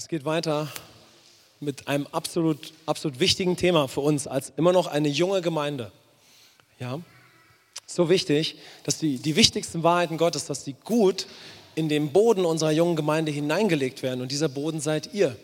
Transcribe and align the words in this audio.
Es 0.00 0.08
geht 0.08 0.24
weiter 0.24 0.66
mit 1.60 1.86
einem 1.86 2.06
absolut, 2.06 2.72
absolut 2.86 3.20
wichtigen 3.20 3.58
Thema 3.58 3.86
für 3.86 4.00
uns 4.00 4.26
als 4.26 4.50
immer 4.56 4.72
noch 4.72 4.86
eine 4.86 5.08
junge 5.08 5.42
Gemeinde. 5.42 5.92
Ja, 6.78 7.00
so 7.84 8.08
wichtig, 8.08 8.56
dass 8.84 8.96
die, 8.96 9.18
die 9.18 9.36
wichtigsten 9.36 9.82
Wahrheiten 9.82 10.16
Gottes, 10.16 10.46
dass 10.46 10.64
die 10.64 10.72
gut 10.72 11.26
in 11.74 11.90
den 11.90 12.12
Boden 12.12 12.46
unserer 12.46 12.70
jungen 12.70 12.96
Gemeinde 12.96 13.30
hineingelegt 13.30 14.02
werden. 14.02 14.22
Und 14.22 14.32
dieser 14.32 14.48
Boden 14.48 14.80
seid 14.80 15.12
ihr. 15.12 15.36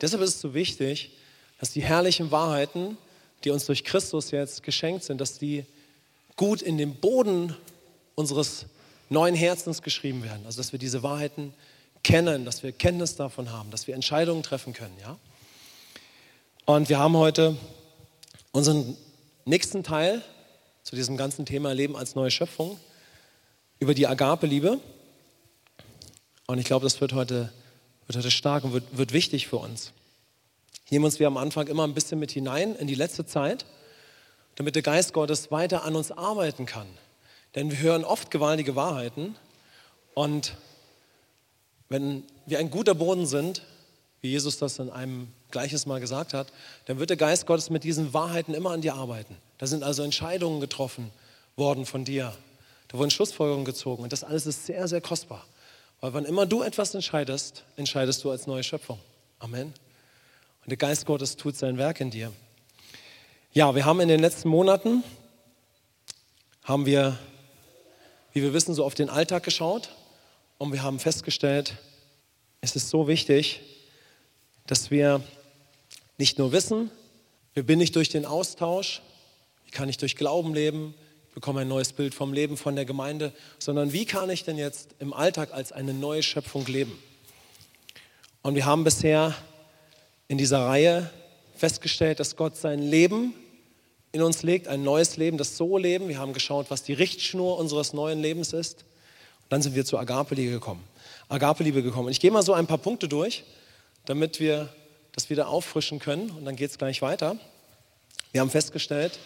Deshalb 0.00 0.20
ist 0.24 0.34
es 0.34 0.40
so 0.40 0.52
wichtig, 0.52 1.12
dass 1.60 1.70
die 1.70 1.82
herrlichen 1.82 2.32
Wahrheiten, 2.32 2.98
die 3.44 3.50
uns 3.50 3.66
durch 3.66 3.84
Christus 3.84 4.32
jetzt 4.32 4.64
geschenkt 4.64 5.04
sind, 5.04 5.20
dass 5.20 5.38
die 5.38 5.64
gut 6.34 6.60
in 6.60 6.76
den 6.76 6.96
Boden 6.96 7.54
unseres 8.16 8.66
neuen 9.10 9.36
Herzens 9.36 9.80
geschrieben 9.80 10.24
werden. 10.24 10.44
Also 10.44 10.58
dass 10.58 10.72
wir 10.72 10.80
diese 10.80 11.04
Wahrheiten 11.04 11.54
kennen, 12.02 12.44
dass 12.44 12.62
wir 12.62 12.72
Kenntnis 12.72 13.16
davon 13.16 13.52
haben, 13.52 13.70
dass 13.70 13.86
wir 13.86 13.94
Entscheidungen 13.94 14.42
treffen 14.42 14.72
können. 14.72 14.96
Ja? 15.00 15.18
Und 16.64 16.88
wir 16.88 16.98
haben 16.98 17.16
heute 17.16 17.56
unseren 18.52 18.96
nächsten 19.44 19.82
Teil 19.82 20.22
zu 20.82 20.96
diesem 20.96 21.16
ganzen 21.16 21.46
Thema 21.46 21.72
Leben 21.72 21.96
als 21.96 22.14
neue 22.14 22.30
Schöpfung 22.30 22.78
über 23.78 23.94
die 23.94 24.06
Agape-Liebe. 24.06 24.78
Und 26.46 26.58
ich 26.58 26.64
glaube, 26.64 26.84
das 26.84 27.00
wird 27.00 27.12
heute, 27.12 27.52
wird 28.06 28.16
heute 28.16 28.30
stark 28.30 28.64
und 28.64 28.72
wird, 28.72 28.96
wird 28.96 29.12
wichtig 29.12 29.46
für 29.48 29.56
uns. 29.56 29.92
Nehmen 30.90 31.04
uns 31.04 31.20
wir 31.20 31.28
am 31.28 31.36
Anfang 31.36 31.68
immer 31.68 31.86
ein 31.86 31.94
bisschen 31.94 32.18
mit 32.18 32.32
hinein 32.32 32.74
in 32.74 32.86
die 32.86 32.96
letzte 32.96 33.24
Zeit, 33.24 33.64
damit 34.56 34.74
der 34.74 34.82
Geist 34.82 35.12
Gottes 35.12 35.50
weiter 35.52 35.84
an 35.84 35.94
uns 35.94 36.10
arbeiten 36.10 36.66
kann. 36.66 36.88
Denn 37.54 37.70
wir 37.70 37.78
hören 37.78 38.04
oft 38.04 38.30
gewaltige 38.30 38.74
Wahrheiten 38.74 39.36
und 40.14 40.56
wenn 41.90 42.22
wir 42.46 42.60
ein 42.60 42.70
guter 42.70 42.94
Boden 42.94 43.26
sind, 43.26 43.62
wie 44.20 44.30
Jesus 44.30 44.58
das 44.58 44.78
in 44.78 44.90
einem 44.90 45.28
Gleiches 45.50 45.86
mal 45.86 46.00
gesagt 46.00 46.32
hat, 46.34 46.52
dann 46.86 46.98
wird 46.98 47.10
der 47.10 47.16
Geist 47.16 47.46
Gottes 47.46 47.68
mit 47.68 47.84
diesen 47.84 48.14
Wahrheiten 48.14 48.54
immer 48.54 48.70
an 48.70 48.80
dir 48.80 48.94
arbeiten. 48.94 49.36
Da 49.58 49.66
sind 49.66 49.82
also 49.82 50.04
Entscheidungen 50.04 50.60
getroffen 50.60 51.10
worden 51.56 51.84
von 51.84 52.04
dir. 52.04 52.32
Da 52.88 52.96
wurden 52.96 53.10
Schlussfolgerungen 53.10 53.64
gezogen 53.64 54.04
und 54.04 54.12
das 54.12 54.22
alles 54.22 54.46
ist 54.46 54.66
sehr, 54.66 54.86
sehr 54.86 55.00
kostbar. 55.00 55.44
Weil 56.00 56.14
wann 56.14 56.24
immer 56.24 56.46
du 56.46 56.62
etwas 56.62 56.94
entscheidest, 56.94 57.64
entscheidest 57.76 58.22
du 58.22 58.30
als 58.30 58.46
neue 58.46 58.62
Schöpfung. 58.62 59.00
Amen. 59.40 59.66
Und 59.66 60.70
der 60.70 60.76
Geist 60.76 61.06
Gottes 61.06 61.36
tut 61.36 61.56
sein 61.56 61.76
Werk 61.76 62.00
in 62.00 62.10
dir. 62.10 62.32
Ja, 63.52 63.74
wir 63.74 63.84
haben 63.84 64.00
in 64.00 64.08
den 64.08 64.20
letzten 64.20 64.48
Monaten, 64.48 65.02
haben 66.62 66.86
wir, 66.86 67.18
wie 68.32 68.42
wir 68.42 68.52
wissen, 68.52 68.74
so 68.74 68.84
auf 68.84 68.94
den 68.94 69.10
Alltag 69.10 69.42
geschaut 69.42 69.90
und 70.60 70.74
wir 70.74 70.82
haben 70.82 70.98
festgestellt, 70.98 71.74
es 72.60 72.76
ist 72.76 72.90
so 72.90 73.08
wichtig, 73.08 73.62
dass 74.66 74.90
wir 74.90 75.22
nicht 76.18 76.38
nur 76.38 76.52
wissen, 76.52 76.90
wir 77.54 77.62
bin 77.62 77.78
nicht 77.78 77.96
durch 77.96 78.10
den 78.10 78.26
Austausch, 78.26 79.00
wie 79.64 79.70
kann 79.70 79.88
ich 79.88 79.96
durch 79.96 80.16
Glauben 80.16 80.52
leben, 80.52 80.92
bekomme 81.32 81.62
ein 81.62 81.68
neues 81.68 81.94
Bild 81.94 82.14
vom 82.14 82.34
Leben, 82.34 82.58
von 82.58 82.76
der 82.76 82.84
Gemeinde, 82.84 83.32
sondern 83.58 83.94
wie 83.94 84.04
kann 84.04 84.28
ich 84.28 84.44
denn 84.44 84.58
jetzt 84.58 84.94
im 84.98 85.14
Alltag 85.14 85.50
als 85.54 85.72
eine 85.72 85.94
neue 85.94 86.22
Schöpfung 86.22 86.66
leben? 86.66 86.92
Und 88.42 88.54
wir 88.54 88.66
haben 88.66 88.84
bisher 88.84 89.34
in 90.28 90.36
dieser 90.36 90.66
Reihe 90.66 91.10
festgestellt, 91.56 92.20
dass 92.20 92.36
Gott 92.36 92.58
sein 92.58 92.82
Leben 92.82 93.32
in 94.12 94.20
uns 94.20 94.42
legt, 94.42 94.68
ein 94.68 94.82
neues 94.82 95.16
Leben, 95.16 95.38
das 95.38 95.56
So-Leben. 95.56 96.08
Wir 96.08 96.18
haben 96.18 96.34
geschaut, 96.34 96.66
was 96.68 96.82
die 96.82 96.92
Richtschnur 96.92 97.56
unseres 97.56 97.94
neuen 97.94 98.20
Lebens 98.20 98.52
ist. 98.52 98.84
Dann 99.50 99.60
sind 99.60 99.74
wir 99.74 99.84
zur 99.84 100.00
Agape-Liebe 100.00 100.52
gekommen. 100.52 100.82
Agape-Liebe 101.28 101.82
gekommen. 101.82 102.06
Und 102.06 102.12
ich 102.12 102.20
gehe 102.20 102.30
mal 102.30 102.42
so 102.42 102.54
ein 102.54 102.66
paar 102.66 102.78
Punkte 102.78 103.08
durch, 103.08 103.44
damit 104.06 104.40
wir 104.40 104.70
das 105.12 105.28
wieder 105.28 105.48
auffrischen 105.48 105.98
können. 105.98 106.30
Und 106.30 106.46
dann 106.46 106.56
geht 106.56 106.70
es 106.70 106.78
gleich 106.78 107.02
weiter. 107.02 107.36
Wir 108.32 108.40
haben 108.40 108.50
festgestellt, 108.50 109.18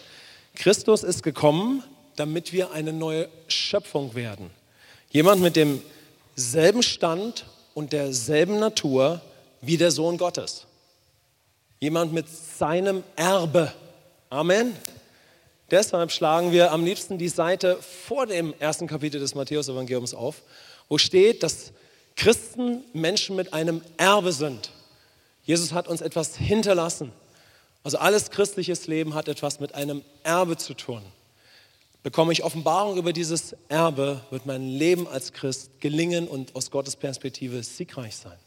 Christus 0.55 1.03
ist 1.03 1.23
gekommen, 1.23 1.83
damit 2.15 2.53
wir 2.53 2.71
eine 2.71 2.91
neue 2.91 3.29
Schöpfung 3.47 4.15
werden. 4.15 4.49
Jemand 5.11 5.41
mit 5.41 5.55
demselben 5.55 6.81
Stand 6.81 7.45
und 7.73 7.93
derselben 7.93 8.59
Natur 8.59 9.21
wie 9.61 9.77
der 9.77 9.91
Sohn 9.91 10.17
Gottes. 10.17 10.65
Jemand 11.79 12.13
mit 12.13 12.25
seinem 12.29 13.03
Erbe. 13.15 13.71
Amen. 14.29 14.75
Deshalb 15.71 16.11
schlagen 16.11 16.51
wir 16.51 16.71
am 16.71 16.85
liebsten 16.85 17.17
die 17.17 17.29
Seite 17.29 17.77
vor 17.81 18.27
dem 18.27 18.53
ersten 18.59 18.87
Kapitel 18.87 19.19
des 19.19 19.33
Matthäus-Evangeliums 19.33 20.13
auf, 20.13 20.43
wo 20.89 20.97
steht, 20.97 21.41
dass 21.41 21.71
Christen 22.15 22.83
Menschen 22.93 23.35
mit 23.35 23.53
einem 23.53 23.81
Erbe 23.97 24.31
sind. 24.31 24.71
Jesus 25.43 25.73
hat 25.73 25.87
uns 25.87 26.01
etwas 26.01 26.37
hinterlassen. 26.37 27.11
Also 27.83 27.97
alles 27.97 28.31
christliches 28.31 28.87
Leben 28.87 29.13
hat 29.13 29.27
etwas 29.27 29.59
mit 29.59 29.75
einem 29.75 30.03
Erbe 30.23 30.57
zu 30.57 30.73
tun. 30.73 31.01
Bekomme 32.03 32.33
ich 32.33 32.43
Offenbarung 32.43 32.97
über 32.97 33.13
dieses 33.13 33.55
Erbe, 33.67 34.21
wird 34.29 34.45
mein 34.45 34.67
Leben 34.67 35.07
als 35.07 35.33
Christ 35.33 35.81
gelingen 35.81 36.27
und 36.27 36.55
aus 36.55 36.69
Gottes 36.69 36.95
Perspektive 36.95 37.63
siegreich 37.63 38.15
sein. 38.15 38.37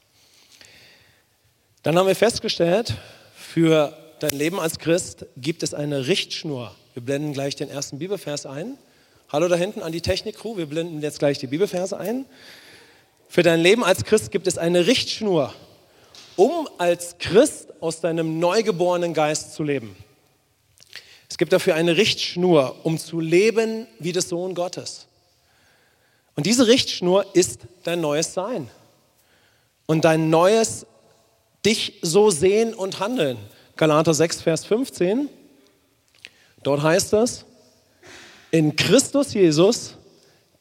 Dann 1.83 1.99
haben 1.99 2.06
wir 2.06 2.15
festgestellt, 2.15 2.95
für 3.35 3.97
dein 4.21 4.31
Leben 4.31 4.61
als 4.61 4.79
Christ 4.79 5.27
gibt 5.37 5.62
es 5.62 5.75
eine 5.75 6.06
Richtschnur. 6.06 6.75
Wir 6.99 7.05
blenden 7.05 7.33
gleich 7.33 7.55
den 7.55 7.71
ersten 7.71 8.01
Bibelvers 8.01 8.45
ein. 8.45 8.77
Hallo 9.29 9.47
da 9.47 9.55
hinten 9.55 9.83
an 9.83 9.93
die 9.93 10.01
Technik-Crew, 10.01 10.57
wir 10.57 10.67
blenden 10.67 11.01
jetzt 11.01 11.21
gleich 11.21 11.39
die 11.39 11.47
Bibelverse 11.47 11.97
ein. 11.97 12.27
Für 13.29 13.45
dein 13.45 13.61
Leben 13.61 13.85
als 13.85 14.03
Christ 14.03 14.33
gibt 14.33 14.49
es 14.49 14.59
eine 14.59 14.89
Richtschnur 14.89 15.55
um 16.35 16.69
als 16.77 17.19
Christ 17.21 17.69
aus 17.79 18.01
deinem 18.01 18.41
neugeborenen 18.41 19.15
Geist 19.15 19.55
zu 19.55 19.63
leben. 19.63 19.95
Es 21.29 21.39
gibt 21.39 21.53
dafür 21.53 21.77
eine 21.77 21.97
Richtschnur, 21.97 22.75
um 22.83 22.99
zu 22.99 23.21
leben 23.21 23.87
wie 24.01 24.11
des 24.11 24.29
Sohn 24.29 24.57
Gottes. 24.57 25.07
Und 26.35 26.47
diese 26.47 26.67
Richtschnur 26.67 27.27
ist 27.33 27.61
dein 27.85 28.01
neues 28.01 28.35
Sein 28.35 28.69
und 29.87 30.05
dein 30.05 30.31
neues 30.31 30.85
dich 31.65 32.01
so 32.03 32.31
sehen 32.31 32.75
und 32.75 32.99
handeln. 32.99 33.39
Galater 33.77 34.15
6, 34.15 34.43
Vers 34.43 34.65
15. 34.65 35.29
Dort 36.69 36.83
heißt 36.83 37.15
es, 37.15 37.47
in 38.51 38.77
Christus 38.77 39.33
Jesus 39.33 39.95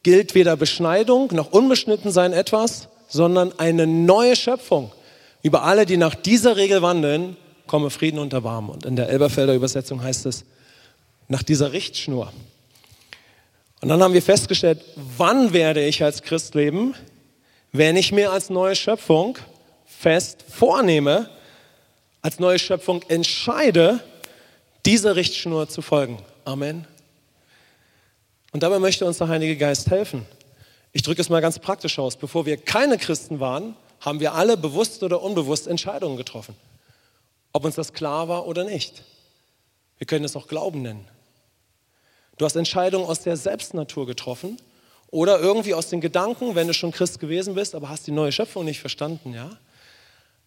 gilt 0.02 0.34
weder 0.34 0.56
Beschneidung 0.56 1.28
noch 1.34 1.52
Unbeschnittensein 1.52 2.32
etwas, 2.32 2.88
sondern 3.08 3.52
eine 3.58 3.86
neue 3.86 4.34
Schöpfung. 4.34 4.90
Über 5.42 5.64
alle, 5.64 5.84
die 5.84 5.98
nach 5.98 6.14
dieser 6.14 6.56
Regel 6.56 6.80
wandeln, 6.80 7.36
komme 7.66 7.90
Frieden 7.90 8.20
und 8.20 8.32
Erbarmen. 8.32 8.70
Und 8.70 8.86
in 8.86 8.96
der 8.96 9.10
Elberfelder 9.10 9.54
Übersetzung 9.54 10.02
heißt 10.02 10.24
es, 10.24 10.46
nach 11.28 11.42
dieser 11.42 11.72
Richtschnur. 11.72 12.32
Und 13.82 13.90
dann 13.90 14.02
haben 14.02 14.14
wir 14.14 14.22
festgestellt, 14.22 14.82
wann 15.18 15.52
werde 15.52 15.84
ich 15.84 16.02
als 16.02 16.22
Christ 16.22 16.54
leben, 16.54 16.94
wenn 17.72 17.96
ich 17.96 18.12
mir 18.12 18.32
als 18.32 18.48
neue 18.48 18.76
Schöpfung 18.76 19.36
fest 19.84 20.42
vornehme, 20.48 21.28
als 22.22 22.38
neue 22.38 22.58
Schöpfung 22.58 23.02
entscheide, 23.08 24.00
dieser 24.88 25.16
Richtschnur 25.16 25.68
zu 25.68 25.82
folgen. 25.82 26.18
Amen. 26.46 26.86
Und 28.52 28.62
dabei 28.62 28.78
möchte 28.78 29.04
uns 29.04 29.18
der 29.18 29.28
Heilige 29.28 29.58
Geist 29.58 29.90
helfen. 29.90 30.24
Ich 30.92 31.02
drücke 31.02 31.20
es 31.20 31.28
mal 31.28 31.42
ganz 31.42 31.58
praktisch 31.58 31.98
aus. 31.98 32.16
Bevor 32.16 32.46
wir 32.46 32.56
keine 32.56 32.96
Christen 32.96 33.38
waren, 33.38 33.76
haben 34.00 34.18
wir 34.18 34.32
alle 34.32 34.56
bewusst 34.56 35.02
oder 35.02 35.20
unbewusst 35.20 35.66
Entscheidungen 35.66 36.16
getroffen. 36.16 36.54
Ob 37.52 37.66
uns 37.66 37.74
das 37.74 37.92
klar 37.92 38.28
war 38.28 38.46
oder 38.46 38.64
nicht. 38.64 39.02
Wir 39.98 40.06
können 40.06 40.24
es 40.24 40.34
auch 40.36 40.48
Glauben 40.48 40.80
nennen. 40.80 41.06
Du 42.38 42.46
hast 42.46 42.56
Entscheidungen 42.56 43.04
aus 43.04 43.20
der 43.20 43.36
Selbstnatur 43.36 44.06
getroffen 44.06 44.56
oder 45.10 45.38
irgendwie 45.38 45.74
aus 45.74 45.90
den 45.90 46.00
Gedanken, 46.00 46.54
wenn 46.54 46.66
du 46.66 46.72
schon 46.72 46.92
Christ 46.92 47.20
gewesen 47.20 47.54
bist, 47.54 47.74
aber 47.74 47.90
hast 47.90 48.06
die 48.06 48.12
neue 48.12 48.32
Schöpfung 48.32 48.64
nicht 48.64 48.80
verstanden, 48.80 49.34
ja? 49.34 49.50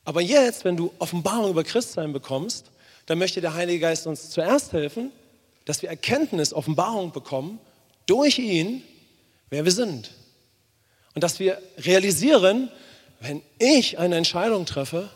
Aber 0.03 0.19
jetzt, 0.19 0.65
wenn 0.65 0.77
du 0.77 0.91
Offenbarung 0.97 1.51
über 1.51 1.63
Christsein 1.63 2.11
bekommst, 2.11 2.70
dann 3.11 3.19
möchte 3.19 3.41
der 3.41 3.55
Heilige 3.55 3.81
Geist 3.81 4.07
uns 4.07 4.29
zuerst 4.29 4.71
helfen, 4.71 5.11
dass 5.65 5.81
wir 5.81 5.89
Erkenntnis, 5.89 6.53
Offenbarung 6.53 7.11
bekommen 7.11 7.59
durch 8.05 8.39
ihn, 8.39 8.83
wer 9.49 9.65
wir 9.65 9.73
sind. 9.73 10.11
Und 11.13 11.21
dass 11.21 11.37
wir 11.37 11.61
realisieren, 11.79 12.71
wenn 13.19 13.41
ich 13.59 13.99
eine 13.99 14.15
Entscheidung 14.15 14.65
treffe, 14.65 15.09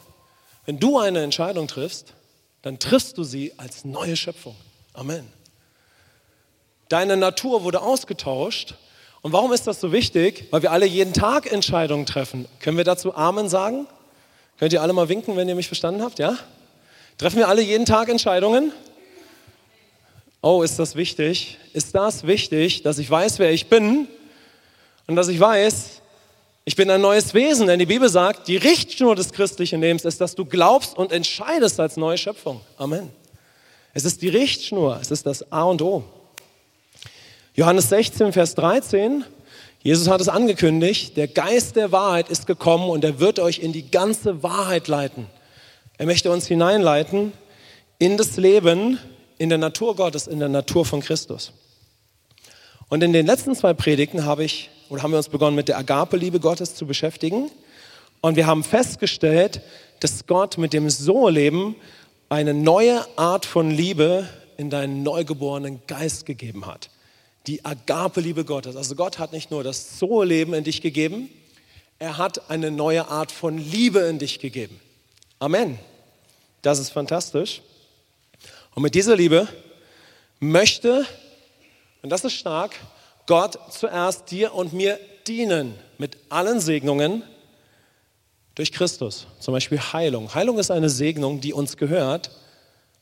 wenn 0.65 0.77
du 0.77 0.99
eine 0.99 1.23
Entscheidung 1.23 1.69
triffst, 1.69 2.15
dann 2.63 2.79
triffst 2.79 3.17
du 3.17 3.23
sie 3.23 3.53
als 3.55 3.85
neue 3.85 4.17
Schöpfung. 4.17 4.57
Amen. 4.91 5.25
Deine 6.89 7.15
Natur 7.15 7.63
wurde 7.63 7.81
ausgetauscht. 7.81 8.75
Und 9.21 9.31
warum 9.31 9.53
ist 9.53 9.67
das 9.67 9.79
so 9.79 9.93
wichtig? 9.93 10.49
Weil 10.51 10.63
wir 10.63 10.73
alle 10.73 10.85
jeden 10.85 11.13
Tag 11.13 11.49
Entscheidungen 11.49 12.05
treffen. 12.05 12.45
Können 12.59 12.75
wir 12.75 12.83
dazu 12.83 13.15
Amen 13.15 13.47
sagen? 13.47 13.87
Könnt 14.59 14.73
ihr 14.73 14.81
alle 14.81 14.91
mal 14.91 15.07
winken, 15.07 15.37
wenn 15.37 15.47
ihr 15.47 15.55
mich 15.55 15.67
verstanden 15.67 16.01
habt? 16.01 16.19
Ja? 16.19 16.37
Treffen 17.17 17.37
wir 17.37 17.47
alle 17.47 17.61
jeden 17.61 17.85
Tag 17.85 18.09
Entscheidungen? 18.09 18.73
Oh, 20.41 20.63
ist 20.63 20.77
das 20.79 20.95
wichtig? 20.95 21.57
Ist 21.73 21.95
das 21.95 22.27
wichtig, 22.27 22.83
dass 22.83 22.97
ich 22.97 23.09
weiß, 23.09 23.39
wer 23.39 23.51
ich 23.51 23.67
bin 23.67 24.07
und 25.07 25.15
dass 25.15 25.29
ich 25.29 25.39
weiß, 25.39 26.01
Ich 26.67 26.75
bin 26.75 26.89
ein 26.89 26.99
neues 26.99 27.35
Wesen, 27.35 27.67
denn 27.67 27.77
die 27.77 27.85
Bibel 27.85 28.09
sagt, 28.09 28.47
die 28.47 28.57
Richtschnur 28.57 29.15
des 29.15 29.31
christlichen 29.31 29.81
Lebens 29.81 30.03
ist, 30.03 30.19
dass 30.19 30.33
du 30.33 30.45
glaubst 30.45 30.97
und 30.97 31.11
entscheidest 31.11 31.79
als 31.79 31.95
neue 31.95 32.17
Schöpfung. 32.17 32.59
Amen. 32.77 33.11
Es 33.93 34.03
ist 34.03 34.23
die 34.23 34.29
Richtschnur, 34.29 34.97
es 34.99 35.11
ist 35.11 35.27
das 35.27 35.51
A 35.51 35.61
und 35.61 35.83
O. 35.83 36.03
Johannes 37.53 37.89
16, 37.89 38.33
Vers 38.33 38.55
13, 38.55 39.23
Jesus 39.83 40.07
hat 40.07 40.19
es 40.21 40.27
angekündigt, 40.27 41.15
der 41.15 41.27
Geist 41.27 41.75
der 41.75 41.91
Wahrheit 41.91 42.29
ist 42.29 42.47
gekommen 42.47 42.89
und 42.89 43.03
er 43.03 43.19
wird 43.19 43.39
euch 43.39 43.59
in 43.59 43.71
die 43.71 43.91
ganze 43.91 44.41
Wahrheit 44.41 44.87
leiten. 44.87 45.27
Er 45.97 46.05
möchte 46.05 46.31
uns 46.31 46.47
hineinleiten 46.47 47.31
in 47.99 48.17
das 48.17 48.37
Leben, 48.37 48.99
in 49.37 49.49
der 49.49 49.57
Natur 49.57 49.95
Gottes, 49.95 50.27
in 50.27 50.39
der 50.39 50.49
Natur 50.49 50.85
von 50.85 51.01
Christus. 51.01 51.53
Und 52.89 53.03
in 53.03 53.13
den 53.13 53.25
letzten 53.25 53.55
zwei 53.55 53.73
Predigten 53.73 54.25
habe 54.25 54.43
ich 54.43 54.69
oder 54.89 55.01
haben 55.01 55.11
wir 55.11 55.17
uns 55.17 55.29
begonnen 55.29 55.55
mit 55.55 55.67
der 55.67 55.77
Agape-Liebe 55.77 56.39
Gottes 56.39 56.75
zu 56.75 56.85
beschäftigen. 56.85 57.49
Und 58.21 58.35
wir 58.35 58.45
haben 58.45 58.63
festgestellt, 58.63 59.61
dass 59.99 60.27
Gott 60.27 60.57
mit 60.57 60.73
dem 60.73 60.89
So-Leben 60.89 61.75
eine 62.29 62.53
neue 62.53 63.05
Art 63.17 63.45
von 63.45 63.71
Liebe 63.71 64.27
in 64.57 64.69
deinen 64.69 65.03
neugeborenen 65.03 65.81
Geist 65.87 66.25
gegeben 66.25 66.65
hat. 66.65 66.89
Die 67.47 67.63
Agape-Liebe 67.63 68.45
Gottes. 68.45 68.75
Also 68.75 68.95
Gott 68.95 69.19
hat 69.19 69.31
nicht 69.31 69.51
nur 69.51 69.63
das 69.63 69.99
So-Leben 69.99 70.53
in 70.53 70.63
dich 70.63 70.81
gegeben, 70.81 71.29
er 71.97 72.17
hat 72.17 72.49
eine 72.49 72.71
neue 72.71 73.07
Art 73.07 73.31
von 73.31 73.57
Liebe 73.57 73.99
in 73.99 74.19
dich 74.19 74.39
gegeben. 74.39 74.79
Amen. 75.45 75.77
Das 76.63 76.79
ist 76.79 76.89
fantastisch. 76.89 77.61
Und 78.73 78.81
mit 78.81 78.95
dieser 78.95 79.15
Liebe 79.15 79.47
möchte, 80.39 81.05
und 82.01 82.09
das 82.09 82.23
ist 82.23 82.33
stark, 82.33 82.71
Gott 83.27 83.59
zuerst 83.69 84.31
dir 84.31 84.55
und 84.55 84.73
mir 84.73 84.99
dienen 85.27 85.75
mit 85.99 86.17
allen 86.29 86.59
Segnungen 86.59 87.21
durch 88.55 88.71
Christus. 88.71 89.27
Zum 89.39 89.53
Beispiel 89.53 89.79
Heilung. 89.79 90.33
Heilung 90.33 90.57
ist 90.57 90.71
eine 90.71 90.89
Segnung, 90.89 91.41
die 91.41 91.53
uns 91.53 91.77
gehört, 91.77 92.31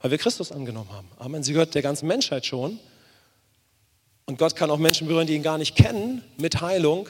weil 0.01 0.11
wir 0.11 0.17
Christus 0.17 0.51
angenommen 0.51 0.91
haben. 0.91 1.07
Amen. 1.19 1.43
Sie 1.43 1.53
gehört 1.53 1.73
der 1.75 1.81
ganzen 1.81 2.07
Menschheit 2.07 2.45
schon. 2.45 2.77
Und 4.25 4.37
Gott 4.37 4.57
kann 4.57 4.69
auch 4.69 4.79
Menschen 4.79 5.07
berühren, 5.07 5.27
die 5.27 5.35
ihn 5.35 5.43
gar 5.43 5.57
nicht 5.57 5.77
kennen, 5.77 6.25
mit 6.35 6.59
Heilung. 6.59 7.07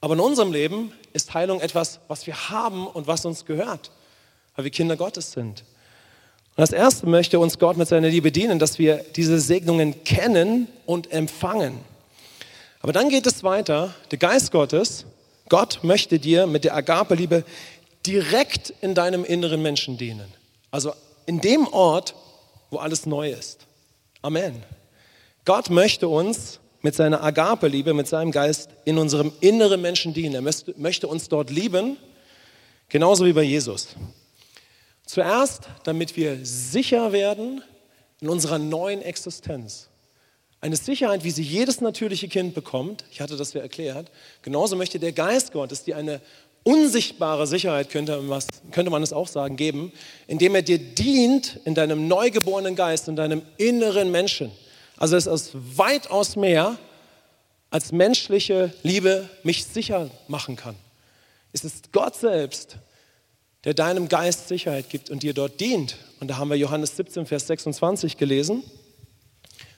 Aber 0.00 0.14
in 0.14 0.20
unserem 0.20 0.52
Leben 0.52 0.92
ist 1.12 1.34
Heilung 1.34 1.60
etwas, 1.60 2.00
was 2.08 2.26
wir 2.26 2.50
haben 2.50 2.88
und 2.88 3.06
was 3.06 3.24
uns 3.24 3.44
gehört, 3.44 3.92
weil 4.60 4.64
wir 4.64 4.70
Kinder 4.70 4.98
Gottes 4.98 5.32
sind. 5.32 5.64
Und 6.56 6.58
das 6.58 6.72
Erste 6.72 7.06
möchte 7.06 7.38
uns 7.38 7.58
Gott 7.58 7.78
mit 7.78 7.88
seiner 7.88 8.10
Liebe 8.10 8.30
dienen, 8.30 8.58
dass 8.58 8.78
wir 8.78 9.02
diese 9.16 9.40
Segnungen 9.40 10.04
kennen 10.04 10.68
und 10.84 11.10
empfangen. 11.12 11.78
Aber 12.82 12.92
dann 12.92 13.08
geht 13.08 13.26
es 13.26 13.42
weiter. 13.42 13.94
Der 14.10 14.18
Geist 14.18 14.52
Gottes, 14.52 15.06
Gott 15.48 15.78
möchte 15.82 16.18
dir 16.18 16.46
mit 16.46 16.64
der 16.64 16.76
Agape-Liebe 16.76 17.44
direkt 18.06 18.74
in 18.82 18.94
deinem 18.94 19.24
inneren 19.24 19.62
Menschen 19.62 19.96
dienen. 19.96 20.30
Also 20.70 20.92
in 21.24 21.40
dem 21.40 21.66
Ort, 21.68 22.14
wo 22.68 22.76
alles 22.76 23.06
neu 23.06 23.30
ist. 23.30 23.66
Amen. 24.20 24.62
Gott 25.46 25.70
möchte 25.70 26.06
uns 26.06 26.60
mit 26.82 26.94
seiner 26.94 27.24
Agape-Liebe, 27.24 27.94
mit 27.94 28.08
seinem 28.08 28.30
Geist 28.30 28.68
in 28.84 28.98
unserem 28.98 29.32
inneren 29.40 29.80
Menschen 29.80 30.12
dienen. 30.12 30.34
Er 30.34 30.52
möchte 30.76 31.08
uns 31.08 31.30
dort 31.30 31.48
lieben, 31.48 31.96
genauso 32.90 33.24
wie 33.24 33.32
bei 33.32 33.42
Jesus. 33.42 33.96
Zuerst, 35.10 35.62
damit 35.82 36.16
wir 36.16 36.38
sicher 36.44 37.10
werden 37.10 37.64
in 38.20 38.28
unserer 38.28 38.60
neuen 38.60 39.02
Existenz. 39.02 39.88
Eine 40.60 40.76
Sicherheit, 40.76 41.24
wie 41.24 41.32
sie 41.32 41.42
jedes 41.42 41.80
natürliche 41.80 42.28
Kind 42.28 42.54
bekommt. 42.54 43.02
Ich 43.10 43.20
hatte 43.20 43.36
das 43.36 43.52
ja 43.52 43.60
erklärt. 43.60 44.08
Genauso 44.42 44.76
möchte 44.76 45.00
der 45.00 45.10
Geist 45.10 45.50
Gottes 45.50 45.82
dir 45.82 45.96
eine 45.96 46.20
unsichtbare 46.62 47.48
Sicherheit, 47.48 47.90
könnte 47.90 48.22
könnte 48.70 48.90
man 48.92 49.02
es 49.02 49.12
auch 49.12 49.26
sagen, 49.26 49.56
geben, 49.56 49.90
indem 50.28 50.54
er 50.54 50.62
dir 50.62 50.78
dient 50.78 51.58
in 51.64 51.74
deinem 51.74 52.06
neugeborenen 52.06 52.76
Geist, 52.76 53.08
in 53.08 53.16
deinem 53.16 53.42
inneren 53.56 54.12
Menschen. 54.12 54.52
Also 54.96 55.16
es 55.16 55.26
ist 55.26 55.50
weitaus 55.76 56.36
mehr, 56.36 56.78
als 57.70 57.90
menschliche 57.90 58.72
Liebe 58.84 59.28
mich 59.42 59.64
sicher 59.64 60.08
machen 60.28 60.54
kann. 60.54 60.76
Es 61.52 61.64
ist 61.64 61.90
Gott 61.90 62.14
selbst, 62.14 62.76
der 63.64 63.74
deinem 63.74 64.08
Geist 64.08 64.48
Sicherheit 64.48 64.88
gibt 64.88 65.10
und 65.10 65.22
dir 65.22 65.34
dort 65.34 65.60
dient. 65.60 65.96
Und 66.20 66.28
da 66.28 66.38
haben 66.38 66.48
wir 66.48 66.56
Johannes 66.56 66.96
17, 66.96 67.26
Vers 67.26 67.46
26 67.46 68.16
gelesen. 68.16 68.62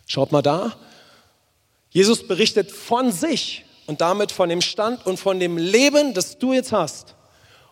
Schaut 0.06 0.32
mal 0.32 0.42
da. 0.42 0.76
Jesus 1.90 2.26
berichtet 2.26 2.70
von 2.70 3.12
sich 3.12 3.64
und 3.86 4.00
damit 4.00 4.32
von 4.32 4.48
dem 4.48 4.60
Stand 4.60 5.04
und 5.06 5.18
von 5.18 5.40
dem 5.40 5.58
Leben, 5.58 6.14
das 6.14 6.38
du 6.38 6.52
jetzt 6.52 6.72
hast. 6.72 7.14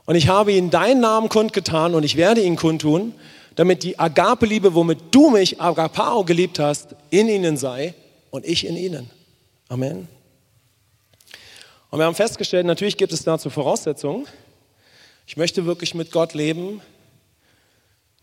Und 0.04 0.16
ich 0.16 0.28
habe 0.28 0.52
ihnen 0.52 0.70
deinen 0.70 1.00
Namen 1.00 1.28
kundgetan 1.28 1.94
und 1.94 2.02
ich 2.02 2.16
werde 2.16 2.42
ihn 2.42 2.56
kundtun, 2.56 3.14
damit 3.54 3.82
die 3.82 3.98
Agape-Liebe, 3.98 4.74
womit 4.74 4.98
du 5.12 5.30
mich, 5.30 5.60
Agapao, 5.60 6.24
geliebt 6.24 6.58
hast, 6.58 6.96
in 7.10 7.28
ihnen 7.28 7.56
sei 7.56 7.94
und 8.30 8.44
ich 8.44 8.66
in 8.66 8.76
ihnen. 8.76 9.10
Amen. 9.68 10.08
Und 11.90 11.98
wir 11.98 12.06
haben 12.06 12.14
festgestellt, 12.14 12.66
natürlich 12.66 12.96
gibt 12.96 13.12
es 13.12 13.22
dazu 13.22 13.50
Voraussetzungen. 13.50 14.26
Ich 15.30 15.36
möchte 15.36 15.64
wirklich 15.64 15.94
mit 15.94 16.10
Gott 16.10 16.34
leben, 16.34 16.82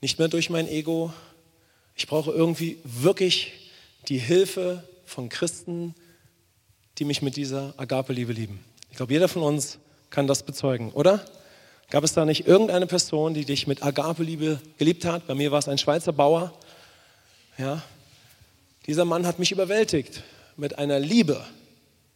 nicht 0.01 0.19
mehr 0.19 0.27
durch 0.27 0.49
mein 0.49 0.67
Ego. 0.67 1.13
Ich 1.95 2.05
brauche 2.05 2.31
irgendwie 2.31 2.79
wirklich 2.83 3.53
die 4.09 4.17
Hilfe 4.17 4.83
von 5.05 5.29
Christen, 5.29 5.95
die 6.97 7.05
mich 7.05 7.21
mit 7.21 7.37
dieser 7.37 7.73
Agape-Liebe 7.77 8.33
lieben. 8.33 8.59
Ich 8.91 8.97
glaube, 8.97 9.13
jeder 9.13 9.29
von 9.29 9.41
uns 9.41 9.77
kann 10.09 10.27
das 10.27 10.43
bezeugen, 10.43 10.91
oder? 10.91 11.25
Gab 11.91 12.03
es 12.03 12.11
da 12.11 12.25
nicht 12.25 12.45
irgendeine 12.45 12.87
Person, 12.87 13.33
die 13.33 13.45
dich 13.45 13.67
mit 13.67 13.83
Agape-Liebe 13.83 14.59
geliebt 14.77 15.05
hat? 15.05 15.27
Bei 15.27 15.33
mir 15.33 15.49
war 15.49 15.59
es 15.59 15.69
ein 15.69 15.77
Schweizer 15.77 16.11
Bauer. 16.11 16.53
Ja, 17.57 17.83
dieser 18.85 19.05
Mann 19.05 19.25
hat 19.25 19.39
mich 19.39 19.53
überwältigt 19.53 20.23
mit 20.57 20.77
einer 20.77 20.99
Liebe. 20.99 21.35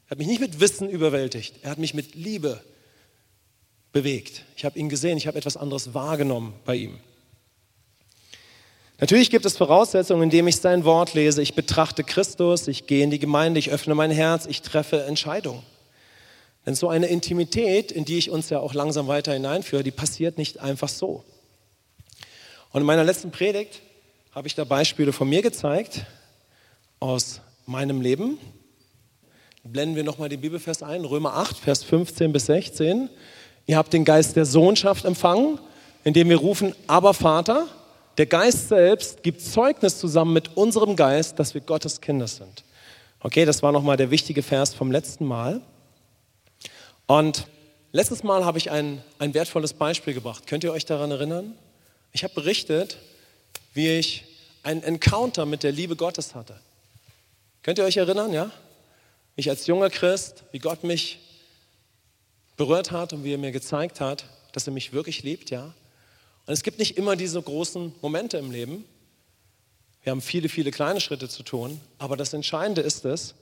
Er 0.07 0.09
hat 0.09 0.17
mich 0.17 0.27
nicht 0.27 0.41
mit 0.41 0.59
Wissen 0.59 0.89
überwältigt, 0.89 1.59
er 1.61 1.71
hat 1.71 1.77
mich 1.77 1.93
mit 1.93 2.13
Liebe 2.13 2.61
bewegt. 3.91 4.43
Ich 4.55 4.65
habe 4.65 4.77
ihn 4.79 4.89
gesehen, 4.89 5.17
ich 5.17 5.27
habe 5.27 5.37
etwas 5.37 5.57
anderes 5.57 5.93
wahrgenommen 5.93 6.53
bei 6.65 6.75
ihm. 6.75 6.99
Natürlich 8.99 9.31
gibt 9.31 9.45
es 9.45 9.57
Voraussetzungen, 9.57 10.23
indem 10.23 10.47
ich 10.47 10.57
sein 10.57 10.85
Wort 10.85 11.15
lese. 11.15 11.41
Ich 11.41 11.55
betrachte 11.55 12.03
Christus, 12.03 12.67
ich 12.67 12.85
gehe 12.85 13.03
in 13.03 13.09
die 13.09 13.17
Gemeinde, 13.17 13.59
ich 13.59 13.71
öffne 13.71 13.95
mein 13.95 14.11
Herz, 14.11 14.45
ich 14.45 14.61
treffe 14.61 15.03
Entscheidungen. 15.05 15.63
Denn 16.65 16.75
so 16.75 16.87
eine 16.87 17.07
Intimität, 17.07 17.91
in 17.91 18.05
die 18.05 18.19
ich 18.19 18.29
uns 18.29 18.51
ja 18.51 18.59
auch 18.59 18.75
langsam 18.75 19.07
weiter 19.07 19.33
hineinführe, 19.33 19.83
die 19.83 19.91
passiert 19.91 20.37
nicht 20.37 20.59
einfach 20.59 20.89
so. 20.89 21.23
Und 22.71 22.81
in 22.81 22.85
meiner 22.85 23.03
letzten 23.03 23.31
Predigt 23.31 23.81
habe 24.31 24.47
ich 24.47 24.53
da 24.53 24.63
Beispiele 24.63 25.11
von 25.11 25.27
mir 25.27 25.41
gezeigt 25.41 26.05
aus 26.99 27.41
meinem 27.65 28.01
Leben. 28.01 28.37
Blenden 29.63 29.95
wir 29.95 30.03
nochmal 30.03 30.29
den 30.29 30.41
Bibelvers 30.41 30.83
ein, 30.83 31.05
Römer 31.05 31.35
8, 31.35 31.57
Vers 31.57 31.83
15 31.83 32.31
bis 32.31 32.45
16. 32.45 33.09
Ihr 33.67 33.77
habt 33.77 33.93
den 33.93 34.05
Geist 34.05 34.35
der 34.35 34.45
Sohnschaft 34.45 35.05
empfangen, 35.05 35.59
indem 36.03 36.29
wir 36.29 36.37
rufen, 36.37 36.75
aber 36.87 37.13
Vater. 37.13 37.67
Der 38.17 38.25
Geist 38.25 38.67
selbst 38.67 39.23
gibt 39.23 39.41
Zeugnis 39.41 39.99
zusammen 39.99 40.33
mit 40.33 40.57
unserem 40.57 40.95
Geist, 40.95 41.39
dass 41.39 41.53
wir 41.53 41.61
Gottes 41.61 42.01
Kinder 42.01 42.27
sind. 42.27 42.63
Okay, 43.21 43.45
das 43.45 43.63
war 43.63 43.71
nochmal 43.71 43.97
der 43.97 44.11
wichtige 44.11 44.43
Vers 44.43 44.73
vom 44.73 44.91
letzten 44.91 45.25
Mal. 45.25 45.61
Und 47.07 47.47
letztes 47.91 48.23
Mal 48.23 48.45
habe 48.45 48.57
ich 48.57 48.71
ein, 48.71 49.03
ein 49.19 49.33
wertvolles 49.33 49.73
Beispiel 49.73 50.13
gebracht. 50.13 50.47
Könnt 50.47 50.63
ihr 50.63 50.71
euch 50.71 50.85
daran 50.85 51.11
erinnern? 51.11 51.53
Ich 52.11 52.23
habe 52.23 52.33
berichtet, 52.33 52.97
wie 53.73 53.89
ich 53.89 54.25
einen 54.63 54.83
Encounter 54.83 55.45
mit 55.45 55.63
der 55.63 55.71
Liebe 55.71 55.95
Gottes 55.95 56.35
hatte. 56.35 56.59
Könnt 57.63 57.77
ihr 57.77 57.85
euch 57.85 57.97
erinnern, 57.97 58.33
ja? 58.33 58.51
Ich 59.35 59.49
als 59.49 59.67
junger 59.67 59.89
Christ, 59.89 60.43
wie 60.51 60.59
Gott 60.59 60.83
mich 60.83 61.19
berührt 62.61 62.91
hat 62.91 63.11
und 63.11 63.23
wie 63.23 63.33
er 63.33 63.39
mir 63.39 63.51
gezeigt 63.51 63.99
hat, 63.99 64.25
dass 64.51 64.67
er 64.67 64.73
mich 64.73 64.93
wirklich 64.93 65.23
liebt, 65.23 65.49
ja? 65.49 65.73
Und 66.45 66.53
es 66.53 66.61
gibt 66.61 66.77
nicht 66.77 66.95
immer 66.95 67.15
diese 67.15 67.41
großen 67.41 67.95
Momente 68.03 68.37
im 68.37 68.51
Leben. 68.51 68.85
Wir 70.03 70.11
haben 70.11 70.21
viele, 70.21 70.47
viele 70.47 70.69
kleine 70.69 71.01
Schritte 71.01 71.27
zu 71.27 71.41
tun, 71.41 71.81
aber 71.97 72.17
das 72.17 72.33
Entscheidende 72.33 72.81
ist 72.81 73.03
es, 73.03 73.33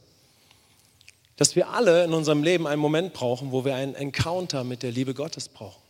dass 1.36 1.58
wir 1.58 1.68
alle 1.68 2.06
in 2.06 2.14
unserem 2.14 2.44
Leben 2.44 2.66
einen 2.66 2.82
Moment 2.82 3.12
brauchen, 3.12 3.52
wo 3.52 3.66
wir 3.66 3.76
einen 3.76 3.94
Encounter 3.94 4.64
mit 4.64 4.84
der 4.84 4.92
Liebe 4.92 5.14
Gottes 5.14 5.50
brauchen 5.50 5.82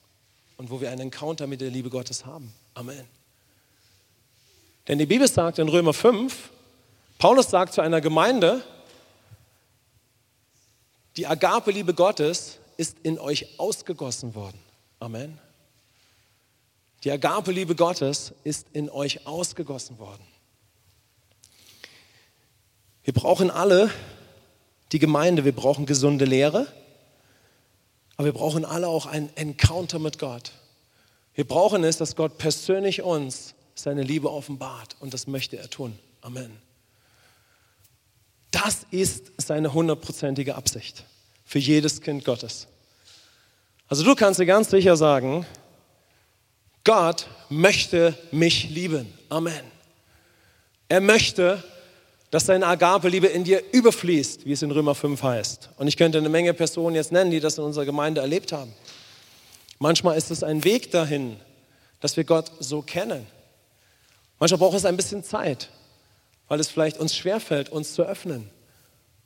und 0.57 0.71
wo 0.71 0.81
wir 0.81 0.89
einen 0.89 1.01
Encounter 1.01 1.45
mit 1.45 1.61
der 1.61 1.69
Liebe 1.69 1.91
Gottes 1.91 2.25
haben. 2.25 2.51
Amen. 2.73 3.05
Denn 4.87 4.97
die 4.97 5.05
Bibel 5.05 5.27
sagt 5.27 5.59
in 5.59 5.69
Römer 5.69 5.93
5, 5.93 6.49
Paulus 7.19 7.51
sagt 7.51 7.73
zu 7.73 7.81
einer 7.81 8.01
Gemeinde, 8.01 8.63
die 11.15 11.27
Agape-Liebe 11.27 11.93
Gottes 11.93 12.58
ist 12.79 12.99
in 13.03 13.19
euch 13.19 13.59
ausgegossen 13.59 14.35
worden. 14.35 14.57
Amen. 15.01 15.37
Die 17.03 17.11
Agape-Liebe 17.11 17.75
Gottes 17.75 18.33
ist 18.45 18.67
in 18.71 18.89
euch 18.89 19.27
ausgegossen 19.27 19.99
worden. 19.99 20.23
Wir 23.03 23.11
brauchen 23.13 23.51
alle 23.51 23.91
die 24.93 24.99
Gemeinde, 24.99 25.43
wir 25.43 25.51
brauchen 25.51 25.85
gesunde 25.85 26.23
Lehre, 26.23 26.67
Aber 28.15 28.25
wir 28.25 28.33
brauchen 28.33 28.63
alle 28.63 28.87
auch 28.87 29.05
ein 29.05 29.29
Encounter 29.35 29.99
mit 29.99 30.17
Gott. 30.17 30.53
Wir 31.33 31.45
brauchen 31.45 31.83
es, 31.83 31.97
dass 31.97 32.15
Gott 32.15 32.37
persönlich 32.37 33.01
uns 33.01 33.55
seine 33.75 34.03
Liebe 34.03 34.31
offenbart. 34.31 34.95
Und 35.01 35.13
das 35.13 35.27
möchte 35.27 35.57
er 35.57 35.69
tun. 35.69 35.99
Amen. 36.21 36.61
Das 38.51 38.85
ist 38.89 39.31
seine 39.37 39.73
hundertprozentige 39.73 40.55
Absicht 40.55 41.05
für 41.49 41.57
jedes 41.57 41.99
Kind 41.99 42.23
Gottes. 42.25 42.67
Also 43.87 44.03
du 44.03 44.13
kannst 44.13 44.39
dir 44.39 44.45
ganz 44.45 44.69
sicher 44.69 44.95
sagen, 44.95 45.47
Gott 46.83 47.25
möchte 47.49 48.15
mich 48.29 48.69
lieben. 48.69 49.11
Amen. 49.29 49.63
Er 50.89 51.01
möchte, 51.01 51.63
dass 52.29 52.45
seine 52.45 52.67
Agape-Liebe 52.67 53.25
in 53.25 53.45
dir 53.45 53.63
überfließt, 53.71 54.45
wie 54.45 54.51
es 54.51 54.61
in 54.61 54.69
Römer 54.69 54.93
5 54.93 55.23
heißt. 55.23 55.71
Und 55.77 55.87
ich 55.87 55.97
könnte 55.97 56.19
eine 56.19 56.29
Menge 56.29 56.53
Personen 56.53 56.95
jetzt 56.95 57.11
nennen, 57.11 57.31
die 57.31 57.39
das 57.39 57.57
in 57.57 57.63
unserer 57.63 57.85
Gemeinde 57.85 58.21
erlebt 58.21 58.51
haben. 58.51 58.71
Manchmal 59.79 60.19
ist 60.19 60.29
es 60.29 60.43
ein 60.43 60.63
Weg 60.63 60.91
dahin, 60.91 61.37
dass 61.99 62.15
wir 62.15 62.25
Gott 62.25 62.51
so 62.59 62.83
kennen. 62.83 63.25
Manchmal 64.37 64.59
braucht 64.59 64.77
es 64.77 64.85
ein 64.85 64.97
bisschen 64.97 65.23
Zeit, 65.23 65.69
weil 66.47 66.59
es 66.59 66.69
vielleicht 66.69 66.99
uns 66.99 67.15
schwerfällt, 67.15 67.69
uns 67.69 67.95
zu 67.95 68.03
öffnen, 68.03 68.51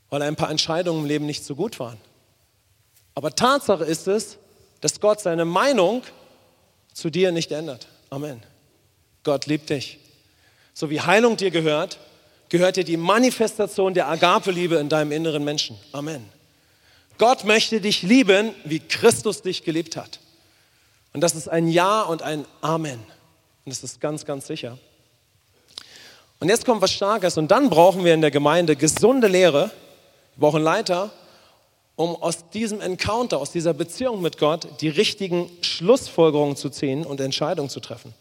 weil 0.09 0.21
ein 0.21 0.37
paar 0.37 0.51
Entscheidungen 0.51 1.01
im 1.01 1.05
Leben 1.05 1.25
nicht 1.25 1.43
so 1.43 1.55
gut 1.55 1.81
waren. 1.81 1.97
Aber 3.15 3.33
Tatsache 3.35 3.83
ist 3.83 4.07
es, 4.07 4.37
dass 4.81 4.99
Gott 4.99 5.21
seine 5.21 5.45
Meinung 5.45 6.03
zu 6.93 7.09
dir 7.09 7.31
nicht 7.31 7.51
ändert. 7.51 7.87
Amen. 8.09 8.41
Gott 9.23 9.45
liebt 9.45 9.69
dich. 9.69 9.99
So 10.73 10.89
wie 10.89 11.01
Heilung 11.01 11.37
dir 11.37 11.51
gehört, 11.51 11.99
gehört 12.49 12.75
dir 12.75 12.83
die 12.83 12.97
Manifestation 12.97 13.93
der 13.93 14.09
Agape-Liebe 14.09 14.75
in 14.75 14.89
deinem 14.89 15.11
inneren 15.11 15.43
Menschen. 15.43 15.77
Amen. 15.91 16.27
Gott 17.17 17.45
möchte 17.45 17.79
dich 17.79 18.01
lieben, 18.01 18.53
wie 18.65 18.79
Christus 18.79 19.41
dich 19.41 19.63
geliebt 19.63 19.95
hat. 19.95 20.19
Und 21.13 21.21
das 21.21 21.35
ist 21.35 21.47
ein 21.47 21.67
Ja 21.67 22.01
und 22.01 22.23
ein 22.23 22.45
Amen. 22.61 22.99
Und 23.65 23.71
das 23.71 23.83
ist 23.83 24.01
ganz, 24.01 24.25
ganz 24.25 24.47
sicher. 24.47 24.77
Und 26.39 26.49
jetzt 26.49 26.65
kommt 26.65 26.81
was 26.81 26.91
Starkes 26.91 27.37
und 27.37 27.49
dann 27.51 27.69
brauchen 27.69 28.03
wir 28.03 28.13
in 28.13 28.21
der 28.21 28.31
Gemeinde 28.31 28.75
gesunde 28.75 29.27
Lehre. 29.27 29.71
Wir 30.35 30.41
brauchen 30.41 30.61
Leiter, 30.61 31.11
um 31.95 32.15
aus 32.15 32.49
diesem 32.49 32.81
Encounter, 32.81 33.37
aus 33.39 33.51
dieser 33.51 33.73
Beziehung 33.73 34.21
mit 34.21 34.37
Gott 34.37 34.81
die 34.81 34.89
richtigen 34.89 35.49
Schlussfolgerungen 35.61 36.55
zu 36.55 36.69
ziehen 36.69 37.05
und 37.05 37.21
Entscheidungen 37.21 37.69
zu 37.69 37.79
treffen. 37.79 38.13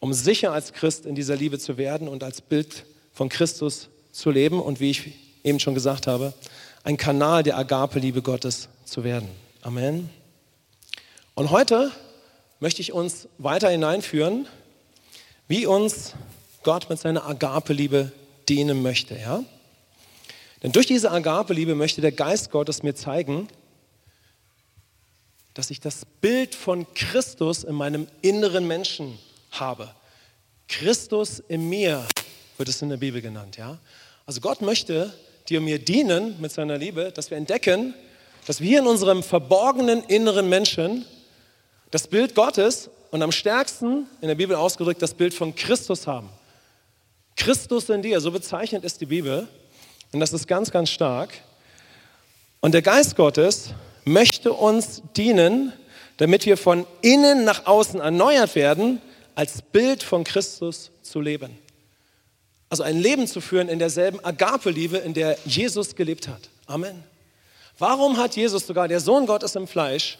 Um 0.00 0.12
sicher 0.12 0.52
als 0.52 0.72
Christ 0.72 1.06
in 1.06 1.14
dieser 1.14 1.36
Liebe 1.36 1.58
zu 1.58 1.76
werden 1.76 2.08
und 2.08 2.22
als 2.22 2.40
Bild 2.40 2.84
von 3.12 3.28
Christus 3.28 3.88
zu 4.12 4.30
leben 4.30 4.60
und 4.60 4.80
wie 4.80 4.90
ich 4.90 5.12
eben 5.44 5.60
schon 5.60 5.74
gesagt 5.74 6.06
habe, 6.06 6.32
ein 6.84 6.96
Kanal 6.96 7.42
der 7.42 7.56
Agape-Liebe 7.58 8.22
Gottes 8.22 8.68
zu 8.84 9.04
werden. 9.04 9.28
Amen. 9.62 10.10
Und 11.34 11.50
heute 11.50 11.90
möchte 12.60 12.80
ich 12.80 12.92
uns 12.92 13.28
weiter 13.38 13.68
hineinführen, 13.68 14.46
wie 15.46 15.66
uns 15.66 16.14
Gott 16.62 16.90
mit 16.90 16.98
seiner 16.98 17.26
Agape-Liebe 17.26 18.12
dienen 18.48 18.82
möchte. 18.82 19.16
Ja? 19.16 19.44
Denn 20.62 20.72
durch 20.72 20.86
diese 20.86 21.10
Agape-Liebe 21.10 21.74
möchte 21.74 22.00
der 22.00 22.12
Geist 22.12 22.50
Gottes 22.50 22.82
mir 22.82 22.94
zeigen, 22.94 23.48
dass 25.54 25.70
ich 25.70 25.80
das 25.80 26.04
Bild 26.20 26.54
von 26.54 26.86
Christus 26.94 27.64
in 27.64 27.74
meinem 27.74 28.06
inneren 28.22 28.66
Menschen 28.66 29.18
habe. 29.50 29.92
Christus 30.68 31.40
in 31.40 31.68
mir 31.68 32.06
wird 32.56 32.68
es 32.68 32.82
in 32.82 32.90
der 32.90 32.96
Bibel 32.96 33.20
genannt. 33.20 33.56
Ja? 33.56 33.78
Also 34.26 34.40
Gott 34.40 34.60
möchte 34.60 35.12
dir 35.48 35.60
mir 35.60 35.78
dienen 35.78 36.40
mit 36.40 36.52
seiner 36.52 36.76
Liebe, 36.76 37.10
dass 37.12 37.30
wir 37.30 37.38
entdecken, 37.38 37.94
dass 38.46 38.60
wir 38.60 38.80
in 38.80 38.86
unserem 38.86 39.22
verborgenen 39.22 40.02
inneren 40.04 40.48
Menschen 40.48 41.04
das 41.90 42.06
Bild 42.06 42.34
Gottes 42.34 42.90
und 43.10 43.22
am 43.22 43.32
stärksten 43.32 44.06
in 44.20 44.28
der 44.28 44.34
Bibel 44.34 44.54
ausgedrückt 44.56 45.00
das 45.00 45.14
Bild 45.14 45.32
von 45.32 45.54
Christus 45.54 46.06
haben. 46.06 46.28
Christus 47.36 47.88
in 47.88 48.02
dir, 48.02 48.20
so 48.20 48.30
bezeichnet 48.30 48.84
ist 48.84 49.00
die 49.00 49.06
Bibel. 49.06 49.48
Und 50.12 50.20
das 50.20 50.32
ist 50.32 50.48
ganz, 50.48 50.70
ganz 50.70 50.90
stark. 50.90 51.30
Und 52.60 52.72
der 52.72 52.82
Geist 52.82 53.16
Gottes 53.16 53.74
möchte 54.04 54.52
uns 54.52 55.02
dienen, 55.16 55.72
damit 56.16 56.46
wir 56.46 56.56
von 56.56 56.86
innen 57.02 57.44
nach 57.44 57.66
außen 57.66 58.00
erneuert 58.00 58.54
werden, 58.54 59.00
als 59.34 59.62
Bild 59.62 60.02
von 60.02 60.24
Christus 60.24 60.90
zu 61.02 61.20
leben. 61.20 61.56
Also 62.70 62.82
ein 62.82 62.98
Leben 62.98 63.26
zu 63.26 63.40
führen 63.40 63.68
in 63.68 63.78
derselben 63.78 64.22
Agape-Liebe, 64.24 64.98
in 64.98 65.14
der 65.14 65.38
Jesus 65.44 65.94
gelebt 65.94 66.26
hat. 66.28 66.48
Amen. 66.66 67.04
Warum 67.78 68.16
hat 68.16 68.34
Jesus 68.34 68.66
sogar, 68.66 68.88
der 68.88 69.00
Sohn 69.00 69.26
Gottes 69.26 69.54
im 69.54 69.68
Fleisch, 69.68 70.18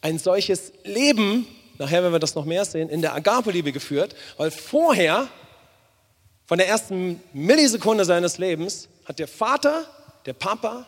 ein 0.00 0.18
solches 0.18 0.72
Leben, 0.84 1.46
nachher 1.78 2.02
werden 2.02 2.14
wir 2.14 2.18
das 2.18 2.34
noch 2.34 2.46
mehr 2.46 2.64
sehen, 2.64 2.88
in 2.88 3.02
der 3.02 3.14
Agape-Liebe 3.14 3.72
geführt? 3.72 4.16
Weil 4.38 4.50
vorher 4.50 5.28
von 6.46 6.58
der 6.58 6.68
ersten 6.68 7.20
Millisekunde 7.32 8.04
seines 8.04 8.38
Lebens 8.38 8.88
hat 9.04 9.18
der 9.18 9.28
Vater, 9.28 9.84
der 10.26 10.32
Papa, 10.32 10.86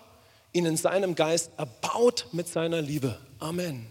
ihn 0.52 0.66
in 0.66 0.76
seinem 0.76 1.14
Geist 1.14 1.50
erbaut 1.56 2.26
mit 2.32 2.48
seiner 2.48 2.80
Liebe. 2.80 3.18
Amen. 3.38 3.86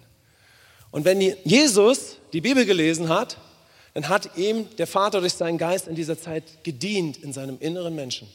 Und 0.91 1.05
wenn 1.05 1.22
Jesus 1.22 2.17
die 2.34 2.41
Bibel 2.41 2.65
gelesen 2.65 3.10
hat, 3.10 3.38
dann 3.94 4.10
hat 4.10 4.36
ihm 4.36 4.67
der 4.77 4.88
Vater 4.88 5.22
durch 5.22 5.34
seinen 5.34 5.58
Geist 5.58 5.88
in 5.88 5.96
dieser 5.96 6.20
Zeit 6.20 6.63
gedient 6.63 7.17
in 7.17 7.34
seinem 7.34 7.58
inneren 7.60 7.96
Menschen. 7.96 8.27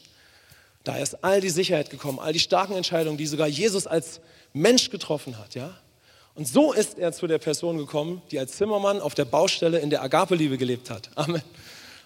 Da 0.83 0.97
ist 0.97 1.23
all 1.23 1.41
die 1.41 1.49
Sicherheit 1.49 1.89
gekommen, 1.89 2.19
all 2.19 2.33
die 2.33 2.39
starken 2.39 2.73
Entscheidungen, 2.73 3.17
die 3.17 3.27
sogar 3.27 3.47
Jesus 3.47 3.85
als 3.85 4.21
Mensch 4.53 4.89
getroffen 4.89 5.37
hat, 5.37 5.55
ja? 5.55 5.75
Und 6.33 6.47
so 6.47 6.71
ist 6.71 6.97
er 6.97 7.11
zu 7.11 7.27
der 7.27 7.39
Person 7.39 7.77
gekommen, 7.77 8.21
die 8.31 8.39
als 8.39 8.53
Zimmermann 8.53 9.01
auf 9.01 9.13
der 9.13 9.25
Baustelle 9.25 9.79
in 9.79 9.89
der 9.89 10.01
Agape-Liebe 10.01 10.57
gelebt 10.57 10.89
hat. 10.89 11.09
Amen 11.15 11.43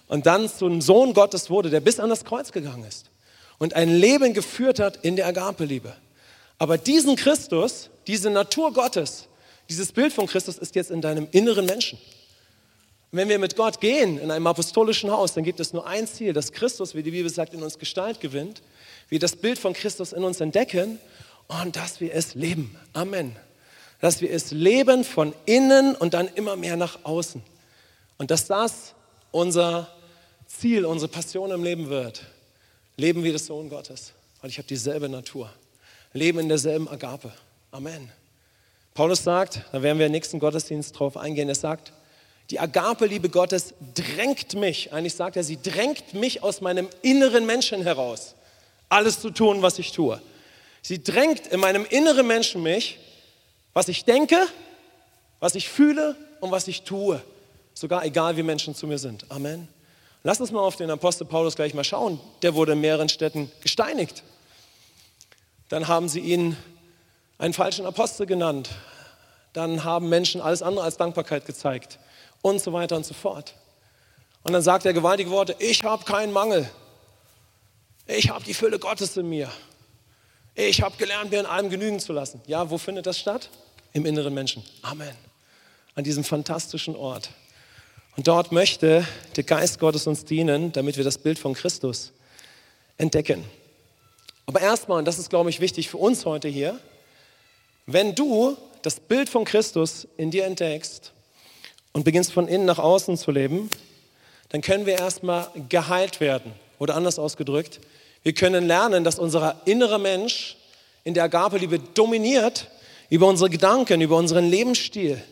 und 0.08 0.26
dann 0.26 0.48
zum 0.48 0.80
Sohn 0.80 1.14
Gottes 1.14 1.50
wurde, 1.50 1.70
der 1.70 1.80
bis 1.80 2.00
an 2.00 2.08
das 2.08 2.24
Kreuz 2.24 2.52
gegangen 2.52 2.84
ist 2.84 3.10
und 3.58 3.74
ein 3.74 3.88
Leben 3.88 4.34
geführt 4.34 4.78
hat 4.78 5.04
in 5.04 5.16
der 5.16 5.26
Agape-Liebe. 5.26 5.94
Aber 6.58 6.78
diesen 6.78 7.16
Christus, 7.16 7.90
diese 8.06 8.30
Natur 8.30 8.72
Gottes, 8.72 9.28
dieses 9.68 9.92
Bild 9.92 10.12
von 10.12 10.26
Christus 10.26 10.58
ist 10.58 10.74
jetzt 10.74 10.90
in 10.90 11.00
deinem 11.00 11.28
inneren 11.32 11.66
Menschen. 11.66 11.98
Und 13.12 13.18
wenn 13.18 13.28
wir 13.28 13.38
mit 13.38 13.56
Gott 13.56 13.80
gehen 13.80 14.18
in 14.18 14.30
einem 14.30 14.46
apostolischen 14.46 15.10
Haus, 15.10 15.34
dann 15.34 15.44
gibt 15.44 15.60
es 15.60 15.72
nur 15.72 15.86
ein 15.86 16.06
Ziel, 16.06 16.32
dass 16.32 16.52
Christus, 16.52 16.94
wie 16.94 17.02
die 17.02 17.10
Bibel 17.10 17.30
sagt, 17.30 17.54
in 17.54 17.62
uns 17.62 17.78
Gestalt 17.78 18.20
gewinnt, 18.20 18.62
wir 19.08 19.18
das 19.18 19.36
Bild 19.36 19.58
von 19.58 19.72
Christus 19.72 20.12
in 20.12 20.24
uns 20.24 20.40
entdecken 20.40 20.98
und 21.48 21.76
dass 21.76 22.00
wir 22.00 22.14
es 22.14 22.34
leben. 22.34 22.76
Amen. 22.92 23.36
Dass 24.00 24.20
wir 24.20 24.30
es 24.30 24.50
leben 24.50 25.04
von 25.04 25.34
innen 25.46 25.94
und 25.94 26.14
dann 26.14 26.28
immer 26.34 26.56
mehr 26.56 26.76
nach 26.76 27.04
außen. 27.04 27.42
Und 28.18 28.30
dass 28.30 28.46
das 28.46 28.94
unser 29.30 29.88
Ziel, 30.46 30.84
unsere 30.84 31.10
Passion 31.10 31.50
im 31.50 31.62
Leben 31.62 31.88
wird, 31.88 32.22
leben 32.96 33.24
wie 33.24 33.32
das 33.32 33.46
Sohn 33.46 33.68
Gottes, 33.68 34.12
weil 34.40 34.50
ich 34.50 34.58
habe 34.58 34.68
dieselbe 34.68 35.08
Natur, 35.08 35.50
leben 36.12 36.38
in 36.38 36.48
derselben 36.48 36.88
Agape. 36.88 37.32
Amen. 37.70 38.10
Paulus 38.94 39.22
sagt, 39.22 39.60
da 39.72 39.82
werden 39.82 39.98
wir 39.98 40.06
im 40.06 40.12
nächsten 40.12 40.38
Gottesdienst 40.38 40.98
drauf 40.98 41.16
eingehen, 41.16 41.48
er 41.48 41.54
sagt, 41.54 41.92
die 42.50 42.60
Agape-Liebe 42.60 43.28
Gottes 43.28 43.74
drängt 43.94 44.54
mich, 44.54 44.92
eigentlich 44.92 45.14
sagt 45.14 45.36
er, 45.36 45.42
sie 45.42 45.60
drängt 45.60 46.14
mich 46.14 46.42
aus 46.42 46.60
meinem 46.60 46.88
inneren 47.02 47.44
Menschen 47.44 47.82
heraus, 47.82 48.34
alles 48.88 49.20
zu 49.20 49.30
tun, 49.30 49.62
was 49.62 49.78
ich 49.78 49.92
tue. 49.92 50.22
Sie 50.80 51.02
drängt 51.02 51.48
in 51.48 51.58
meinem 51.58 51.84
inneren 51.84 52.26
Menschen 52.26 52.62
mich, 52.62 52.98
was 53.74 53.88
ich 53.88 54.04
denke, 54.04 54.46
was 55.40 55.56
ich 55.56 55.68
fühle 55.68 56.16
und 56.40 56.52
was 56.52 56.68
ich 56.68 56.82
tue. 56.82 57.20
Sogar 57.74 58.04
egal, 58.04 58.36
wie 58.36 58.44
Menschen 58.44 58.74
zu 58.74 58.86
mir 58.86 58.98
sind. 58.98 59.30
Amen. 59.30 59.68
Lass 60.26 60.40
uns 60.40 60.50
mal 60.50 60.58
auf 60.58 60.74
den 60.74 60.90
Apostel 60.90 61.24
Paulus 61.24 61.54
gleich 61.54 61.72
mal 61.72 61.84
schauen. 61.84 62.18
Der 62.42 62.56
wurde 62.56 62.72
in 62.72 62.80
mehreren 62.80 63.08
Städten 63.08 63.48
gesteinigt. 63.60 64.24
Dann 65.68 65.86
haben 65.86 66.08
sie 66.08 66.18
ihn 66.18 66.56
einen 67.38 67.54
falschen 67.54 67.86
Apostel 67.86 68.26
genannt. 68.26 68.68
Dann 69.52 69.84
haben 69.84 70.08
Menschen 70.08 70.40
alles 70.40 70.62
andere 70.62 70.84
als 70.84 70.96
Dankbarkeit 70.96 71.46
gezeigt 71.46 72.00
und 72.42 72.60
so 72.60 72.72
weiter 72.72 72.96
und 72.96 73.06
so 73.06 73.14
fort. 73.14 73.54
Und 74.42 74.52
dann 74.52 74.62
sagt 74.62 74.84
er 74.84 74.92
gewaltige 74.92 75.30
Worte, 75.30 75.54
ich 75.60 75.84
habe 75.84 76.04
keinen 76.04 76.32
Mangel. 76.32 76.68
Ich 78.08 78.28
habe 78.28 78.42
die 78.42 78.54
Fülle 78.54 78.80
Gottes 78.80 79.16
in 79.16 79.28
mir. 79.28 79.48
Ich 80.56 80.82
habe 80.82 80.96
gelernt, 80.96 81.30
mir 81.30 81.38
in 81.38 81.46
allem 81.46 81.70
genügen 81.70 82.00
zu 82.00 82.12
lassen. 82.12 82.42
Ja, 82.48 82.68
wo 82.68 82.78
findet 82.78 83.06
das 83.06 83.16
statt? 83.16 83.48
Im 83.92 84.04
inneren 84.04 84.34
Menschen. 84.34 84.64
Amen. 84.82 85.14
An 85.94 86.02
diesem 86.02 86.24
fantastischen 86.24 86.96
Ort. 86.96 87.30
Und 88.16 88.28
dort 88.28 88.50
möchte 88.50 89.06
der 89.36 89.44
Geist 89.44 89.78
Gottes 89.78 90.06
uns 90.06 90.24
dienen, 90.24 90.72
damit 90.72 90.96
wir 90.96 91.04
das 91.04 91.18
Bild 91.18 91.38
von 91.38 91.52
Christus 91.52 92.12
entdecken. 92.96 93.44
Aber 94.46 94.60
erstmal, 94.60 94.98
und 94.98 95.04
das 95.04 95.18
ist, 95.18 95.28
glaube 95.28 95.50
ich, 95.50 95.60
wichtig 95.60 95.90
für 95.90 95.98
uns 95.98 96.24
heute 96.24 96.48
hier, 96.48 96.78
wenn 97.84 98.14
du 98.14 98.56
das 98.82 99.00
Bild 99.00 99.28
von 99.28 99.44
Christus 99.44 100.08
in 100.16 100.30
dir 100.30 100.44
entdeckst 100.44 101.12
und 101.92 102.04
beginnst 102.04 102.32
von 102.32 102.48
innen 102.48 102.64
nach 102.64 102.78
außen 102.78 103.16
zu 103.16 103.30
leben, 103.30 103.68
dann 104.48 104.62
können 104.62 104.86
wir 104.86 104.98
erstmal 104.98 105.50
geheilt 105.68 106.20
werden. 106.20 106.52
Oder 106.78 106.94
anders 106.94 107.18
ausgedrückt, 107.18 107.80
wir 108.22 108.32
können 108.32 108.66
lernen, 108.66 109.04
dass 109.04 109.18
unser 109.18 109.60
innerer 109.66 109.98
Mensch 109.98 110.56
in 111.04 111.14
der 111.14 111.24
Agape-Liebe 111.24 111.78
dominiert, 111.78 112.68
über 113.10 113.28
unsere 113.28 113.50
Gedanken, 113.50 114.00
über 114.00 114.16
unseren 114.16 114.48
Lebensstil. 114.48 115.22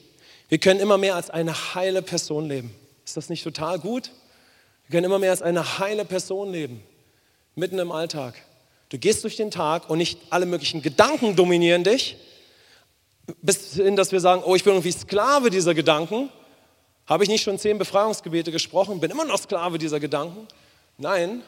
Wir 0.48 0.58
können 0.58 0.80
immer 0.80 0.98
mehr 0.98 1.14
als 1.14 1.30
eine 1.30 1.74
heile 1.74 2.02
Person 2.02 2.48
leben. 2.48 2.74
Ist 3.04 3.16
das 3.16 3.28
nicht 3.28 3.44
total 3.44 3.78
gut? 3.78 4.10
Wir 4.86 4.92
können 4.92 5.04
immer 5.04 5.18
mehr 5.18 5.30
als 5.30 5.42
eine 5.42 5.78
heile 5.78 6.04
Person 6.04 6.52
leben, 6.52 6.82
mitten 7.54 7.78
im 7.78 7.92
Alltag. 7.92 8.34
Du 8.90 8.98
gehst 8.98 9.24
durch 9.24 9.36
den 9.36 9.50
Tag 9.50 9.88
und 9.88 9.98
nicht 9.98 10.20
alle 10.30 10.46
möglichen 10.46 10.82
Gedanken 10.82 11.36
dominieren 11.36 11.84
dich, 11.84 12.16
bis 13.40 13.74
hin, 13.74 13.96
dass 13.96 14.12
wir 14.12 14.20
sagen, 14.20 14.42
oh, 14.44 14.54
ich 14.54 14.64
bin 14.64 14.74
irgendwie 14.74 14.92
Sklave 14.92 15.50
dieser 15.50 15.74
Gedanken. 15.74 16.28
Habe 17.06 17.24
ich 17.24 17.30
nicht 17.30 17.42
schon 17.42 17.58
zehn 17.58 17.78
Befreiungsgebete 17.78 18.52
gesprochen, 18.52 19.00
bin 19.00 19.10
immer 19.10 19.24
noch 19.24 19.38
Sklave 19.38 19.78
dieser 19.78 20.00
Gedanken? 20.00 20.46
Nein, 20.98 21.42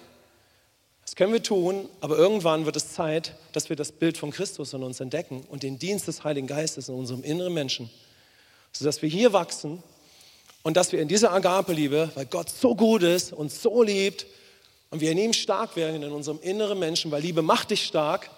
das 1.05 1.15
können 1.15 1.33
wir 1.33 1.43
tun, 1.43 1.89
aber 2.01 2.19
irgendwann 2.19 2.67
wird 2.67 2.77
es 2.77 2.93
Zeit, 2.93 3.37
dass 3.53 3.69
wir 3.69 3.77
das 3.77 3.93
Bild 3.93 4.19
von 4.19 4.33
Christus 4.33 4.73
in 4.73 4.83
uns 4.83 4.99
entdecken 5.01 5.45
und 5.49 5.63
den 5.63 5.79
Dienst 5.79 6.09
des 6.09 6.25
Heiligen 6.25 6.49
Geistes 6.49 6.89
in 6.89 6.97
unserem 6.97 7.23
inneren 7.23 7.55
Menschen, 7.55 7.91
sodass 8.79 9.03
wir 9.03 9.09
hier 9.09 9.33
wachsen 9.33 9.83
und 10.63 10.77
dass 10.77 10.93
wir 10.93 11.01
in 11.01 11.09
dieser 11.09 11.33
Agape-Liebe, 11.33 12.11
weil 12.15 12.27
Gott 12.27 12.51
so 12.51 12.75
gut 12.75 13.03
ist 13.03 13.33
und 13.33 13.53
so 13.53 13.83
liebt 13.83 14.27
und 14.91 15.01
wir 15.01 15.13
in 15.13 15.19
ihm 15.19 15.33
stark 15.33 15.77
werden 15.77 16.03
in 16.03 16.13
unserem 16.13 16.41
inneren 16.43 16.79
Menschen, 16.79 17.11
weil 17.11 17.23
Liebe 17.23 17.43
macht 17.43 17.71
dich 17.71 17.85
stark, 17.85 18.31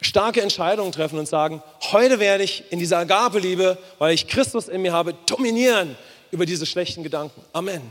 starke 0.00 0.42
Entscheidungen 0.42 0.92
treffen 0.92 1.18
und 1.18 1.26
sagen, 1.26 1.62
heute 1.92 2.18
werde 2.18 2.44
ich 2.44 2.64
in 2.70 2.78
dieser 2.78 2.98
Agape-Liebe, 2.98 3.78
weil 3.98 4.14
ich 4.14 4.26
Christus 4.26 4.68
in 4.68 4.82
mir 4.82 4.92
habe, 4.92 5.14
dominieren 5.26 5.96
über 6.30 6.46
diese 6.46 6.66
schlechten 6.66 7.02
Gedanken. 7.02 7.42
Amen. 7.52 7.82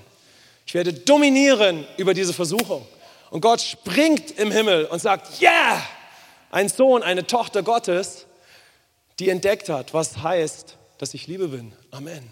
Ich 0.66 0.74
werde 0.74 0.94
dominieren 0.94 1.86
über 1.98 2.14
diese 2.14 2.34
Versuchung. 2.34 2.86
Und 3.30 3.42
Gott 3.42 3.62
springt 3.62 4.32
im 4.32 4.52
Himmel 4.52 4.86
und 4.86 5.02
sagt, 5.02 5.40
ja, 5.40 5.50
yeah! 5.50 5.84
ein 6.52 6.68
Sohn, 6.68 7.02
eine 7.02 7.26
Tochter 7.26 7.64
Gottes, 7.64 8.26
die 9.20 9.30
entdeckt 9.30 9.70
hat, 9.70 9.94
was 9.94 10.18
heißt, 10.18 10.76
dass 11.02 11.16
ich 11.16 11.26
Liebe 11.26 11.48
bin. 11.48 11.74
Amen. 11.90 12.32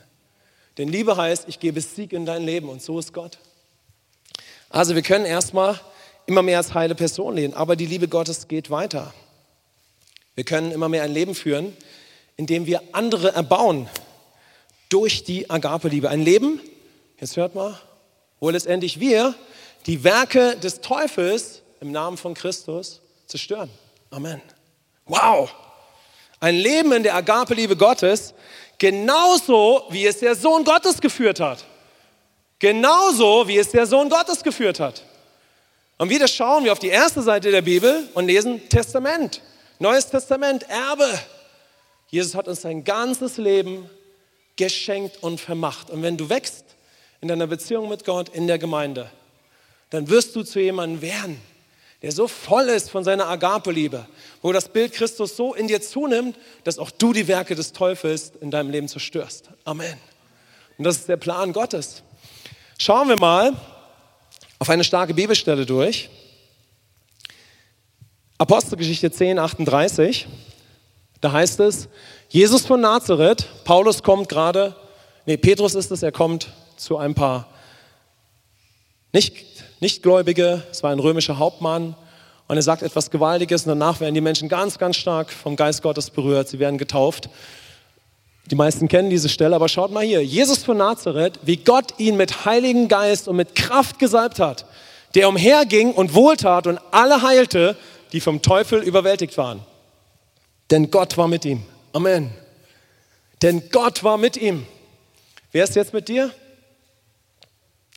Denn 0.78 0.90
Liebe 0.90 1.18
heißt, 1.18 1.46
ich 1.48 1.60
gebe 1.60 1.82
Sieg 1.82 2.14
in 2.14 2.28
dein 2.28 2.44
Leben 2.44 2.70
und 2.70 2.84
so 2.84 3.00
ist 3.00 3.14
Gott. 3.14 3.40
Also 4.70 4.94
wir 4.94 5.02
können 5.02 5.26
erstmal 5.26 5.80
immer 6.28 6.44
mehr 6.44 6.60
als 6.60 6.76
heile 6.76 6.94
Person 6.94 7.36
leben, 7.36 7.56
aber 7.56 7.76
die 7.76 7.88
Liebe 7.88 8.08
Gottes 8.08 8.48
geht 8.48 8.70
weiter. 8.70 9.12
Wir 10.36 10.44
können 10.44 10.72
immer 10.72 10.88
mehr 10.88 11.02
ein 11.02 11.12
Leben 11.12 11.34
führen, 11.34 11.76
in 12.38 12.46
dem 12.46 12.68
wir 12.68 12.84
andere 12.92 13.34
erbauen 13.34 13.90
durch 14.90 15.24
die 15.24 15.50
Agape-Liebe. 15.50 16.08
Ein 16.08 16.22
Leben, 16.22 16.62
jetzt 17.20 17.38
hört 17.38 17.56
mal, 17.56 17.76
wo 18.40 18.52
letztendlich 18.52 19.00
wir 19.00 19.34
die 19.88 20.04
Werke 20.04 20.56
des 20.58 20.82
Teufels 20.82 21.64
im 21.82 21.92
Namen 21.92 22.18
von 22.18 22.36
Christus 22.36 23.02
zerstören. 23.26 23.72
Amen. 24.12 24.44
Wow! 25.08 25.50
Ein 26.40 26.56
Leben 26.56 26.92
in 26.94 27.04
der 27.04 27.16
Agape-Liebe 27.16 27.76
Gottes, 27.76 28.34
Genauso 28.80 29.84
wie 29.90 30.06
es 30.06 30.20
der 30.20 30.36
Sohn 30.36 30.64
Gottes 30.64 31.00
geführt 31.02 31.42
hat. 31.42 31.66
Genauso 32.60 33.48
wie 33.48 33.58
es 33.58 33.70
der 33.70 33.86
Sohn 33.86 34.10
Gottes 34.10 34.42
geführt 34.42 34.80
hat. 34.80 35.04
Und 35.98 36.10
wieder 36.10 36.30
schauen 36.30 36.64
wir 36.64 36.72
auf 36.72 36.80
die 36.80 36.88
erste 36.88 37.22
Seite 37.22 37.52
der 37.52 37.62
Bibel 37.62 38.08
und 38.14 38.28
lesen 38.28 38.68
Testament. 38.70 39.42
Neues 39.80 40.10
Testament, 40.10 40.64
Erbe. 40.70 41.08
Jesus 42.08 42.36
hat 42.36 42.48
uns 42.48 42.62
sein 42.62 42.86
ganzes 42.86 43.36
Leben 43.36 43.90
geschenkt 44.56 45.22
und 45.22 45.42
vermacht. 45.42 45.90
Und 45.90 46.02
wenn 46.02 46.16
du 46.16 46.30
wächst 46.30 46.64
in 47.20 47.28
deiner 47.28 47.48
Beziehung 47.48 47.90
mit 47.90 48.06
Gott, 48.06 48.30
in 48.30 48.48
der 48.48 48.60
Gemeinde, 48.60 49.12
dann 49.90 50.08
wirst 50.08 50.38
du 50.38 50.44
zu 50.44 50.62
jemandem 50.62 51.02
werden, 51.02 51.42
der 52.02 52.12
so 52.12 52.28
voll 52.28 52.66
ist 52.70 52.90
von 52.90 53.04
seiner 53.04 53.28
Agape-Liebe, 53.28 54.06
wo 54.42 54.52
das 54.54 54.70
Bild 54.70 54.94
Christus 54.94 55.36
so 55.36 55.54
in 55.54 55.68
dir 55.68 55.82
zunimmt, 55.82 56.38
dass 56.64 56.80
auch 56.80 56.92
du 56.92 57.12
die 57.12 57.28
Werke 57.28 57.56
des 57.56 57.74
Teufels 57.74 58.32
in 58.40 58.52
deinem 58.52 58.70
Leben 58.70 58.88
zerstörst. 58.88 59.50
Amen. 59.66 59.98
Und 60.78 60.86
das 60.86 60.98
ist 60.98 61.10
der 61.10 61.18
Plan 61.18 61.52
Gottes. 61.52 62.04
Schauen 62.78 63.10
wir 63.10 63.20
mal 63.20 63.54
auf 64.60 64.70
eine 64.70 64.86
starke 64.86 65.14
Bibelstelle 65.14 65.66
durch. 65.66 66.10
Apostelgeschichte 68.38 69.12
10, 69.12 69.38
38. 69.38 70.28
Da 71.20 71.34
heißt 71.34 71.60
es, 71.60 71.90
Jesus 72.30 72.66
von 72.66 72.80
Nazareth, 72.80 73.46
Paulus 73.66 74.02
kommt 74.02 74.30
gerade, 74.30 74.74
nee, 75.26 75.36
Petrus 75.36 75.76
ist 75.76 75.92
es, 75.92 76.04
er 76.04 76.14
kommt 76.14 76.54
zu 76.78 76.98
ein 76.98 77.14
paar 77.14 77.50
nicht 79.12 79.50
Nichtgläubige, 79.82 80.64
es 80.72 80.84
war 80.84 80.92
ein 80.92 81.00
römischer 81.00 81.38
Hauptmann 81.38 81.96
und 82.48 82.56
er 82.56 82.62
sagt 82.62 82.84
etwas 82.84 83.12
Gewaltiges 83.12 83.64
und 83.64 83.70
danach 83.70 84.02
werden 84.02 84.14
die 84.14 84.22
Menschen 84.22 84.50
ganz, 84.50 84.78
ganz 84.78 84.98
stark 84.98 85.32
vom 85.32 85.56
Geist 85.56 85.82
Gottes 85.82 86.10
berührt, 86.10 86.50
sie 86.50 86.60
werden 86.60 86.78
getauft. 86.78 87.30
Die 88.52 88.56
meisten 88.56 88.90
kennen 88.90 89.10
diese 89.10 89.30
Stelle, 89.30 89.56
aber 89.56 89.70
schaut 89.70 89.92
mal 89.92 90.04
hier, 90.04 90.24
Jesus 90.24 90.64
von 90.64 90.78
Nazareth, 90.78 91.40
wie 91.44 91.58
Gott 91.58 91.94
ihn 91.98 92.18
mit 92.18 92.46
Heiligen 92.46 92.90
Geist 92.90 93.28
und 93.28 93.38
mit 93.38 93.56
Kraft 93.56 94.00
gesalbt 94.00 94.40
hat, 94.40 94.66
der 95.16 95.30
umherging 95.30 95.94
und 95.94 96.14
wohltat 96.14 96.68
und 96.68 96.80
alle 96.92 97.22
heilte, 97.22 97.78
die 98.12 98.20
vom 98.20 98.42
Teufel 98.42 98.82
überwältigt 98.82 99.38
waren. 99.38 99.62
Denn 100.72 100.92
Gott 100.92 101.18
war 101.18 101.28
mit 101.28 101.46
ihm. 101.46 101.64
Amen. 101.94 102.32
Denn 103.42 103.70
Gott 103.72 104.04
war 104.04 104.18
mit 104.18 104.36
ihm. 104.36 104.66
Wer 105.52 105.64
ist 105.64 105.76
jetzt 105.76 105.94
mit 105.94 106.10
dir? 106.10 106.32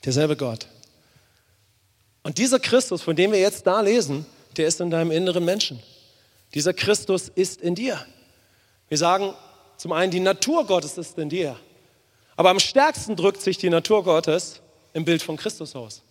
Derselbe 0.05 0.37
Gott. 0.37 0.66
Und 2.22 2.38
dieser 2.38 2.61
Christus, 2.61 3.02
von 3.02 3.16
dem 3.16 3.32
wir 3.32 3.40
jetzt 3.40 3.66
da 3.66 3.80
lesen, 3.80 4.26
der 4.56 4.68
ist 4.68 4.80
in 4.80 4.90
deinem 4.90 5.11
inneren 5.11 5.44
Menschen. 5.44 5.82
Dieser 6.54 6.72
Christus 6.72 7.28
ist 7.28 7.61
in 7.61 7.74
dir. 7.74 8.04
Wir 8.88 8.98
sagen 8.98 9.35
zum 9.76 9.92
einen, 9.92 10.11
die 10.11 10.20
Natur 10.20 10.66
Gottes 10.66 10.98
ist 10.98 11.18
in 11.18 11.28
dir. 11.28 11.56
Aber 12.37 12.50
am 12.50 12.61
stärksten 12.61 13.16
drückt 13.16 13.40
sich 13.40 13.58
die 13.58 13.70
Natur 13.70 14.04
Gottes 14.04 14.61
im 14.92 15.04
Bild 15.04 15.22
von 15.22 15.37
Christus 15.37 15.74
aus. 15.74 16.02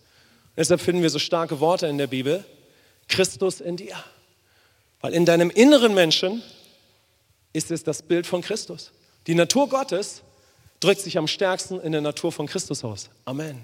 Und 0.44 0.58
deshalb 0.58 0.80
finden 0.80 1.02
wir 1.02 1.10
so 1.10 1.18
starke 1.18 1.60
Worte 1.60 1.86
in 1.86 1.98
der 1.98 2.06
Bibel. 2.06 2.44
Christus 3.08 3.60
in 3.60 3.76
dir. 3.76 3.96
Weil 5.00 5.14
in 5.14 5.24
deinem 5.24 5.50
inneren 5.50 5.94
Menschen 5.94 6.42
ist 7.52 7.70
es 7.70 7.82
das 7.82 8.02
Bild 8.02 8.26
von 8.26 8.42
Christus. 8.42 8.92
Die 9.26 9.34
Natur 9.34 9.68
Gottes 9.68 10.22
drückt 10.80 11.00
sich 11.00 11.18
am 11.18 11.28
stärksten 11.28 11.80
in 11.80 11.92
der 11.92 12.00
Natur 12.00 12.32
von 12.32 12.46
Christus 12.46 12.84
aus. 12.84 13.08
Amen. 13.24 13.62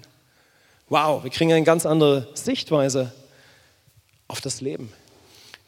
Wow, 0.89 1.23
wir 1.23 1.29
kriegen 1.29 1.53
eine 1.53 1.63
ganz 1.63 1.85
andere 1.85 2.27
Sichtweise 2.33 3.13
auf 4.27 4.41
das 4.41 4.59
Leben. 4.59 4.91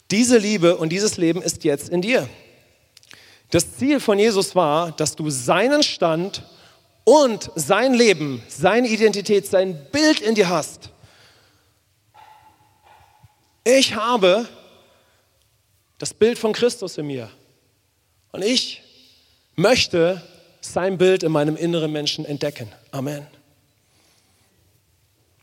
Diese 0.10 0.38
Liebe 0.38 0.78
und 0.78 0.90
dieses 0.90 1.18
Leben 1.18 1.42
ist 1.42 1.64
jetzt 1.64 1.90
in 1.90 2.02
dir. 2.02 2.28
Das 3.52 3.78
Ziel 3.78 4.00
von 4.00 4.18
Jesus 4.18 4.56
war, 4.56 4.92
dass 4.92 5.16
du 5.16 5.30
seinen 5.30 5.84
Stand 5.84 6.44
und 7.04 7.52
sein 7.56 7.94
Leben, 7.94 8.42
seine 8.48 8.88
Identität, 8.88 9.46
sein 9.46 9.78
Bild 9.92 10.22
in 10.22 10.36
dir 10.36 10.50
hast. 10.50 10.90
Ich 13.64 13.96
habe 13.96 14.48
das 15.98 16.14
Bild 16.14 16.40
von 16.40 16.54
Christus 16.54 16.98
in 16.98 17.08
mir 17.08 17.30
und 18.32 18.44
ich 18.44 18.82
möchte 19.56 20.22
sein 20.62 20.98
Bild 20.98 21.24
in 21.24 21.32
meinem 21.32 21.56
inneren 21.56 21.92
Menschen 21.92 22.26
entdecken. 22.26 22.72
Amen. 22.92 23.28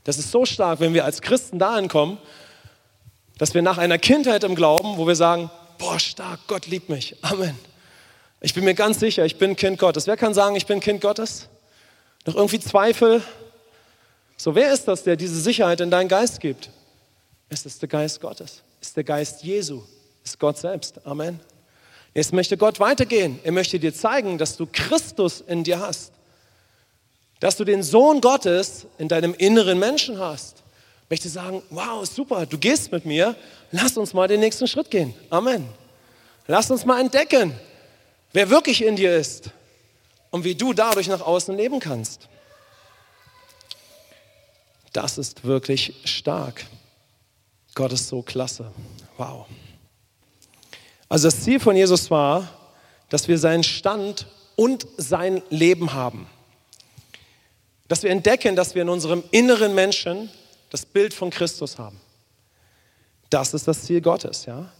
Das 0.08 0.16
ist 0.16 0.30
so 0.30 0.46
stark, 0.46 0.80
wenn 0.80 0.94
wir 0.94 1.04
als 1.04 1.20
Christen 1.20 1.58
dahin 1.58 1.86
kommen, 1.86 2.16
dass 3.36 3.52
wir 3.52 3.60
nach 3.60 3.76
einer 3.76 3.98
Kindheit 3.98 4.42
im 4.42 4.54
Glauben, 4.54 4.96
wo 4.96 5.06
wir 5.06 5.14
sagen, 5.14 5.50
boah, 5.76 5.98
stark, 5.98 6.40
Gott 6.46 6.66
liebt 6.66 6.88
mich. 6.88 7.14
Amen. 7.20 7.58
Ich 8.40 8.54
bin 8.54 8.64
mir 8.64 8.72
ganz 8.72 9.00
sicher, 9.00 9.26
ich 9.26 9.36
bin 9.36 9.54
Kind 9.54 9.78
Gottes. 9.78 10.06
Wer 10.06 10.16
kann 10.16 10.32
sagen, 10.32 10.56
ich 10.56 10.64
bin 10.64 10.80
Kind 10.80 11.02
Gottes? 11.02 11.50
Noch 12.24 12.36
irgendwie 12.36 12.58
Zweifel? 12.58 13.22
So, 14.38 14.54
wer 14.54 14.72
ist 14.72 14.88
das, 14.88 15.02
der 15.02 15.16
diese 15.16 15.38
Sicherheit 15.38 15.82
in 15.82 15.90
deinen 15.90 16.08
Geist 16.08 16.40
gibt? 16.40 16.70
Es 17.50 17.66
ist 17.66 17.82
der 17.82 17.90
Geist 17.90 18.22
Gottes. 18.22 18.62
Es 18.80 18.88
ist 18.88 18.96
der 18.96 19.04
Geist 19.04 19.42
Jesu. 19.42 19.82
Es 20.24 20.30
ist 20.30 20.38
Gott 20.38 20.56
selbst. 20.56 21.06
Amen. 21.06 21.38
Jetzt 22.14 22.32
möchte 22.32 22.56
Gott 22.56 22.80
weitergehen. 22.80 23.40
Er 23.44 23.52
möchte 23.52 23.78
dir 23.78 23.92
zeigen, 23.92 24.38
dass 24.38 24.56
du 24.56 24.66
Christus 24.72 25.42
in 25.42 25.64
dir 25.64 25.80
hast 25.80 26.12
dass 27.40 27.56
du 27.56 27.64
den 27.64 27.82
Sohn 27.82 28.20
Gottes 28.20 28.86
in 28.98 29.08
deinem 29.08 29.34
inneren 29.34 29.78
Menschen 29.78 30.18
hast. 30.18 30.62
Ich 31.04 31.10
möchte 31.10 31.28
sagen, 31.28 31.62
wow, 31.70 32.06
super, 32.06 32.46
du 32.46 32.58
gehst 32.58 32.92
mit 32.92 33.06
mir, 33.06 33.36
lass 33.70 33.96
uns 33.96 34.12
mal 34.12 34.28
den 34.28 34.40
nächsten 34.40 34.66
Schritt 34.66 34.90
gehen. 34.90 35.14
Amen. 35.30 35.66
Lass 36.46 36.70
uns 36.70 36.84
mal 36.84 37.00
entdecken, 37.00 37.54
wer 38.32 38.50
wirklich 38.50 38.84
in 38.84 38.96
dir 38.96 39.16
ist 39.16 39.50
und 40.30 40.44
wie 40.44 40.54
du 40.54 40.72
dadurch 40.72 41.08
nach 41.08 41.20
außen 41.20 41.56
leben 41.56 41.80
kannst. 41.80 42.28
Das 44.92 45.18
ist 45.18 45.44
wirklich 45.44 45.94
stark. 46.04 46.64
Gott 47.74 47.92
ist 47.92 48.08
so 48.08 48.22
klasse. 48.22 48.72
Wow. 49.16 49.46
Also 51.08 51.28
das 51.28 51.42
Ziel 51.42 51.60
von 51.60 51.76
Jesus 51.76 52.10
war, 52.10 52.48
dass 53.08 53.28
wir 53.28 53.38
seinen 53.38 53.62
Stand 53.62 54.26
und 54.56 54.86
sein 54.96 55.42
Leben 55.50 55.92
haben. 55.92 56.26
Dass 57.88 58.02
wir 58.02 58.10
entdecken, 58.10 58.54
dass 58.54 58.74
wir 58.74 58.82
in 58.82 58.88
unserem 58.88 59.24
inneren 59.30 59.74
Menschen 59.74 60.30
das 60.70 60.84
Bild 60.84 61.14
von 61.14 61.30
Christus 61.30 61.78
haben. 61.78 61.98
Das 63.30 63.54
ist 63.54 63.66
das 63.66 63.82
Ziel 63.82 64.00
Gottes, 64.00 64.46
ja. 64.46 64.70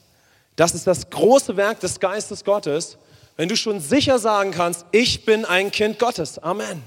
Das 0.57 0.75
ist 0.75 0.87
das 0.87 1.09
große 1.09 1.57
Werk 1.57 1.81
des 1.81 2.01
Geistes 2.01 2.45
Gottes, 2.45 2.99
wenn 3.37 3.49
du 3.49 3.57
schon 3.57 3.81
sicher 3.81 4.19
sagen 4.19 4.51
kannst, 4.51 4.85
ich 4.91 5.25
bin 5.25 5.45
ein 5.45 5.71
Kind 5.71 6.01
Gottes. 6.01 6.39
Amen. 6.41 6.83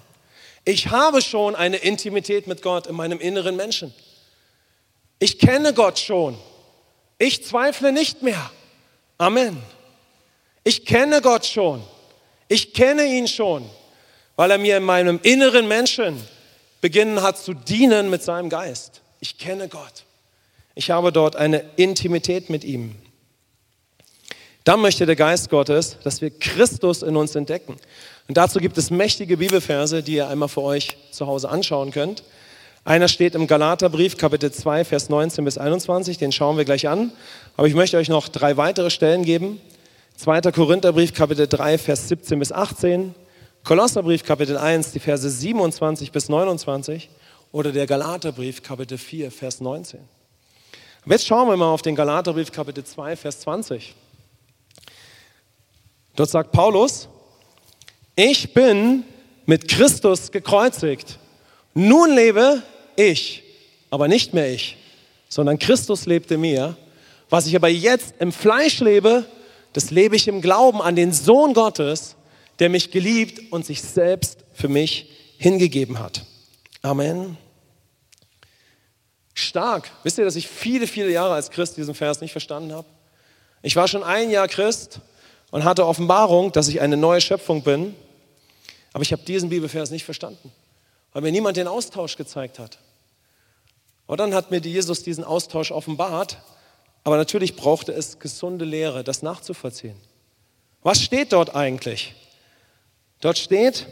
Ich 0.66 0.90
habe 0.90 1.22
schon 1.22 1.56
eine 1.56 1.78
Intimität 1.78 2.46
mit 2.46 2.62
Gott 2.62 2.88
in 2.88 2.96
meinem 2.96 3.20
inneren 3.20 3.56
Menschen. 3.56 3.94
Ich 5.18 5.40
kenne 5.40 5.74
Gott 5.74 5.98
schon. 5.98 6.38
Ich 7.18 7.46
zweifle 7.46 7.94
nicht 7.94 8.22
mehr. 8.22 8.52
Amen. 9.18 9.62
Ich 10.64 10.86
kenne 10.86 11.22
Gott 11.22 11.46
schon. 11.46 11.82
Ich 12.48 12.74
kenne 12.74 13.06
ihn 13.06 13.30
schon, 13.30 13.68
weil 14.36 14.52
er 14.52 14.58
mir 14.58 14.78
in 14.78 14.84
meinem 14.84 15.20
inneren 15.24 15.68
Menschen 15.68 16.22
beginnen 16.82 17.22
hat 17.22 17.38
zu 17.38 17.54
dienen 17.54 18.10
mit 18.10 18.24
seinem 18.24 18.50
Geist. 18.50 19.02
Ich 19.20 19.38
kenne 19.38 19.68
Gott. 19.68 20.06
Ich 20.74 20.90
habe 20.90 21.12
dort 21.12 21.36
eine 21.36 21.64
Intimität 21.76 22.50
mit 22.50 22.64
ihm. 22.64 22.96
Dann 24.64 24.82
möchte 24.82 25.06
der 25.06 25.16
Geist 25.16 25.50
Gottes, 25.50 25.98
dass 26.04 26.22
wir 26.22 26.30
Christus 26.30 27.02
in 27.02 27.16
uns 27.16 27.36
entdecken. 27.36 27.78
Und 28.28 28.38
dazu 28.38 28.60
gibt 28.60 28.78
es 28.78 28.92
mächtige 28.92 29.38
Bibelverse, 29.38 30.04
die 30.04 30.14
ihr 30.14 30.28
einmal 30.28 30.50
für 30.50 30.62
euch 30.62 30.98
zu 31.12 31.28
Hause 31.28 31.50
anschauen 31.50 31.92
könnt. 31.92 32.24
Einer 32.84 33.08
steht 33.08 33.36
im 33.36 33.48
Galaterbrief, 33.48 34.18
Kapitel 34.18 34.52
2, 34.52 34.86
Vers 34.86 35.10
19 35.10 35.46
bis 35.46 35.58
21, 35.58 36.18
den 36.18 36.32
schauen 36.32 36.58
wir 36.58 36.66
gleich 36.66 36.88
an. 36.88 37.12
Aber 37.58 37.68
ich 37.68 37.76
möchte 37.76 37.98
euch 37.98 38.10
noch 38.10 38.28
drei 38.28 38.58
weitere 38.58 38.90
Stellen 38.90 39.24
geben. 39.24 39.60
2. 40.18 40.42
Korintherbrief, 40.52 41.14
Kapitel 41.14 41.48
3, 41.48 41.78
Vers 41.78 42.08
17 42.08 42.40
bis 42.40 42.52
18. 42.52 43.14
Kolosserbrief, 43.64 44.24
Kapitel 44.24 44.58
1, 44.58 44.92
die 44.92 45.00
Verse 45.00 45.30
27 45.30 46.12
bis 46.12 46.30
29. 46.30 47.10
Oder 47.52 47.72
der 47.72 47.86
Galaterbrief, 47.86 48.64
Kapitel 48.64 48.98
4, 48.98 49.30
Vers 49.32 49.62
19. 49.62 50.00
Und 51.06 51.12
jetzt 51.12 51.28
schauen 51.28 51.48
wir 51.48 51.58
mal 51.58 51.72
auf 51.72 51.82
den 51.82 51.96
Galaterbrief, 51.96 52.52
Kapitel 52.52 52.84
2, 52.84 53.16
Vers 53.16 53.42
20. 53.42 53.96
Dort 56.16 56.30
sagt 56.30 56.52
Paulus, 56.52 57.08
ich 58.16 58.54
bin 58.54 59.04
mit 59.46 59.68
Christus 59.68 60.32
gekreuzigt. 60.32 61.20
Nun 61.74 62.14
lebe 62.14 62.64
ich, 62.96 63.44
aber 63.90 64.08
nicht 64.08 64.34
mehr 64.34 64.52
ich, 64.52 64.78
sondern 65.30 65.60
Christus 65.60 66.06
lebte 66.06 66.38
mir. 66.38 66.78
Was 67.30 67.48
ich 67.48 67.56
aber 67.56 67.70
jetzt 67.70 68.16
im 68.20 68.32
Fleisch 68.32 68.80
lebe, 68.80 69.26
das 69.74 69.92
lebe 69.92 70.16
ich 70.16 70.28
im 70.28 70.42
Glauben 70.42 70.82
an 70.82 70.96
den 70.96 71.14
Sohn 71.14 71.54
Gottes, 71.54 72.16
der 72.62 72.70
mich 72.70 72.92
geliebt 72.92 73.52
und 73.52 73.66
sich 73.66 73.82
selbst 73.82 74.46
für 74.54 74.68
mich 74.68 75.10
hingegeben 75.40 75.98
hat. 75.98 76.28
Amen. 76.84 77.36
Stark. 79.34 79.90
Wisst 80.04 80.20
ihr, 80.20 80.26
dass 80.26 80.36
ich 80.36 80.48
viele, 80.48 80.86
viele 80.86 81.10
Jahre 81.10 81.34
als 81.34 81.50
Christ 81.50 81.76
diesen 81.78 81.96
Vers 81.96 82.22
nicht 82.22 82.32
verstanden 82.32 82.72
habe? 82.72 82.88
Ich 83.64 83.76
war 83.76 83.88
schon 83.88 84.04
ein 84.04 84.30
Jahr 84.30 84.48
Christ 84.48 85.00
und 85.50 85.64
hatte 85.64 85.88
Offenbarung, 85.88 86.52
dass 86.52 86.68
ich 86.68 86.82
eine 86.82 86.98
neue 86.98 87.20
Schöpfung 87.20 87.64
bin. 87.64 87.96
Aber 88.94 89.02
ich 89.02 89.12
habe 89.12 89.24
diesen 89.24 89.50
Bibelvers 89.50 89.90
nicht 89.90 90.06
verstanden, 90.06 90.52
weil 91.14 91.24
mir 91.24 91.32
niemand 91.32 91.58
den 91.58 91.68
Austausch 91.68 92.16
gezeigt 92.16 92.60
hat. 92.60 92.78
Und 94.06 94.20
dann 94.20 94.36
hat 94.36 94.52
mir 94.52 94.60
Jesus 94.60 95.02
diesen 95.02 95.24
Austausch 95.24 95.72
offenbart, 95.72 96.38
aber 97.04 97.18
natürlich 97.18 97.56
brauchte 97.56 97.92
es 97.92 98.20
gesunde 98.20 98.66
Lehre, 98.66 99.04
das 99.04 99.24
nachzuvollziehen. 99.24 99.96
Was 100.84 101.02
steht 101.02 101.34
dort 101.34 101.56
eigentlich? 101.56 102.14
Dort 103.22 103.38
steht, 103.38 103.86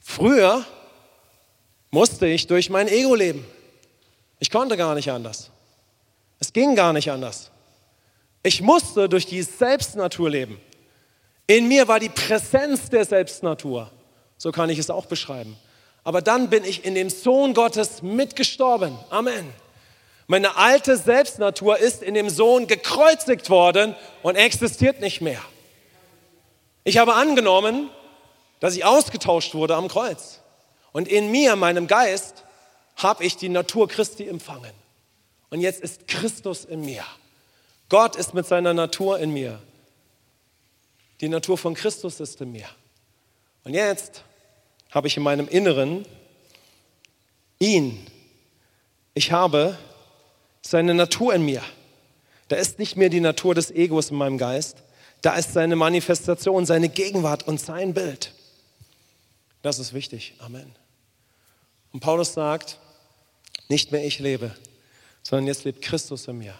früher 0.00 0.64
musste 1.90 2.26
ich 2.26 2.46
durch 2.48 2.68
mein 2.68 2.88
Ego 2.88 3.14
leben. 3.14 3.46
Ich 4.40 4.50
konnte 4.50 4.76
gar 4.76 4.94
nicht 4.94 5.10
anders. 5.10 5.50
Es 6.40 6.52
ging 6.52 6.74
gar 6.74 6.92
nicht 6.92 7.10
anders. 7.10 7.50
Ich 8.42 8.60
musste 8.60 9.08
durch 9.08 9.26
die 9.26 9.42
Selbstnatur 9.42 10.28
leben. 10.28 10.60
In 11.46 11.68
mir 11.68 11.86
war 11.86 12.00
die 12.00 12.08
Präsenz 12.08 12.90
der 12.90 13.04
Selbstnatur. 13.04 13.90
So 14.36 14.50
kann 14.50 14.68
ich 14.70 14.78
es 14.78 14.90
auch 14.90 15.06
beschreiben. 15.06 15.56
Aber 16.02 16.20
dann 16.20 16.50
bin 16.50 16.64
ich 16.64 16.84
in 16.84 16.96
dem 16.96 17.10
Sohn 17.10 17.54
Gottes 17.54 18.02
mitgestorben. 18.02 18.98
Amen. 19.10 19.52
Meine 20.26 20.56
alte 20.56 20.96
Selbstnatur 20.96 21.78
ist 21.78 22.02
in 22.02 22.14
dem 22.14 22.30
Sohn 22.30 22.66
gekreuzigt 22.66 23.50
worden 23.50 23.94
und 24.22 24.34
existiert 24.34 25.00
nicht 25.00 25.20
mehr. 25.20 25.42
Ich 26.84 26.98
habe 26.98 27.14
angenommen, 27.14 27.90
dass 28.60 28.76
ich 28.76 28.84
ausgetauscht 28.84 29.54
wurde 29.54 29.76
am 29.76 29.88
Kreuz. 29.88 30.40
Und 30.92 31.08
in 31.08 31.30
mir, 31.30 31.56
meinem 31.56 31.86
Geist, 31.86 32.44
habe 32.96 33.24
ich 33.24 33.36
die 33.36 33.48
Natur 33.48 33.88
Christi 33.88 34.26
empfangen. 34.26 34.72
Und 35.50 35.60
jetzt 35.60 35.80
ist 35.80 36.06
Christus 36.08 36.64
in 36.64 36.84
mir. 36.84 37.04
Gott 37.88 38.16
ist 38.16 38.34
mit 38.34 38.46
seiner 38.46 38.74
Natur 38.74 39.18
in 39.18 39.32
mir. 39.32 39.60
Die 41.20 41.28
Natur 41.28 41.58
von 41.58 41.74
Christus 41.74 42.20
ist 42.20 42.40
in 42.40 42.52
mir. 42.52 42.66
Und 43.64 43.74
jetzt 43.74 44.24
habe 44.90 45.08
ich 45.08 45.16
in 45.16 45.22
meinem 45.22 45.46
Inneren 45.48 46.06
ihn. 47.58 48.06
Ich 49.14 49.30
habe 49.30 49.78
seine 50.62 50.94
Natur 50.94 51.34
in 51.34 51.44
mir. 51.44 51.62
Da 52.48 52.56
ist 52.56 52.78
nicht 52.78 52.96
mehr 52.96 53.08
die 53.08 53.20
Natur 53.20 53.54
des 53.54 53.70
Egos 53.70 54.10
in 54.10 54.16
meinem 54.16 54.38
Geist. 54.38 54.78
Da 55.22 55.36
ist 55.36 55.52
seine 55.52 55.76
Manifestation, 55.76 56.66
seine 56.66 56.88
Gegenwart 56.88 57.46
und 57.46 57.60
sein 57.60 57.94
Bild. 57.94 58.32
Das 59.62 59.78
ist 59.78 59.94
wichtig. 59.94 60.34
Amen. 60.40 60.74
Und 61.92 62.00
Paulus 62.00 62.34
sagt, 62.34 62.78
nicht 63.68 63.92
mehr 63.92 64.04
ich 64.04 64.18
lebe, 64.18 64.54
sondern 65.22 65.46
jetzt 65.46 65.64
lebt 65.64 65.82
Christus 65.82 66.26
in 66.26 66.38
mir. 66.38 66.54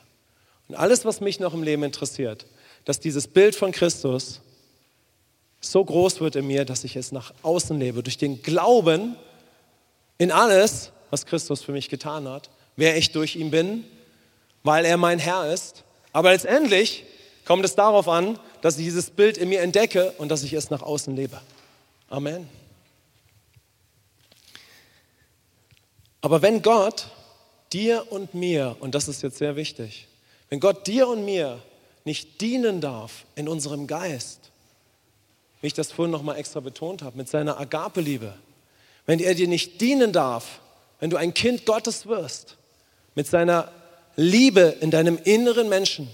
Und 0.69 0.77
alles, 0.77 1.05
was 1.05 1.21
mich 1.21 1.41
noch 1.41 1.55
im 1.55 1.65
Leben 1.65 1.83
interessiert, 1.83 2.47
dass 2.85 3.01
dieses 3.01 3.27
Bild 3.27 3.57
von 3.57 3.73
Christus 3.73 4.41
so 5.61 5.85
groß 5.85 6.21
wird 6.21 6.37
in 6.37 6.47
mir, 6.47 6.65
dass 6.65 6.85
ich 6.85 6.97
es 6.97 7.13
nach 7.13 7.33
außen 7.43 7.79
lebe, 7.79 8.03
durch 8.03 8.19
den 8.19 8.43
Glauben 8.43 9.17
in 10.19 10.31
alles, 10.31 10.93
was 11.11 11.27
Christus 11.27 11.63
für 11.63 11.73
mich 11.73 11.89
getan 11.89 12.29
hat, 12.29 12.51
wer 12.77 12.97
ich 12.97 13.11
durch 13.13 13.37
ihn 13.37 13.51
bin, 13.51 13.85
weil 14.63 14.85
er 14.85 14.97
mein 14.97 15.19
Herr 15.19 15.53
ist. 15.53 15.85
Aber 16.13 16.31
letztendlich 16.31 17.05
kommt 17.53 17.67
es 17.67 17.75
darauf 17.75 18.09
an, 18.09 18.39
dass 18.63 18.79
ich 18.79 18.85
dieses 18.87 19.11
Bild 19.11 19.37
in 19.37 19.51
mir 19.51 19.61
entdecke 19.61 20.13
und 20.13 20.31
dass 20.31 20.43
ich 20.43 20.55
es 20.55 20.71
nach 20.71 20.81
außen 20.81 21.15
lebe. 21.15 21.39
Amen. 22.09 22.49
Aber 26.23 26.41
wenn 26.41 26.63
Gott 26.63 27.09
dir 27.71 28.11
und 28.11 28.33
mir, 28.33 28.77
und 28.81 28.95
das 28.95 29.07
ist 29.07 29.23
jetzt 29.23 29.37
sehr 29.37 29.55
wichtig, 29.55 30.09
wenn 30.49 30.61
Gott 30.61 30.87
dir 30.87 31.07
und 31.07 31.27
mir 31.27 31.63
nicht 32.07 32.41
dienen 32.41 32.81
darf 32.81 33.27
in 33.35 33.51
unserem 33.51 33.87
Geist, 33.87 34.51
wie 35.61 35.67
ich 35.67 35.75
das 35.75 35.93
vorhin 35.93 36.11
nochmal 36.11 36.39
extra 36.39 36.61
betont 36.61 37.03
habe, 37.03 37.19
mit 37.19 37.29
seiner 37.29 37.61
Agape-Liebe, 37.61 38.33
wenn 39.05 39.21
er 39.21 39.35
dir 39.35 39.47
nicht 39.47 39.79
dienen 39.83 40.15
darf, 40.15 40.61
wenn 41.01 41.11
du 41.11 41.19
ein 41.19 41.35
Kind 41.35 41.67
Gottes 41.67 42.07
wirst, 42.07 42.57
mit 43.15 43.27
seiner 43.27 43.71
Liebe 44.17 44.75
in 44.81 44.91
deinem 44.91 45.19
inneren 45.23 45.69
Menschen, 45.69 46.09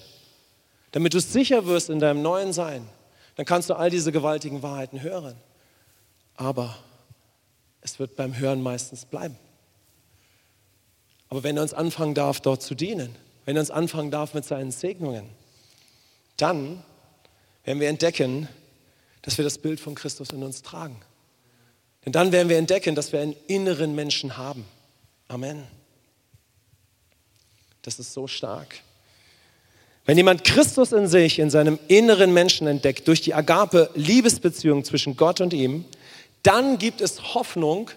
damit 0.92 1.14
du 1.14 1.20
sicher 1.20 1.66
wirst 1.66 1.90
in 1.90 1.98
deinem 1.98 2.22
neuen 2.22 2.52
Sein, 2.52 2.88
dann 3.36 3.46
kannst 3.46 3.70
du 3.70 3.74
all 3.74 3.90
diese 3.90 4.12
gewaltigen 4.12 4.62
Wahrheiten 4.62 5.02
hören. 5.02 5.36
Aber 6.34 6.76
es 7.80 7.98
wird 7.98 8.16
beim 8.16 8.36
Hören 8.36 8.62
meistens 8.62 9.04
bleiben. 9.04 9.36
Aber 11.28 11.42
wenn 11.42 11.56
er 11.56 11.62
uns 11.62 11.74
anfangen 11.74 12.14
darf, 12.14 12.40
dort 12.40 12.62
zu 12.62 12.74
dienen, 12.74 13.14
wenn 13.44 13.56
er 13.56 13.60
uns 13.60 13.70
anfangen 13.70 14.10
darf 14.10 14.34
mit 14.34 14.44
seinen 14.44 14.70
Segnungen, 14.70 15.28
dann 16.36 16.82
werden 17.64 17.80
wir 17.80 17.88
entdecken, 17.88 18.48
dass 19.22 19.36
wir 19.36 19.44
das 19.44 19.58
Bild 19.58 19.78
von 19.78 19.94
Christus 19.94 20.30
in 20.30 20.42
uns 20.42 20.62
tragen. 20.62 21.00
Denn 22.04 22.12
dann 22.12 22.32
werden 22.32 22.48
wir 22.48 22.56
entdecken, 22.56 22.94
dass 22.94 23.12
wir 23.12 23.20
einen 23.20 23.36
inneren 23.46 23.94
Menschen 23.94 24.36
haben. 24.36 24.64
Amen. 25.26 25.66
Das 27.82 27.98
ist 27.98 28.12
so 28.12 28.26
stark. 28.26 28.80
Wenn 30.08 30.16
jemand 30.16 30.42
Christus 30.42 30.92
in 30.92 31.06
sich, 31.06 31.38
in 31.38 31.50
seinem 31.50 31.78
inneren 31.86 32.32
Menschen 32.32 32.66
entdeckt, 32.66 33.06
durch 33.08 33.20
die 33.20 33.34
Agape 33.34 33.90
Liebesbeziehung 33.94 34.82
zwischen 34.82 35.18
Gott 35.18 35.42
und 35.42 35.52
ihm, 35.52 35.84
dann 36.42 36.78
gibt 36.78 37.02
es 37.02 37.34
Hoffnung 37.34 37.90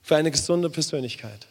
für 0.00 0.14
eine 0.14 0.30
gesunde 0.30 0.70
Persönlichkeit. 0.70 1.48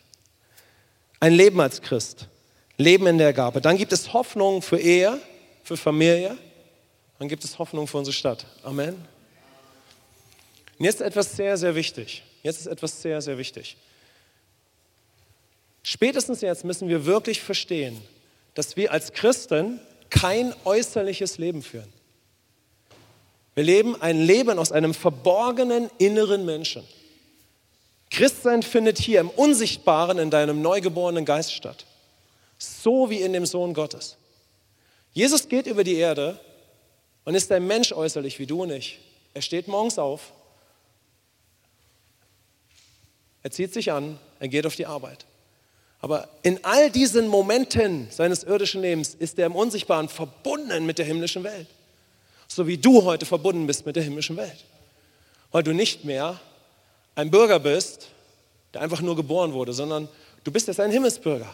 Ein 1.19 1.33
Leben 1.33 1.59
als 1.59 1.81
Christ. 1.81 2.29
Leben 2.77 3.07
in 3.07 3.17
der 3.17 3.33
Gabe. 3.33 3.59
Dann 3.59 3.75
gibt 3.75 3.91
es 3.91 4.13
Hoffnung 4.13 4.61
für 4.61 4.79
Ehe, 4.79 5.19
für 5.65 5.75
Familie. 5.75 6.37
Dann 7.19 7.27
gibt 7.27 7.43
es 7.43 7.59
Hoffnung 7.59 7.87
für 7.87 7.97
unsere 7.97 8.13
Stadt. 8.13 8.45
Amen. 8.63 8.95
Und 10.79 10.85
jetzt 10.85 11.01
etwas 11.01 11.35
sehr, 11.35 11.57
sehr 11.57 11.75
wichtig. 11.75 12.23
Jetzt 12.41 12.61
ist 12.61 12.67
etwas 12.67 13.01
sehr, 13.01 13.19
sehr 13.19 13.37
wichtig. 13.37 13.75
Spätestens 15.83 16.39
jetzt 16.39 16.63
müssen 16.63 16.87
wir 16.87 17.05
wirklich 17.05 17.41
verstehen, 17.41 18.01
dass 18.57 18.75
wir 18.75 18.91
als 18.91 19.13
Christen 19.13 19.79
kein 20.09 20.53
äußerliches 20.65 21.37
Leben 21.37 21.61
führen. 21.61 21.91
Wir 23.55 23.63
leben 23.63 23.99
ein 24.01 24.19
Leben 24.19 24.57
aus 24.57 24.71
einem 24.71 24.93
verborgenen 24.93 25.89
inneren 25.97 26.45
Menschen. 26.45 26.83
Christsein 28.09 28.63
findet 28.63 28.97
hier 28.97 29.19
im 29.19 29.29
Unsichtbaren 29.29 30.17
in 30.17 30.29
deinem 30.29 30.61
neugeborenen 30.61 31.25
Geist 31.25 31.53
statt 31.53 31.85
so 32.57 33.09
wie 33.09 33.21
in 33.21 33.33
dem 33.33 33.45
Sohn 33.45 33.73
Gottes. 33.73 34.17
Jesus 35.13 35.47
geht 35.47 35.67
über 35.67 35.83
die 35.83 35.95
Erde 35.95 36.39
und 37.23 37.35
ist 37.35 37.51
ein 37.51 37.65
Mensch 37.65 37.91
äußerlich 37.91 38.39
wie 38.39 38.45
du 38.45 38.63
und 38.63 38.71
ich. 38.71 38.99
Er 39.33 39.41
steht 39.41 39.67
morgens 39.67 39.99
auf, 39.99 40.31
er 43.43 43.51
zieht 43.51 43.73
sich 43.73 43.91
an, 43.91 44.19
er 44.39 44.47
geht 44.47 44.65
auf 44.65 44.75
die 44.75 44.85
Arbeit. 44.85 45.25
Aber 45.99 46.29
in 46.43 46.63
all 46.63 46.91
diesen 46.91 47.27
Momenten 47.27 48.07
seines 48.11 48.43
irdischen 48.43 48.81
Lebens 48.81 49.15
ist 49.15 49.39
er 49.39 49.47
im 49.47 49.55
Unsichtbaren 49.55 50.09
verbunden 50.09 50.85
mit 50.85 50.99
der 50.99 51.05
himmlischen 51.05 51.43
Welt. 51.43 51.67
So 52.47 52.67
wie 52.67 52.77
du 52.77 53.03
heute 53.03 53.25
verbunden 53.25 53.67
bist 53.67 53.85
mit 53.85 53.95
der 53.95 54.03
himmlischen 54.03 54.37
Welt. 54.37 54.65
Weil 55.51 55.63
du 55.63 55.73
nicht 55.73 56.05
mehr 56.05 56.39
ein 57.15 57.31
Bürger 57.31 57.59
bist, 57.59 58.09
der 58.73 58.81
einfach 58.81 59.01
nur 59.01 59.15
geboren 59.15 59.53
wurde, 59.53 59.73
sondern 59.73 60.07
du 60.43 60.51
bist 60.51 60.67
jetzt 60.67 60.79
ein 60.79 60.91
Himmelsbürger. 60.91 61.51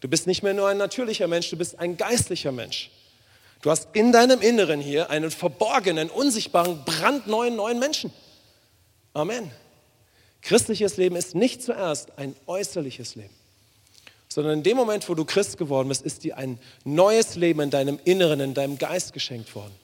Du 0.00 0.08
bist 0.08 0.26
nicht 0.26 0.42
mehr 0.42 0.54
nur 0.54 0.68
ein 0.68 0.78
natürlicher 0.78 1.28
Mensch, 1.28 1.50
du 1.50 1.56
bist 1.56 1.78
ein 1.78 1.96
geistlicher 1.96 2.50
Mensch. 2.50 2.90
Du 3.60 3.70
hast 3.70 3.88
in 3.92 4.10
deinem 4.10 4.40
Inneren 4.40 4.80
hier 4.80 5.10
einen 5.10 5.30
verborgenen, 5.30 6.10
unsichtbaren, 6.10 6.82
brandneuen 6.84 7.54
neuen 7.54 7.78
Menschen. 7.78 8.12
Amen. 9.12 9.52
Christliches 10.40 10.96
Leben 10.96 11.14
ist 11.14 11.36
nicht 11.36 11.62
zuerst 11.62 12.18
ein 12.18 12.34
äußerliches 12.46 13.14
Leben 13.14 13.41
sondern 14.34 14.58
in 14.58 14.62
dem 14.62 14.76
Moment, 14.76 15.08
wo 15.08 15.14
du 15.14 15.24
Christ 15.24 15.58
geworden 15.58 15.88
bist, 15.88 16.02
ist 16.02 16.24
dir 16.24 16.36
ein 16.36 16.58
neues 16.84 17.36
Leben 17.36 17.60
in 17.60 17.70
deinem 17.70 17.98
Inneren, 18.04 18.40
in 18.40 18.54
deinem 18.54 18.78
Geist 18.78 19.12
geschenkt 19.12 19.54
worden. 19.54 19.74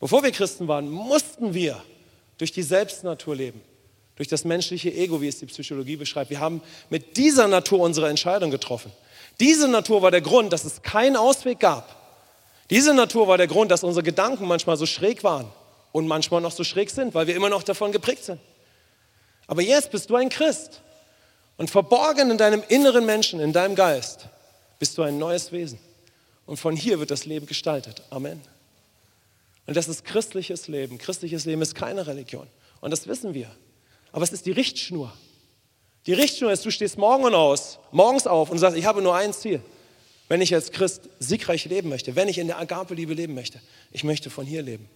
Bevor 0.00 0.22
wir 0.22 0.30
Christen 0.30 0.68
waren, 0.68 0.90
mussten 0.90 1.54
wir 1.54 1.82
durch 2.38 2.52
die 2.52 2.62
Selbstnatur 2.62 3.34
leben, 3.34 3.60
durch 4.16 4.28
das 4.28 4.44
menschliche 4.44 4.92
Ego, 4.92 5.20
wie 5.20 5.28
es 5.28 5.38
die 5.38 5.46
Psychologie 5.46 5.96
beschreibt. 5.96 6.30
Wir 6.30 6.40
haben 6.40 6.60
mit 6.90 7.16
dieser 7.16 7.48
Natur 7.48 7.80
unsere 7.80 8.08
Entscheidung 8.08 8.50
getroffen. 8.50 8.92
Diese 9.40 9.68
Natur 9.68 10.02
war 10.02 10.10
der 10.10 10.20
Grund, 10.20 10.52
dass 10.52 10.64
es 10.64 10.82
keinen 10.82 11.16
Ausweg 11.16 11.60
gab. 11.60 11.94
Diese 12.70 12.94
Natur 12.94 13.28
war 13.28 13.38
der 13.38 13.46
Grund, 13.46 13.70
dass 13.70 13.84
unsere 13.84 14.02
Gedanken 14.02 14.46
manchmal 14.46 14.76
so 14.76 14.86
schräg 14.86 15.22
waren 15.22 15.46
und 15.92 16.06
manchmal 16.06 16.40
noch 16.40 16.52
so 16.52 16.64
schräg 16.64 16.90
sind, 16.90 17.14
weil 17.14 17.26
wir 17.26 17.36
immer 17.36 17.48
noch 17.48 17.62
davon 17.62 17.92
geprägt 17.92 18.24
sind. 18.24 18.40
Aber 19.46 19.62
jetzt 19.62 19.90
bist 19.92 20.10
du 20.10 20.16
ein 20.16 20.28
Christ. 20.28 20.82
Und 21.56 21.70
verborgen 21.70 22.30
in 22.30 22.38
deinem 22.38 22.62
inneren 22.68 23.06
Menschen, 23.06 23.40
in 23.40 23.52
deinem 23.52 23.74
Geist, 23.74 24.28
bist 24.78 24.98
du 24.98 25.02
ein 25.02 25.18
neues 25.18 25.52
Wesen. 25.52 25.78
Und 26.44 26.58
von 26.58 26.76
hier 26.76 27.00
wird 27.00 27.10
das 27.10 27.24
Leben 27.24 27.46
gestaltet. 27.46 28.02
Amen. 28.10 28.40
Und 29.66 29.76
das 29.76 29.88
ist 29.88 30.04
christliches 30.04 30.68
Leben. 30.68 30.98
Christliches 30.98 31.44
Leben 31.44 31.62
ist 31.62 31.74
keine 31.74 32.06
Religion. 32.06 32.46
Und 32.80 32.90
das 32.90 33.06
wissen 33.08 33.34
wir. 33.34 33.50
Aber 34.12 34.22
es 34.22 34.32
ist 34.32 34.46
die 34.46 34.52
Richtschnur. 34.52 35.12
Die 36.06 36.12
Richtschnur 36.12 36.52
ist, 36.52 36.64
du 36.64 36.70
stehst 36.70 36.98
morgen 36.98 37.34
aus, 37.34 37.78
morgens 37.90 38.26
auf 38.26 38.50
und 38.50 38.58
sagst, 38.58 38.76
ich 38.76 38.84
habe 38.84 39.02
nur 39.02 39.16
ein 39.16 39.32
Ziel. 39.32 39.60
Wenn 40.28 40.40
ich 40.40 40.54
als 40.54 40.70
Christ 40.70 41.08
siegreich 41.18 41.64
leben 41.64 41.88
möchte, 41.88 42.14
wenn 42.16 42.28
ich 42.28 42.38
in 42.38 42.46
der 42.46 42.58
Agape-Liebe 42.58 43.14
leben 43.14 43.34
möchte, 43.34 43.60
ich 43.90 44.04
möchte 44.04 44.30
von 44.30 44.46
hier 44.46 44.62
leben. 44.62 44.88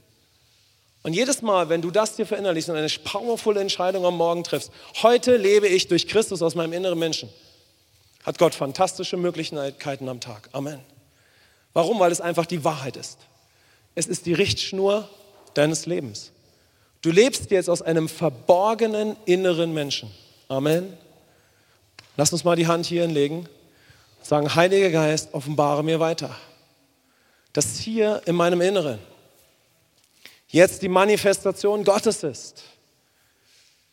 Und 1.03 1.15
jedes 1.15 1.41
Mal, 1.41 1.69
wenn 1.69 1.81
du 1.81 1.91
das 1.91 2.17
dir 2.17 2.27
verinnerlichst 2.27 2.69
und 2.69 2.77
eine 2.77 2.89
powervolle 2.89 3.61
Entscheidung 3.61 4.05
am 4.05 4.17
Morgen 4.17 4.45
triffst, 4.45 4.71
heute 5.03 5.37
lebe 5.37 5.67
ich 5.67 5.89
durch 5.89 6.07
Christus 6.07 6.43
aus 6.43 6.55
meinem 6.55 6.75
inneren 6.75 6.99
Menschen, 6.99 7.31
hat 8.25 8.39
Gott 8.39 8.55
fantastische 8.55 9.17
Möglichkeiten 9.17 10.09
am 10.09 10.21
Tag. 10.21 10.51
Amen. 10.53 10.81
Warum? 11.73 11.99
Weil 12.01 12.13
es 12.13 12.21
einfach 12.21 12.45
die 12.45 12.65
Wahrheit 12.65 12.97
ist. 12.97 13.19
Es 13.95 14.07
ist 14.07 14.27
die 14.27 14.35
Richtschnur 14.35 15.09
deines 15.55 15.87
Lebens. 15.87 16.33
Du 17.01 17.11
lebst 17.11 17.51
jetzt 17.51 17.71
aus 17.71 17.81
einem 17.81 18.09
verborgenen 18.09 19.17
inneren 19.25 19.73
Menschen. 19.73 20.11
Amen. 20.49 20.99
Lass 22.17 22.33
uns 22.33 22.45
mal 22.45 22.57
die 22.57 22.67
Hand 22.67 22.85
hier 22.85 23.03
hinlegen. 23.03 23.49
Sagen, 24.21 24.55
Heiliger 24.55 24.91
Geist, 24.91 25.33
offenbare 25.33 25.83
mir 25.83 25.99
weiter. 25.99 26.37
Das 27.55 27.79
hier 27.79 28.21
in 28.27 28.37
meinem 28.37 28.61
Inneren 28.61 28.99
jetzt 30.51 30.83
die 30.83 30.89
Manifestation 30.89 31.85
Gottes 31.85 32.23
ist. 32.23 32.63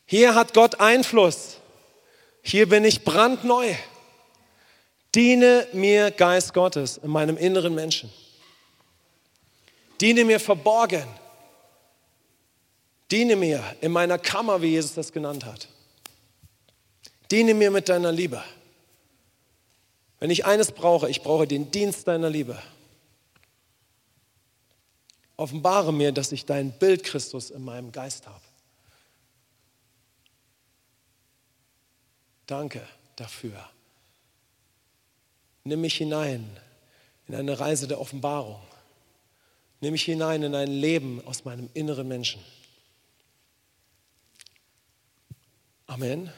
Hier 0.06 0.34
hat 0.34 0.54
Gott 0.54 0.80
Einfluss. 0.80 1.58
Hier 2.42 2.68
bin 2.68 2.84
ich 2.84 3.04
brandneu. 3.04 3.74
Diene 5.14 5.66
mir, 5.72 6.10
Geist 6.10 6.54
Gottes, 6.54 6.98
in 6.98 7.10
meinem 7.10 7.36
inneren 7.36 7.74
Menschen. 7.74 8.12
Diene 10.00 10.24
mir 10.24 10.38
verborgen. 10.38 11.06
Diene 13.10 13.36
mir 13.36 13.62
in 13.80 13.92
meiner 13.92 14.18
Kammer, 14.18 14.60
wie 14.60 14.68
Jesus 14.68 14.94
das 14.94 15.12
genannt 15.12 15.44
hat. 15.44 15.68
Diene 17.30 17.54
mir 17.54 17.70
mit 17.70 17.88
deiner 17.88 18.12
Liebe. 18.12 18.42
Wenn 20.20 20.30
ich 20.30 20.44
eines 20.44 20.72
brauche, 20.72 21.08
ich 21.08 21.22
brauche 21.22 21.46
den 21.46 21.70
Dienst 21.70 22.08
deiner 22.08 22.28
Liebe. 22.28 22.60
Offenbare 25.38 25.92
mir, 25.92 26.10
dass 26.10 26.32
ich 26.32 26.44
dein 26.44 26.72
Bild 26.72 27.04
Christus 27.04 27.50
in 27.50 27.64
meinem 27.64 27.92
Geist 27.92 28.26
habe. 28.26 28.42
Danke 32.46 32.86
dafür. 33.14 33.70
Nimm 35.62 35.82
mich 35.82 35.94
hinein 35.94 36.58
in 37.28 37.36
eine 37.36 37.60
Reise 37.60 37.86
der 37.86 38.00
Offenbarung. 38.00 38.60
Nimm 39.80 39.92
mich 39.92 40.02
hinein 40.02 40.42
in 40.42 40.56
ein 40.56 40.72
Leben 40.72 41.24
aus 41.24 41.44
meinem 41.44 41.70
inneren 41.72 42.08
Menschen. 42.08 42.42
Amen. 45.86 46.32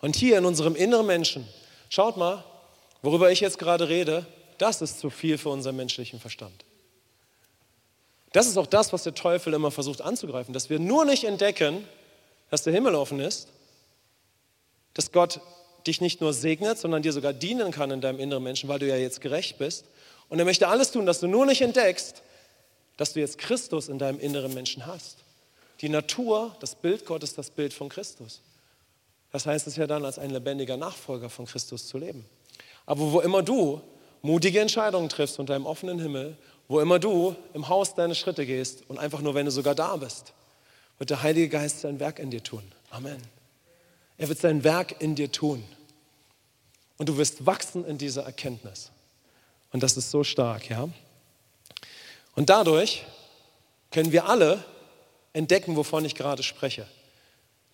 Und 0.00 0.16
hier 0.16 0.38
in 0.38 0.44
unserem 0.44 0.74
inneren 0.74 1.06
Menschen, 1.06 1.46
schaut 1.88 2.16
mal, 2.16 2.44
worüber 3.02 3.30
ich 3.30 3.38
jetzt 3.38 3.60
gerade 3.60 3.88
rede, 3.88 4.26
das 4.58 4.82
ist 4.82 4.98
zu 4.98 5.08
viel 5.08 5.38
für 5.38 5.50
unseren 5.50 5.76
menschlichen 5.76 6.18
Verstand. 6.18 6.64
Das 8.32 8.46
ist 8.46 8.56
auch 8.56 8.66
das, 8.66 8.92
was 8.92 9.02
der 9.02 9.14
Teufel 9.14 9.54
immer 9.54 9.70
versucht 9.70 10.00
anzugreifen, 10.00 10.54
dass 10.54 10.70
wir 10.70 10.78
nur 10.78 11.04
nicht 11.04 11.24
entdecken, 11.24 11.86
dass 12.50 12.62
der 12.62 12.72
Himmel 12.72 12.94
offen 12.94 13.20
ist, 13.20 13.48
dass 14.94 15.12
Gott 15.12 15.40
dich 15.86 16.00
nicht 16.00 16.20
nur 16.20 16.32
segnet, 16.32 16.78
sondern 16.78 17.02
dir 17.02 17.12
sogar 17.12 17.32
dienen 17.32 17.72
kann 17.72 17.90
in 17.90 18.00
deinem 18.00 18.20
inneren 18.20 18.42
Menschen, 18.42 18.68
weil 18.68 18.78
du 18.78 18.86
ja 18.86 18.96
jetzt 18.96 19.20
gerecht 19.20 19.58
bist. 19.58 19.84
Und 20.28 20.38
er 20.38 20.44
möchte 20.44 20.68
alles 20.68 20.92
tun, 20.92 21.06
dass 21.06 21.20
du 21.20 21.26
nur 21.26 21.46
nicht 21.46 21.62
entdeckst, 21.62 22.22
dass 22.96 23.14
du 23.14 23.20
jetzt 23.20 23.38
Christus 23.38 23.88
in 23.88 23.98
deinem 23.98 24.20
inneren 24.20 24.52
Menschen 24.52 24.86
hast. 24.86 25.18
Die 25.80 25.88
Natur, 25.88 26.54
das 26.60 26.74
Bild 26.74 27.06
Gottes, 27.06 27.34
das 27.34 27.50
Bild 27.50 27.72
von 27.72 27.88
Christus. 27.88 28.42
Das 29.32 29.46
heißt 29.46 29.66
es 29.66 29.76
ja 29.76 29.86
dann, 29.86 30.04
als 30.04 30.18
ein 30.18 30.30
lebendiger 30.30 30.76
Nachfolger 30.76 31.30
von 31.30 31.46
Christus 31.46 31.86
zu 31.86 31.98
leben. 31.98 32.26
Aber 32.84 33.12
wo 33.12 33.20
immer 33.20 33.42
du 33.42 33.80
mutige 34.22 34.60
Entscheidungen 34.60 35.08
triffst 35.08 35.38
unter 35.38 35.54
einem 35.54 35.66
offenen 35.66 35.98
Himmel 35.98 36.36
wo 36.70 36.78
immer 36.78 37.00
du 37.00 37.34
im 37.52 37.66
Haus 37.66 37.96
deine 37.96 38.14
Schritte 38.14 38.46
gehst 38.46 38.84
und 38.88 38.96
einfach 38.96 39.22
nur, 39.22 39.34
wenn 39.34 39.44
du 39.44 39.50
sogar 39.50 39.74
da 39.74 39.96
bist, 39.96 40.32
wird 40.98 41.10
der 41.10 41.20
Heilige 41.20 41.48
Geist 41.48 41.80
sein 41.80 41.98
Werk 41.98 42.20
in 42.20 42.30
dir 42.30 42.44
tun. 42.44 42.62
Amen. 42.90 43.20
Er 44.18 44.28
wird 44.28 44.38
sein 44.38 44.62
Werk 44.62 44.94
in 45.00 45.16
dir 45.16 45.32
tun. 45.32 45.64
Und 46.96 47.08
du 47.08 47.16
wirst 47.16 47.44
wachsen 47.44 47.84
in 47.84 47.98
dieser 47.98 48.22
Erkenntnis. 48.22 48.92
Und 49.72 49.82
das 49.82 49.96
ist 49.96 50.12
so 50.12 50.22
stark, 50.22 50.70
ja. 50.70 50.88
Und 52.36 52.50
dadurch 52.50 53.04
können 53.90 54.12
wir 54.12 54.26
alle 54.26 54.62
entdecken, 55.32 55.74
wovon 55.74 56.04
ich 56.04 56.14
gerade 56.14 56.44
spreche. 56.44 56.86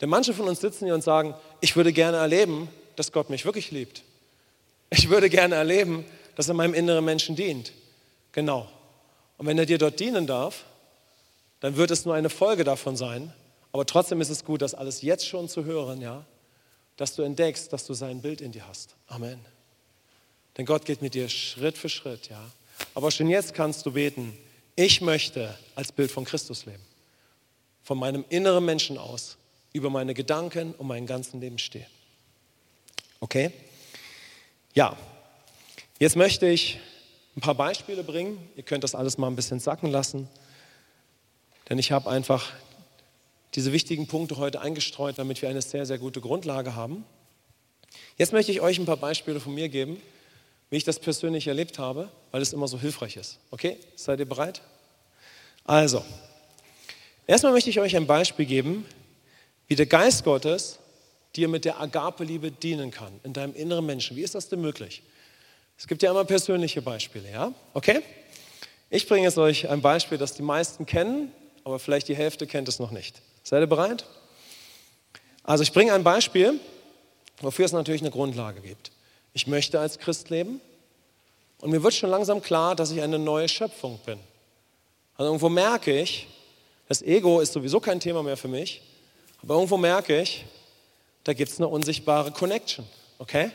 Denn 0.01 0.09
manche 0.09 0.33
von 0.33 0.49
uns 0.49 0.63
sitzen 0.63 0.87
hier 0.87 0.95
und 0.95 1.05
sagen, 1.05 1.35
ich 1.61 1.77
würde 1.77 1.93
gerne 1.93 2.17
erleben, 2.17 2.71
dass 2.97 3.13
Gott 3.13 3.29
mich 3.29 3.45
wirklich 3.45 3.71
liebt. 3.71 4.05
Ich 4.89 5.11
würde 5.11 5.29
gerne 5.29 5.55
erleben, 5.55 6.07
dass 6.35 6.49
er 6.49 6.55
meinem 6.55 6.73
inneren 6.73 7.05
Menschen 7.05 7.37
dient. 7.37 7.73
Genau. 8.33 8.71
Und 9.39 9.47
wenn 9.47 9.59
er 9.59 9.67
dir 9.67 9.79
dort 9.79 10.01
dienen 10.01 10.27
darf, 10.27 10.65
dann 11.61 11.77
wird 11.77 11.91
es 11.91 12.05
nur 12.05 12.15
eine 12.15 12.31
Folge 12.31 12.65
davon 12.65 12.97
sein. 12.97 13.33
Aber 13.73 13.87
trotzdem 13.87 14.21
ist 14.21 14.31
es 14.31 14.45
gut, 14.45 14.63
das 14.63 14.75
alles 14.75 15.03
jetzt 15.03 15.27
schon 15.27 15.49
zu 15.49 15.65
hören, 15.65 16.01
ja, 16.01 16.25
dass 16.97 17.15
du 17.15 17.23
entdeckst, 17.23 17.73
dass 17.73 17.85
du 17.87 17.95
sein 17.95 18.23
Bild 18.23 18.41
in 18.41 18.53
dir 18.53 18.67
hast. 18.67 18.95
Amen. 19.07 19.39
Denn 20.57 20.65
Gott 20.65 20.87
geht 20.87 21.03
mit 21.03 21.15
dir 21.15 21.29
Schritt 21.29 21.77
für 21.77 21.89
Schritt, 21.89 22.29
ja. 22.31 22.43
Aber 22.95 23.11
schon 23.11 23.29
jetzt 23.29 23.55
kannst 23.55 23.85
du 23.85 23.93
beten, 23.93 24.37
ich 24.75 25.01
möchte 25.01 25.57
als 25.75 25.93
Bild 25.93 26.11
von 26.11 26.25
Christus 26.25 26.67
leben. 26.67 26.83
Von 27.83 27.99
meinem 27.99 28.25
inneren 28.29 28.65
Menschen 28.65 28.99
aus, 28.99 29.37
über 29.73 29.91
meine 29.91 30.15
Gedanken 30.15 30.75
und 30.75 30.87
meinen 30.87 31.07
ganzen 31.07 31.41
Leben 31.41 31.59
stehen. 31.59 31.87
Okay? 33.21 33.51
Ja. 34.75 34.97
Jetzt 35.99 36.17
möchte 36.17 36.47
ich 36.47 36.79
ein 37.37 37.41
paar 37.41 37.55
Beispiele 37.55 38.03
bringen. 38.03 38.39
Ihr 38.57 38.63
könnt 38.63 38.83
das 38.83 38.95
alles 38.95 39.19
mal 39.19 39.27
ein 39.27 39.37
bisschen 39.37 39.61
sacken 39.61 39.91
lassen. 39.91 40.29
Denn 41.69 41.79
ich 41.79 41.93
habe 41.93 42.11
einfach 42.11 42.53
diese 43.55 43.73
wichtigen 43.73 44.07
Punkte 44.07 44.37
heute 44.37 44.61
eingestreut, 44.61 45.19
damit 45.19 45.43
wir 45.43 45.49
eine 45.49 45.63
sehr, 45.63 45.87
sehr 45.87 45.99
gute 45.99 46.21
Grundlage 46.21 46.75
haben. 46.75 47.05
Jetzt 48.17 48.33
möchte 48.33 48.53
ich 48.53 48.61
euch 48.61 48.79
ein 48.79 48.87
paar 48.87 48.97
Beispiele 48.97 49.41
von 49.41 49.55
mir 49.55 49.69
geben, 49.69 50.01
wie 50.71 50.77
ich 50.77 50.85
das 50.85 50.99
persönlich 50.99 51.47
erlebt 51.47 51.79
habe, 51.79 52.09
weil 52.31 52.43
es 52.43 52.53
immer 52.53 52.69
so 52.69 52.79
hilfreich 52.79 53.17
ist. 53.17 53.39
Okay, 53.51 53.79
seid 53.95 54.19
ihr 54.19 54.27
bereit? 54.27 54.63
Also, 55.65 56.05
erstmal 57.27 57.53
möchte 57.53 57.71
ich 57.71 57.81
euch 57.81 57.97
ein 57.97 58.07
Beispiel 58.07 58.47
geben, 58.47 58.87
wie 59.69 59.75
der 59.75 59.87
Geist 59.87 60.25
Gottes 60.25 60.79
dir 61.35 61.49
mit 61.49 61.65
der 61.65 61.81
Agape-Liebe 61.81 62.51
dienen 62.51 62.91
kann, 62.91 63.21
in 63.23 63.33
deinem 63.33 63.55
inneren 63.55 63.85
Menschen. 63.85 64.17
Wie 64.17 64.23
ist 64.23 64.35
das 64.35 64.49
denn 64.49 64.61
möglich? 64.61 65.03
Es 65.79 65.87
gibt 65.87 66.03
ja 66.03 66.11
immer 66.11 66.25
persönliche 66.25 66.81
Beispiele, 66.81 67.31
ja? 67.31 67.53
Okay? 67.75 68.03
Ich 68.89 69.07
bringe 69.09 69.27
jetzt 69.27 69.37
euch 69.37 69.69
ein 69.69 69.83
Beispiel, 69.83 70.17
das 70.17 70.35
die 70.35 70.43
meisten 70.43 70.87
kennen, 70.87 71.33
aber 71.65 71.79
vielleicht 71.79 72.09
die 72.09 72.17
Hälfte 72.17 72.47
kennt 72.47 72.69
es 72.69 72.79
noch 72.79 72.91
nicht. 72.91 73.21
Seid 73.43 73.61
ihr 73.61 73.67
bereit? 73.67 74.07
Also 75.43 75.63
ich 75.63 75.73
bringe 75.73 75.93
ein 75.93 76.03
Beispiel, 76.03 76.59
wofür 77.41 77.67
es 77.67 77.73
natürlich 77.73 78.01
eine 78.01 78.11
Grundlage 78.11 78.61
gibt. 78.61 78.91
Ich 79.35 79.47
möchte 79.47 79.79
als 79.79 79.99
Christ 79.99 80.31
leben 80.31 80.61
und 81.61 81.71
mir 81.71 81.83
wird 81.83 81.95
schon 81.95 82.11
langsam 82.11 82.41
klar, 82.41 82.75
dass 82.75 82.91
ich 82.91 83.03
eine 83.03 83.19
neue 83.19 83.49
Schöpfung 83.49 83.99
bin. 84.07 84.19
Also 85.17 85.29
irgendwo 85.29 85.49
merke 85.49 85.99
ich, 85.99 86.29
das 86.89 87.03
Ego 87.03 87.41
ist 87.41 87.53
sowieso 87.53 87.81
kein 87.81 88.01
Thema 88.01 88.23
mehr 88.23 88.37
für 88.37 88.49
mich, 88.49 88.83
aber 89.43 89.55
irgendwo 89.55 89.77
merke 89.77 90.21
ich, 90.21 90.45
da 91.25 91.33
gibt 91.33 91.51
es 91.51 91.59
eine 91.59 91.69
unsichtbare 91.69 92.31
Connection, 92.31 92.87
okay? 93.19 93.51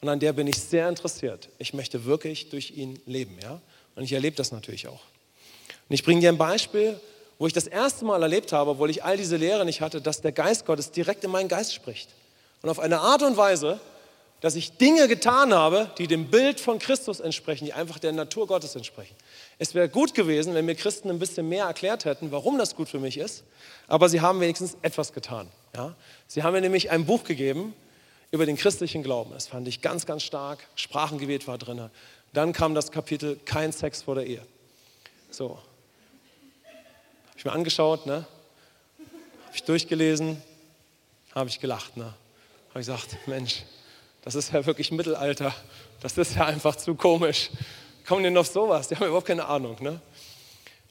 Und 0.00 0.08
an 0.08 0.20
der 0.20 0.32
bin 0.32 0.46
ich 0.46 0.58
sehr 0.58 0.88
interessiert. 0.88 1.48
Ich 1.58 1.74
möchte 1.74 2.04
wirklich 2.04 2.50
durch 2.50 2.72
ihn 2.72 3.00
leben, 3.06 3.38
ja? 3.42 3.60
Und 3.94 4.02
ich 4.02 4.12
erlebe 4.12 4.36
das 4.36 4.52
natürlich 4.52 4.88
auch. 4.88 5.00
Und 5.88 5.94
ich 5.94 6.04
bringe 6.04 6.20
dir 6.20 6.28
ein 6.28 6.38
Beispiel, 6.38 7.00
wo 7.38 7.46
ich 7.46 7.52
das 7.52 7.66
erste 7.66 8.04
Mal 8.04 8.22
erlebt 8.22 8.52
habe, 8.52 8.72
obwohl 8.72 8.90
ich 8.90 9.04
all 9.04 9.16
diese 9.16 9.36
Lehre 9.36 9.64
nicht 9.64 9.80
hatte, 9.80 10.00
dass 10.00 10.20
der 10.20 10.32
Geist 10.32 10.66
Gottes 10.66 10.90
direkt 10.90 11.24
in 11.24 11.30
meinen 11.30 11.48
Geist 11.48 11.74
spricht. 11.74 12.10
Und 12.62 12.70
auf 12.70 12.78
eine 12.78 13.00
Art 13.00 13.22
und 13.22 13.36
Weise, 13.36 13.80
dass 14.40 14.54
ich 14.54 14.76
Dinge 14.76 15.08
getan 15.08 15.54
habe, 15.54 15.90
die 15.98 16.06
dem 16.06 16.30
Bild 16.30 16.60
von 16.60 16.78
Christus 16.78 17.20
entsprechen, 17.20 17.64
die 17.64 17.72
einfach 17.72 17.98
der 17.98 18.12
Natur 18.12 18.46
Gottes 18.46 18.76
entsprechen. 18.76 19.14
Es 19.58 19.74
wäre 19.74 19.88
gut 19.88 20.14
gewesen, 20.14 20.54
wenn 20.54 20.66
mir 20.66 20.74
Christen 20.74 21.08
ein 21.08 21.18
bisschen 21.18 21.48
mehr 21.48 21.64
erklärt 21.64 22.04
hätten, 22.04 22.32
warum 22.32 22.58
das 22.58 22.76
gut 22.76 22.88
für 22.88 22.98
mich 23.00 23.16
ist, 23.16 23.44
aber 23.88 24.08
sie 24.08 24.20
haben 24.20 24.40
wenigstens 24.40 24.76
etwas 24.82 25.12
getan. 25.12 25.48
Ja? 25.74 25.94
Sie 26.26 26.42
haben 26.42 26.52
mir 26.52 26.60
nämlich 26.60 26.90
ein 26.90 27.06
Buch 27.06 27.24
gegeben 27.24 27.74
über 28.30 28.46
den 28.46 28.56
christlichen 28.56 29.02
Glauben. 29.02 29.32
Das 29.32 29.46
fand 29.46 29.68
ich 29.68 29.82
ganz, 29.82 30.06
ganz 30.06 30.22
stark. 30.22 30.66
Sprachengebet 30.74 31.46
war 31.46 31.58
drin. 31.58 31.90
Dann 32.32 32.52
kam 32.52 32.74
das 32.74 32.90
Kapitel 32.90 33.38
Kein 33.44 33.72
Sex 33.72 34.02
vor 34.02 34.14
der 34.14 34.26
Ehe. 34.26 34.42
So. 35.30 35.50
Habe 35.50 37.38
ich 37.38 37.44
mir 37.44 37.52
angeschaut, 37.52 38.06
ne? 38.06 38.26
habe 39.46 39.54
ich 39.54 39.62
durchgelesen, 39.62 40.42
habe 41.34 41.48
ich 41.48 41.60
gelacht. 41.60 41.96
Ne? 41.96 42.04
Habe 42.04 42.80
ich 42.80 42.86
gesagt, 42.86 43.16
Mensch, 43.26 43.62
das 44.22 44.34
ist 44.34 44.52
ja 44.52 44.64
wirklich 44.66 44.90
Mittelalter. 44.90 45.54
Das 46.00 46.18
ist 46.18 46.36
ja 46.36 46.46
einfach 46.46 46.76
zu 46.76 46.94
komisch. 46.94 47.50
Kommen 48.06 48.22
denn 48.22 48.36
auf 48.36 48.48
sowas? 48.48 48.88
Die 48.88 48.96
haben 48.96 49.06
überhaupt 49.06 49.26
keine 49.26 49.46
Ahnung. 49.46 49.76
Ne? 49.80 50.00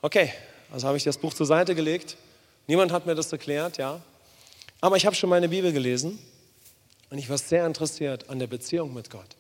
Okay, 0.01 0.33
also 0.71 0.87
habe 0.87 0.97
ich 0.97 1.03
das 1.03 1.17
Buch 1.17 1.33
zur 1.33 1.45
Seite 1.45 1.75
gelegt. 1.75 2.17
Niemand 2.67 2.91
hat 2.91 3.05
mir 3.05 3.15
das 3.15 3.31
erklärt, 3.31 3.77
ja. 3.77 4.01
Aber 4.81 4.97
ich 4.97 5.05
habe 5.05 5.15
schon 5.15 5.29
meine 5.29 5.49
Bibel 5.49 5.71
gelesen 5.71 6.19
und 7.15 7.19
ich 7.19 7.30
war 7.30 7.38
sehr 7.38 7.65
interessiert 7.65 8.30
an 8.30 8.39
der 8.39 8.47
Beziehung 8.47 8.93
mit 8.93 9.10
Gott. 9.10 9.38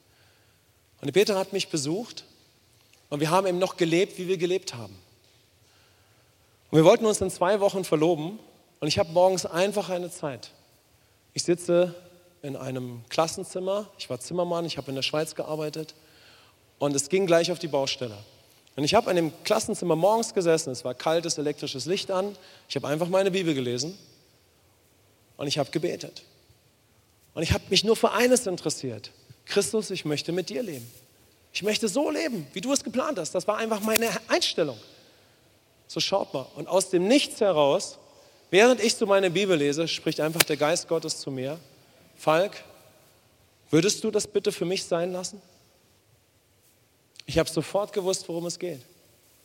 Und 1.01 1.11
Peter 1.11 1.37
hat 1.37 1.51
mich 1.51 1.67
besucht 1.67 2.23
und 3.09 3.19
wir 3.19 3.29
haben 3.29 3.45
eben 3.47 3.59
noch 3.59 3.75
gelebt, 3.75 4.17
wie 4.17 4.29
wir 4.29 4.37
gelebt 4.37 4.75
haben. 4.75 4.97
Und 6.71 6.77
wir 6.77 6.85
wollten 6.85 7.05
uns 7.05 7.19
in 7.19 7.29
zwei 7.29 7.59
Wochen 7.59 7.83
verloben 7.83 8.39
und 8.79 8.87
ich 8.87 8.97
habe 8.97 9.11
morgens 9.11 9.45
einfach 9.45 9.89
eine 9.89 10.09
Zeit. 10.09 10.51
Ich 11.33 11.43
sitze 11.43 11.93
in 12.41 12.55
einem 12.55 13.01
Klassenzimmer, 13.09 13.89
ich 13.97 14.09
war 14.09 14.21
Zimmermann, 14.21 14.63
ich 14.63 14.77
habe 14.77 14.87
in 14.87 14.95
der 14.95 15.01
Schweiz 15.01 15.35
gearbeitet 15.35 15.95
und 16.79 16.95
es 16.95 17.09
ging 17.09 17.27
gleich 17.27 17.51
auf 17.51 17.59
die 17.59 17.67
Baustelle. 17.67 18.17
Und 18.77 18.85
ich 18.85 18.95
habe 18.95 19.09
in 19.09 19.17
dem 19.17 19.33
Klassenzimmer 19.43 19.97
morgens 19.97 20.33
gesessen, 20.33 20.71
es 20.71 20.85
war 20.85 20.93
kaltes 20.93 21.37
elektrisches 21.37 21.87
Licht 21.87 22.09
an, 22.09 22.37
ich 22.69 22.77
habe 22.77 22.87
einfach 22.87 23.09
meine 23.09 23.31
Bibel 23.31 23.53
gelesen 23.53 23.97
und 25.35 25.47
ich 25.47 25.57
habe 25.57 25.71
gebetet. 25.71 26.23
Und 27.35 27.43
ich 27.43 27.51
habe 27.51 27.63
mich 27.69 27.83
nur 27.83 27.95
für 27.95 28.11
eines 28.11 28.47
interessiert. 28.47 29.11
Christus, 29.45 29.91
ich 29.91 30.05
möchte 30.05 30.31
mit 30.31 30.49
dir 30.49 30.63
leben. 30.63 30.89
Ich 31.53 31.61
möchte 31.61 31.87
so 31.87 32.09
leben, 32.09 32.47
wie 32.53 32.61
du 32.61 32.73
es 32.73 32.83
geplant 32.83 33.19
hast. 33.19 33.35
Das 33.35 33.47
war 33.47 33.57
einfach 33.57 33.81
meine 33.81 34.09
Einstellung. 34.27 34.79
So 35.87 35.99
schaut 35.99 36.33
mal. 36.33 36.47
Und 36.55 36.67
aus 36.67 36.89
dem 36.89 37.07
Nichts 37.07 37.41
heraus, 37.41 37.97
während 38.49 38.83
ich 38.83 38.95
so 38.95 39.05
meine 39.05 39.29
Bibel 39.29 39.57
lese, 39.57 39.87
spricht 39.87 40.19
einfach 40.19 40.43
der 40.43 40.57
Geist 40.57 40.87
Gottes 40.87 41.19
zu 41.19 41.29
mir. 41.29 41.59
Falk, 42.17 42.63
würdest 43.69 44.03
du 44.03 44.11
das 44.11 44.27
bitte 44.27 44.51
für 44.51 44.65
mich 44.65 44.85
sein 44.85 45.11
lassen? 45.11 45.41
Ich 47.25 47.37
habe 47.37 47.49
sofort 47.49 47.91
gewusst, 47.91 48.27
worum 48.27 48.45
es 48.45 48.57
geht. 48.57 48.81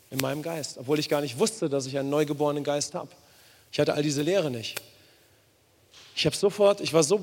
In 0.09 0.19
meinem 0.19 0.41
Geist. 0.41 0.77
Obwohl 0.77 0.99
ich 0.99 1.09
gar 1.09 1.21
nicht 1.21 1.39
wusste, 1.39 1.69
dass 1.69 1.85
ich 1.85 1.97
einen 1.97 2.09
neugeborenen 2.09 2.63
Geist 2.63 2.95
habe. 2.95 3.09
Ich 3.71 3.79
hatte 3.79 3.93
all 3.93 4.03
diese 4.03 4.21
Lehre 4.21 4.49
nicht. 4.49 4.81
Ich 6.15 6.25
habe 6.25 6.35
sofort, 6.35 6.81
ich 6.81 6.93
war 6.93 7.03
so 7.03 7.21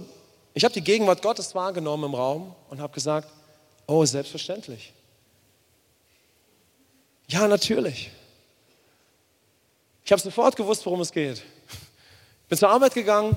ich 0.54 0.64
habe 0.64 0.74
die 0.74 0.82
Gegenwart 0.82 1.22
Gottes 1.22 1.54
wahrgenommen 1.54 2.04
im 2.04 2.14
Raum 2.14 2.54
und 2.70 2.80
habe 2.80 2.92
gesagt, 2.92 3.28
oh, 3.86 4.04
selbstverständlich. 4.04 4.92
Ja, 7.28 7.46
natürlich. 7.46 8.10
Ich 10.04 10.12
habe 10.12 10.22
sofort 10.22 10.56
gewusst, 10.56 10.84
worum 10.86 11.00
es 11.02 11.12
geht. 11.12 11.42
Bin 12.48 12.56
zur 12.56 12.70
Arbeit 12.70 12.94
gegangen, 12.94 13.36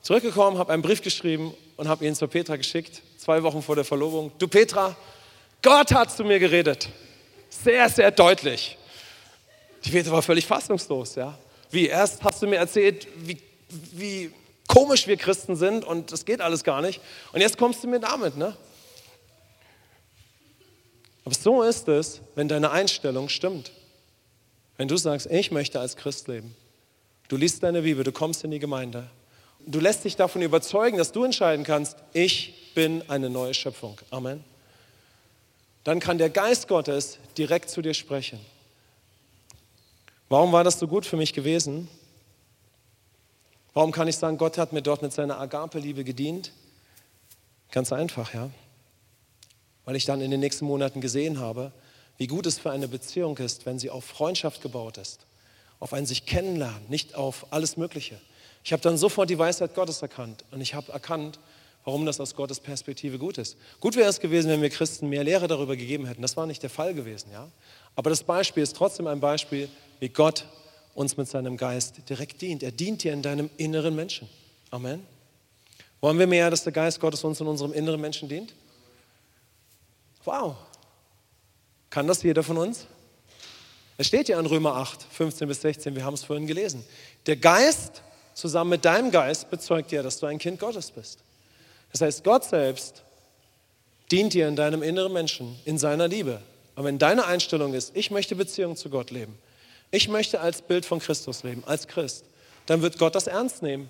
zurückgekommen, 0.00 0.58
habe 0.58 0.72
einen 0.72 0.82
Brief 0.82 1.02
geschrieben 1.02 1.52
und 1.76 1.88
habe 1.88 2.06
ihn 2.06 2.14
zur 2.14 2.28
Petra 2.28 2.56
geschickt, 2.56 3.02
zwei 3.18 3.42
Wochen 3.42 3.62
vor 3.62 3.74
der 3.74 3.84
Verlobung. 3.84 4.30
Du 4.38 4.46
Petra, 4.46 4.94
Gott 5.60 5.92
hat 5.92 6.12
zu 6.12 6.24
mir 6.24 6.38
geredet. 6.38 6.88
Sehr, 7.50 7.88
sehr 7.88 8.10
deutlich. 8.12 8.78
Die 9.84 9.90
Petra 9.90 10.12
war 10.12 10.22
völlig 10.22 10.46
fassungslos. 10.46 11.16
Ja? 11.16 11.36
Wie, 11.70 11.88
erst 11.88 12.22
hast 12.22 12.40
du 12.40 12.46
mir 12.46 12.56
erzählt, 12.56 13.08
wie, 13.16 13.40
wie 13.92 14.30
komisch 14.68 15.06
wir 15.06 15.16
Christen 15.16 15.56
sind 15.56 15.84
und 15.84 16.12
das 16.12 16.24
geht 16.24 16.40
alles 16.40 16.64
gar 16.64 16.80
nicht. 16.80 17.00
Und 17.32 17.40
jetzt 17.40 17.58
kommst 17.58 17.82
du 17.84 17.88
mir 17.88 18.00
damit, 18.00 18.36
ne? 18.36 18.56
Aber 21.24 21.34
so 21.34 21.62
ist 21.62 21.88
es, 21.88 22.20
wenn 22.34 22.48
deine 22.48 22.70
Einstellung 22.70 23.28
stimmt. 23.28 23.72
Wenn 24.76 24.88
du 24.88 24.96
sagst, 24.96 25.26
ich 25.30 25.50
möchte 25.50 25.80
als 25.80 25.96
Christ 25.96 26.28
leben. 26.28 26.54
Du 27.28 27.36
liest 27.36 27.62
deine 27.62 27.82
Bibel, 27.82 28.04
du 28.04 28.12
kommst 28.12 28.44
in 28.44 28.50
die 28.50 28.58
Gemeinde. 28.58 29.08
Du 29.66 29.80
lässt 29.80 30.04
dich 30.04 30.16
davon 30.16 30.42
überzeugen, 30.42 30.98
dass 30.98 31.12
du 31.12 31.24
entscheiden 31.24 31.64
kannst, 31.64 31.96
ich 32.12 32.72
bin 32.74 33.02
eine 33.08 33.30
neue 33.30 33.54
Schöpfung. 33.54 33.98
Amen. 34.10 34.44
Dann 35.84 36.00
kann 36.00 36.18
der 36.18 36.30
Geist 36.30 36.68
Gottes 36.68 37.18
direkt 37.38 37.70
zu 37.70 37.80
dir 37.80 37.94
sprechen. 37.94 38.40
Warum 40.28 40.52
war 40.52 40.64
das 40.64 40.78
so 40.78 40.86
gut 40.86 41.06
für 41.06 41.16
mich 41.16 41.32
gewesen? 41.32 41.88
Warum 43.74 43.90
kann 43.90 44.06
ich 44.06 44.16
sagen, 44.16 44.38
Gott 44.38 44.56
hat 44.56 44.72
mir 44.72 44.82
dort 44.82 45.02
mit 45.02 45.12
seiner 45.12 45.40
Agape-Liebe 45.40 46.04
gedient? 46.04 46.52
Ganz 47.72 47.92
einfach, 47.92 48.32
ja. 48.32 48.50
Weil 49.84 49.96
ich 49.96 50.04
dann 50.04 50.20
in 50.20 50.30
den 50.30 50.38
nächsten 50.38 50.64
Monaten 50.64 51.00
gesehen 51.00 51.40
habe, 51.40 51.72
wie 52.16 52.28
gut 52.28 52.46
es 52.46 52.58
für 52.58 52.70
eine 52.70 52.86
Beziehung 52.86 53.36
ist, 53.38 53.66
wenn 53.66 53.80
sie 53.80 53.90
auf 53.90 54.04
Freundschaft 54.04 54.62
gebaut 54.62 54.96
ist, 54.98 55.26
auf 55.80 55.92
ein 55.92 56.06
sich 56.06 56.24
kennenlernen, 56.24 56.88
nicht 56.88 57.16
auf 57.16 57.46
alles 57.50 57.76
Mögliche. 57.76 58.20
Ich 58.62 58.72
habe 58.72 58.80
dann 58.80 58.96
sofort 58.96 59.28
die 59.28 59.38
Weisheit 59.38 59.74
Gottes 59.74 60.00
erkannt 60.02 60.44
und 60.52 60.60
ich 60.60 60.74
habe 60.74 60.92
erkannt, 60.92 61.40
warum 61.84 62.06
das 62.06 62.20
aus 62.20 62.36
Gottes 62.36 62.60
Perspektive 62.60 63.18
gut 63.18 63.38
ist. 63.38 63.56
Gut 63.80 63.96
wäre 63.96 64.08
es 64.08 64.20
gewesen, 64.20 64.48
wenn 64.50 64.62
wir 64.62 64.70
Christen 64.70 65.08
mehr 65.08 65.24
Lehre 65.24 65.48
darüber 65.48 65.76
gegeben 65.76 66.06
hätten. 66.06 66.22
Das 66.22 66.36
war 66.36 66.46
nicht 66.46 66.62
der 66.62 66.70
Fall 66.70 66.94
gewesen, 66.94 67.30
ja. 67.32 67.48
Aber 67.96 68.08
das 68.08 68.22
Beispiel 68.22 68.62
ist 68.62 68.76
trotzdem 68.76 69.08
ein 69.08 69.18
Beispiel, 69.18 69.68
wie 69.98 70.08
Gott 70.08 70.46
uns 70.94 71.16
mit 71.16 71.28
seinem 71.28 71.56
Geist 71.56 72.08
direkt 72.08 72.40
dient. 72.40 72.62
Er 72.62 72.72
dient 72.72 73.02
dir 73.02 73.12
in 73.12 73.22
deinem 73.22 73.50
inneren 73.56 73.94
Menschen. 73.94 74.28
Amen. 74.70 75.06
Wollen 76.00 76.18
wir 76.18 76.26
mehr, 76.26 76.50
dass 76.50 76.64
der 76.64 76.72
Geist 76.72 77.00
Gottes 77.00 77.24
uns 77.24 77.40
in 77.40 77.46
unserem 77.46 77.72
inneren 77.72 78.00
Menschen 78.00 78.28
dient? 78.28 78.54
Wow. 80.24 80.56
Kann 81.90 82.06
das 82.06 82.22
jeder 82.22 82.42
von 82.42 82.58
uns? 82.58 82.86
Es 83.96 84.08
steht 84.08 84.28
ja 84.28 84.40
in 84.40 84.46
Römer 84.46 84.74
8, 84.74 85.02
15 85.02 85.46
bis 85.46 85.60
16, 85.60 85.94
wir 85.94 86.04
haben 86.04 86.14
es 86.14 86.24
vorhin 86.24 86.46
gelesen. 86.46 86.84
Der 87.26 87.36
Geist 87.36 88.02
zusammen 88.34 88.70
mit 88.70 88.84
deinem 88.84 89.10
Geist 89.12 89.50
bezeugt 89.50 89.92
dir, 89.92 90.02
dass 90.02 90.18
du 90.18 90.26
ein 90.26 90.38
Kind 90.38 90.58
Gottes 90.58 90.90
bist. 90.90 91.20
Das 91.92 92.00
heißt, 92.00 92.24
Gott 92.24 92.44
selbst 92.44 93.04
dient 94.10 94.34
dir 94.34 94.48
in 94.48 94.56
deinem 94.56 94.82
inneren 94.82 95.12
Menschen, 95.12 95.56
in 95.64 95.78
seiner 95.78 96.08
Liebe. 96.08 96.40
Aber 96.74 96.86
wenn 96.86 96.98
deine 96.98 97.26
Einstellung 97.26 97.72
ist, 97.72 97.92
ich 97.94 98.10
möchte 98.10 98.34
Beziehung 98.34 98.76
zu 98.76 98.90
Gott 98.90 99.12
leben, 99.12 99.38
ich 99.94 100.08
möchte 100.08 100.40
als 100.40 100.60
Bild 100.60 100.84
von 100.84 100.98
Christus 100.98 101.44
leben, 101.44 101.62
als 101.66 101.86
Christ, 101.86 102.24
dann 102.66 102.82
wird 102.82 102.98
Gott 102.98 103.14
das 103.14 103.28
ernst 103.28 103.62
nehmen. 103.62 103.88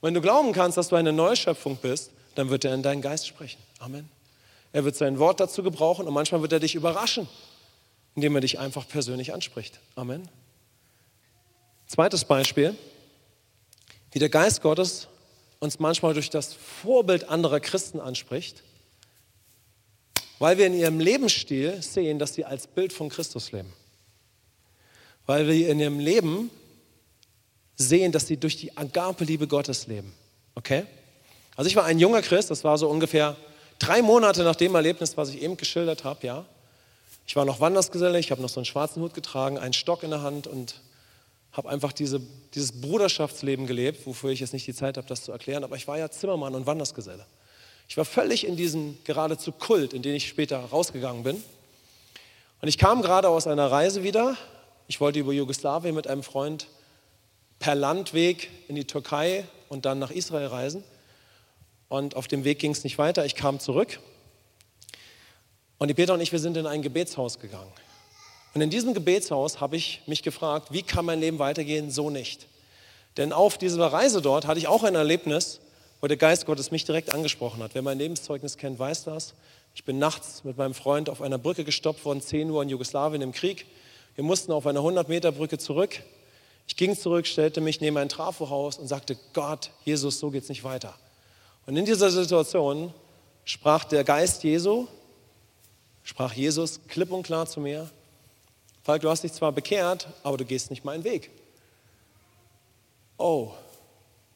Wenn 0.00 0.12
du 0.12 0.20
glauben 0.20 0.52
kannst, 0.52 0.76
dass 0.76 0.88
du 0.88 0.96
eine 0.96 1.12
Neuschöpfung 1.12 1.76
bist, 1.76 2.10
dann 2.34 2.50
wird 2.50 2.64
er 2.64 2.74
in 2.74 2.82
deinen 2.82 3.00
Geist 3.00 3.28
sprechen. 3.28 3.60
Amen. 3.78 4.10
Er 4.72 4.84
wird 4.84 4.96
sein 4.96 5.20
Wort 5.20 5.38
dazu 5.38 5.62
gebrauchen 5.62 6.06
und 6.08 6.12
manchmal 6.12 6.42
wird 6.42 6.52
er 6.52 6.58
dich 6.58 6.74
überraschen, 6.74 7.28
indem 8.16 8.34
er 8.34 8.40
dich 8.40 8.58
einfach 8.58 8.88
persönlich 8.88 9.32
anspricht. 9.32 9.78
Amen. 9.94 10.28
Zweites 11.86 12.24
Beispiel, 12.24 12.74
wie 14.10 14.18
der 14.18 14.28
Geist 14.28 14.62
Gottes 14.62 15.06
uns 15.60 15.78
manchmal 15.78 16.12
durch 16.12 16.28
das 16.28 16.54
Vorbild 16.54 17.28
anderer 17.28 17.60
Christen 17.60 18.00
anspricht, 18.00 18.64
weil 20.40 20.58
wir 20.58 20.66
in 20.66 20.74
ihrem 20.74 20.98
Lebensstil 20.98 21.80
sehen, 21.80 22.18
dass 22.18 22.34
sie 22.34 22.44
als 22.44 22.66
Bild 22.66 22.92
von 22.92 23.08
Christus 23.10 23.52
leben 23.52 23.72
weil 25.26 25.46
wir 25.46 25.68
in 25.68 25.80
ihrem 25.80 25.98
Leben 25.98 26.50
sehen, 27.76 28.12
dass 28.12 28.26
sie 28.26 28.36
durch 28.36 28.56
die 28.56 28.76
Agape-Liebe 28.76 29.46
Gottes 29.46 29.86
leben. 29.86 30.12
Okay? 30.54 30.86
Also 31.56 31.68
ich 31.68 31.76
war 31.76 31.84
ein 31.84 31.98
junger 31.98 32.22
Christ, 32.22 32.50
das 32.50 32.64
war 32.64 32.78
so 32.78 32.88
ungefähr 32.88 33.36
drei 33.78 34.02
Monate 34.02 34.42
nach 34.42 34.56
dem 34.56 34.74
Erlebnis, 34.74 35.16
was 35.16 35.30
ich 35.30 35.42
eben 35.42 35.56
geschildert 35.56 36.04
habe, 36.04 36.26
ja, 36.26 36.46
ich 37.26 37.34
war 37.34 37.44
noch 37.44 37.60
Wandersgeselle, 37.60 38.18
ich 38.18 38.30
habe 38.30 38.40
noch 38.40 38.48
so 38.48 38.60
einen 38.60 38.66
schwarzen 38.66 39.02
Hut 39.02 39.12
getragen, 39.12 39.58
einen 39.58 39.72
Stock 39.72 40.04
in 40.04 40.10
der 40.10 40.22
Hand 40.22 40.46
und 40.46 40.80
habe 41.52 41.68
einfach 41.68 41.92
diese, 41.92 42.20
dieses 42.54 42.80
Bruderschaftsleben 42.80 43.66
gelebt, 43.66 44.06
wofür 44.06 44.30
ich 44.30 44.40
jetzt 44.40 44.52
nicht 44.52 44.66
die 44.66 44.74
Zeit 44.74 44.96
habe, 44.96 45.08
das 45.08 45.24
zu 45.24 45.32
erklären, 45.32 45.64
aber 45.64 45.76
ich 45.76 45.88
war 45.88 45.98
ja 45.98 46.10
Zimmermann 46.10 46.54
und 46.54 46.66
Wandersgeselle. 46.66 47.26
Ich 47.88 47.96
war 47.96 48.04
völlig 48.04 48.46
in 48.46 48.56
diesem 48.56 48.98
geradezu 49.04 49.52
Kult, 49.52 49.92
in 49.92 50.02
den 50.02 50.14
ich 50.14 50.28
später 50.28 50.58
rausgegangen 50.58 51.22
bin. 51.22 51.42
Und 52.60 52.68
ich 52.68 52.78
kam 52.78 53.02
gerade 53.02 53.28
aus 53.28 53.46
einer 53.46 53.70
Reise 53.70 54.02
wieder. 54.02 54.36
Ich 54.88 55.00
wollte 55.00 55.18
über 55.18 55.32
Jugoslawien 55.32 55.94
mit 55.94 56.06
einem 56.06 56.22
Freund 56.22 56.68
per 57.58 57.74
Landweg 57.74 58.50
in 58.68 58.76
die 58.76 58.86
Türkei 58.86 59.44
und 59.68 59.84
dann 59.84 59.98
nach 59.98 60.10
Israel 60.10 60.46
reisen. 60.46 60.84
Und 61.88 62.16
auf 62.16 62.28
dem 62.28 62.44
Weg 62.44 62.58
ging 62.58 62.72
es 62.72 62.84
nicht 62.84 62.98
weiter. 62.98 63.24
Ich 63.24 63.34
kam 63.34 63.58
zurück. 63.60 64.00
Und 65.78 65.88
die 65.88 65.94
Peter 65.94 66.14
und 66.14 66.20
ich, 66.20 66.32
wir 66.32 66.38
sind 66.38 66.56
in 66.56 66.66
ein 66.66 66.82
Gebetshaus 66.82 67.38
gegangen. 67.38 67.72
Und 68.54 68.60
in 68.60 68.70
diesem 68.70 68.94
Gebetshaus 68.94 69.60
habe 69.60 69.76
ich 69.76 70.02
mich 70.06 70.22
gefragt, 70.22 70.68
wie 70.72 70.82
kann 70.82 71.04
mein 71.04 71.20
Leben 71.20 71.38
weitergehen? 71.38 71.90
So 71.90 72.08
nicht. 72.08 72.46
Denn 73.16 73.32
auf 73.32 73.58
dieser 73.58 73.86
Reise 73.86 74.22
dort 74.22 74.46
hatte 74.46 74.58
ich 74.58 74.68
auch 74.68 74.82
ein 74.82 74.94
Erlebnis, 74.94 75.60
wo 76.00 76.06
der 76.06 76.16
Geist 76.16 76.46
Gottes 76.46 76.70
mich 76.70 76.84
direkt 76.84 77.12
angesprochen 77.12 77.62
hat. 77.62 77.74
Wer 77.74 77.82
mein 77.82 77.98
Lebenszeugnis 77.98 78.56
kennt, 78.56 78.78
weiß 78.78 79.04
das. 79.04 79.34
Ich 79.74 79.84
bin 79.84 79.98
nachts 79.98 80.44
mit 80.44 80.56
meinem 80.56 80.74
Freund 80.74 81.10
auf 81.10 81.20
einer 81.20 81.38
Brücke 81.38 81.64
gestoppt 81.64 82.04
worden, 82.04 82.20
10 82.20 82.50
Uhr 82.50 82.62
in 82.62 82.68
Jugoslawien 82.68 83.20
im 83.20 83.32
Krieg. 83.32 83.66
Wir 84.16 84.24
mussten 84.24 84.50
auf 84.50 84.66
einer 84.66 84.80
100-Meter-Brücke 84.80 85.58
zurück. 85.58 86.02
Ich 86.66 86.76
ging 86.76 86.96
zurück, 86.98 87.26
stellte 87.26 87.60
mich 87.60 87.80
neben 87.80 87.96
ein 87.96 88.08
Trafohaus 88.08 88.78
und 88.78 88.88
sagte, 88.88 89.16
Gott, 89.32 89.70
Jesus, 89.84 90.18
so 90.18 90.30
geht 90.30 90.42
es 90.42 90.48
nicht 90.48 90.64
weiter. 90.64 90.94
Und 91.66 91.76
in 91.76 91.84
dieser 91.84 92.10
Situation 92.10 92.92
sprach 93.44 93.84
der 93.84 94.02
Geist 94.02 94.42
Jesu, 94.42 94.88
sprach 96.02 96.32
Jesus 96.32 96.80
klipp 96.88 97.12
und 97.12 97.22
klar 97.22 97.46
zu 97.46 97.60
mir, 97.60 97.88
Falk, 98.86 99.02
du 99.02 99.10
hast 99.10 99.24
dich 99.24 99.32
zwar 99.32 99.50
bekehrt, 99.50 100.06
aber 100.22 100.36
du 100.36 100.44
gehst 100.44 100.70
nicht 100.70 100.84
meinen 100.84 101.02
Weg. 101.02 101.30
Oh, 103.18 103.50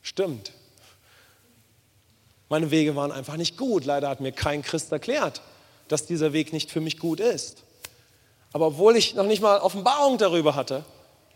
stimmt. 0.02 0.52
Meine 2.48 2.72
Wege 2.72 2.96
waren 2.96 3.12
einfach 3.12 3.36
nicht 3.36 3.56
gut. 3.56 3.84
Leider 3.84 4.08
hat 4.08 4.20
mir 4.20 4.32
kein 4.32 4.62
Christ 4.62 4.90
erklärt, 4.90 5.40
dass 5.86 6.04
dieser 6.04 6.32
Weg 6.32 6.52
nicht 6.52 6.68
für 6.68 6.80
mich 6.80 6.98
gut 6.98 7.20
ist. 7.20 7.62
Aber 8.52 8.68
obwohl 8.68 8.96
ich 8.96 9.14
noch 9.14 9.26
nicht 9.26 9.42
mal 9.42 9.58
Offenbarung 9.60 10.18
darüber 10.18 10.54
hatte, 10.54 10.84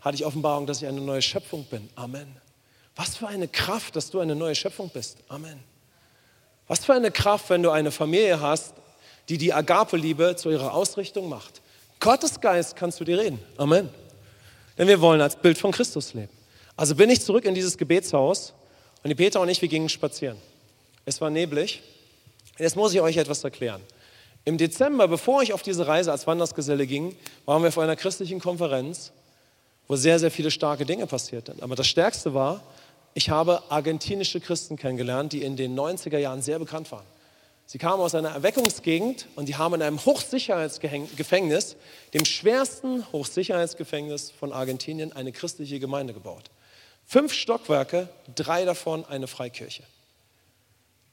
hatte 0.01 0.15
ich 0.15 0.25
Offenbarung, 0.25 0.67
dass 0.67 0.81
ich 0.81 0.87
eine 0.87 1.01
neue 1.01 1.21
Schöpfung 1.21 1.63
bin. 1.65 1.89
Amen. 1.95 2.37
Was 2.95 3.17
für 3.17 3.27
eine 3.27 3.47
Kraft, 3.47 3.95
dass 3.95 4.09
du 4.09 4.19
eine 4.19 4.35
neue 4.35 4.55
Schöpfung 4.55 4.89
bist. 4.89 5.17
Amen. 5.27 5.59
Was 6.67 6.85
für 6.85 6.93
eine 6.93 7.11
Kraft, 7.11 7.49
wenn 7.49 7.63
du 7.63 7.71
eine 7.71 7.91
Familie 7.91 8.39
hast, 8.39 8.73
die 9.29 9.37
die 9.37 9.53
Agape-Liebe 9.53 10.35
zu 10.35 10.49
ihrer 10.49 10.73
Ausrichtung 10.73 11.29
macht. 11.29 11.61
Gottes 11.99 12.39
Geist 12.39 12.75
kannst 12.75 12.99
du 12.99 13.03
dir 13.03 13.17
reden. 13.19 13.39
Amen. 13.57 13.89
Denn 14.77 14.87
wir 14.87 14.99
wollen 15.01 15.21
als 15.21 15.35
Bild 15.35 15.57
von 15.57 15.71
Christus 15.71 16.13
leben. 16.13 16.31
Also 16.75 16.95
bin 16.95 17.09
ich 17.09 17.21
zurück 17.21 17.45
in 17.45 17.55
dieses 17.55 17.77
Gebetshaus 17.77 18.53
und 19.03 19.09
die 19.09 19.15
Peter 19.15 19.39
und 19.39 19.49
ich, 19.49 19.61
wir 19.61 19.69
gingen 19.69 19.89
spazieren. 19.89 20.37
Es 21.05 21.21
war 21.21 21.29
neblig. 21.29 21.81
Jetzt 22.57 22.75
muss 22.75 22.93
ich 22.93 23.01
euch 23.01 23.17
etwas 23.17 23.43
erklären. 23.43 23.81
Im 24.47 24.59
Dezember, 24.59 25.07
bevor 25.07 25.41
ich 25.41 25.53
auf 25.53 25.63
diese 25.63 25.87
Reise 25.87 26.11
als 26.11 26.27
Wandersgeselle 26.27 26.85
ging, 26.85 27.15
waren 27.45 27.63
wir 27.63 27.71
vor 27.71 27.83
einer 27.83 27.95
christlichen 27.95 28.39
Konferenz, 28.39 29.11
wo 29.87 29.95
sehr, 29.95 30.19
sehr 30.19 30.29
viele 30.29 30.51
starke 30.51 30.85
Dinge 30.85 31.07
passierten. 31.07 31.61
Aber 31.61 31.75
das 31.75 31.87
Stärkste 31.87 32.35
war, 32.35 32.61
ich 33.15 33.31
habe 33.31 33.63
argentinische 33.69 34.39
Christen 34.39 34.77
kennengelernt, 34.77 35.33
die 35.33 35.41
in 35.41 35.55
den 35.55 35.75
90er 35.75 36.19
Jahren 36.19 36.43
sehr 36.43 36.59
bekannt 36.59 36.91
waren. 36.91 37.05
Sie 37.65 37.79
kamen 37.79 37.99
aus 38.01 38.13
einer 38.13 38.29
Erweckungsgegend 38.29 39.27
und 39.35 39.49
die 39.49 39.55
haben 39.55 39.73
in 39.73 39.81
einem 39.81 40.05
Hochsicherheitsgefängnis, 40.05 41.75
dem 42.13 42.23
schwersten 42.23 43.03
Hochsicherheitsgefängnis 43.11 44.29
von 44.29 44.53
Argentinien, 44.53 45.11
eine 45.13 45.31
christliche 45.31 45.79
Gemeinde 45.79 46.13
gebaut. 46.13 46.51
Fünf 47.07 47.33
Stockwerke, 47.33 48.09
drei 48.35 48.65
davon 48.65 49.05
eine 49.05 49.25
Freikirche. 49.25 49.81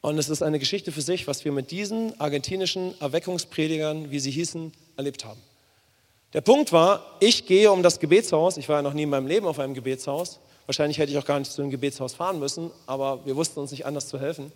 Und 0.02 0.18
es 0.18 0.28
ist 0.28 0.42
eine 0.42 0.58
Geschichte 0.58 0.90
für 0.90 1.00
sich, 1.00 1.28
was 1.28 1.44
wir 1.44 1.52
mit 1.52 1.70
diesen 1.70 2.20
argentinischen 2.20 3.00
Erweckungspredigern, 3.00 4.10
wie 4.10 4.18
sie 4.18 4.32
hießen, 4.32 4.72
erlebt 4.96 5.24
haben. 5.24 5.40
Der 6.32 6.40
Punkt 6.40 6.72
war, 6.72 7.16
ich 7.20 7.46
gehe 7.46 7.70
um 7.70 7.84
das 7.84 8.00
Gebetshaus. 8.00 8.56
Ich 8.56 8.68
war 8.68 8.76
ja 8.76 8.82
noch 8.82 8.94
nie 8.94 9.04
in 9.04 9.10
meinem 9.10 9.28
Leben 9.28 9.46
auf 9.46 9.60
einem 9.60 9.74
Gebetshaus. 9.74 10.40
Wahrscheinlich 10.66 10.98
hätte 10.98 11.12
ich 11.12 11.18
auch 11.18 11.24
gar 11.24 11.38
nicht 11.38 11.52
zu 11.52 11.62
einem 11.62 11.70
Gebetshaus 11.70 12.14
fahren 12.14 12.40
müssen, 12.40 12.72
aber 12.86 13.24
wir 13.24 13.36
wussten 13.36 13.60
uns 13.60 13.70
nicht 13.70 13.86
anders 13.86 14.08
zu 14.08 14.18
helfen. 14.18 14.50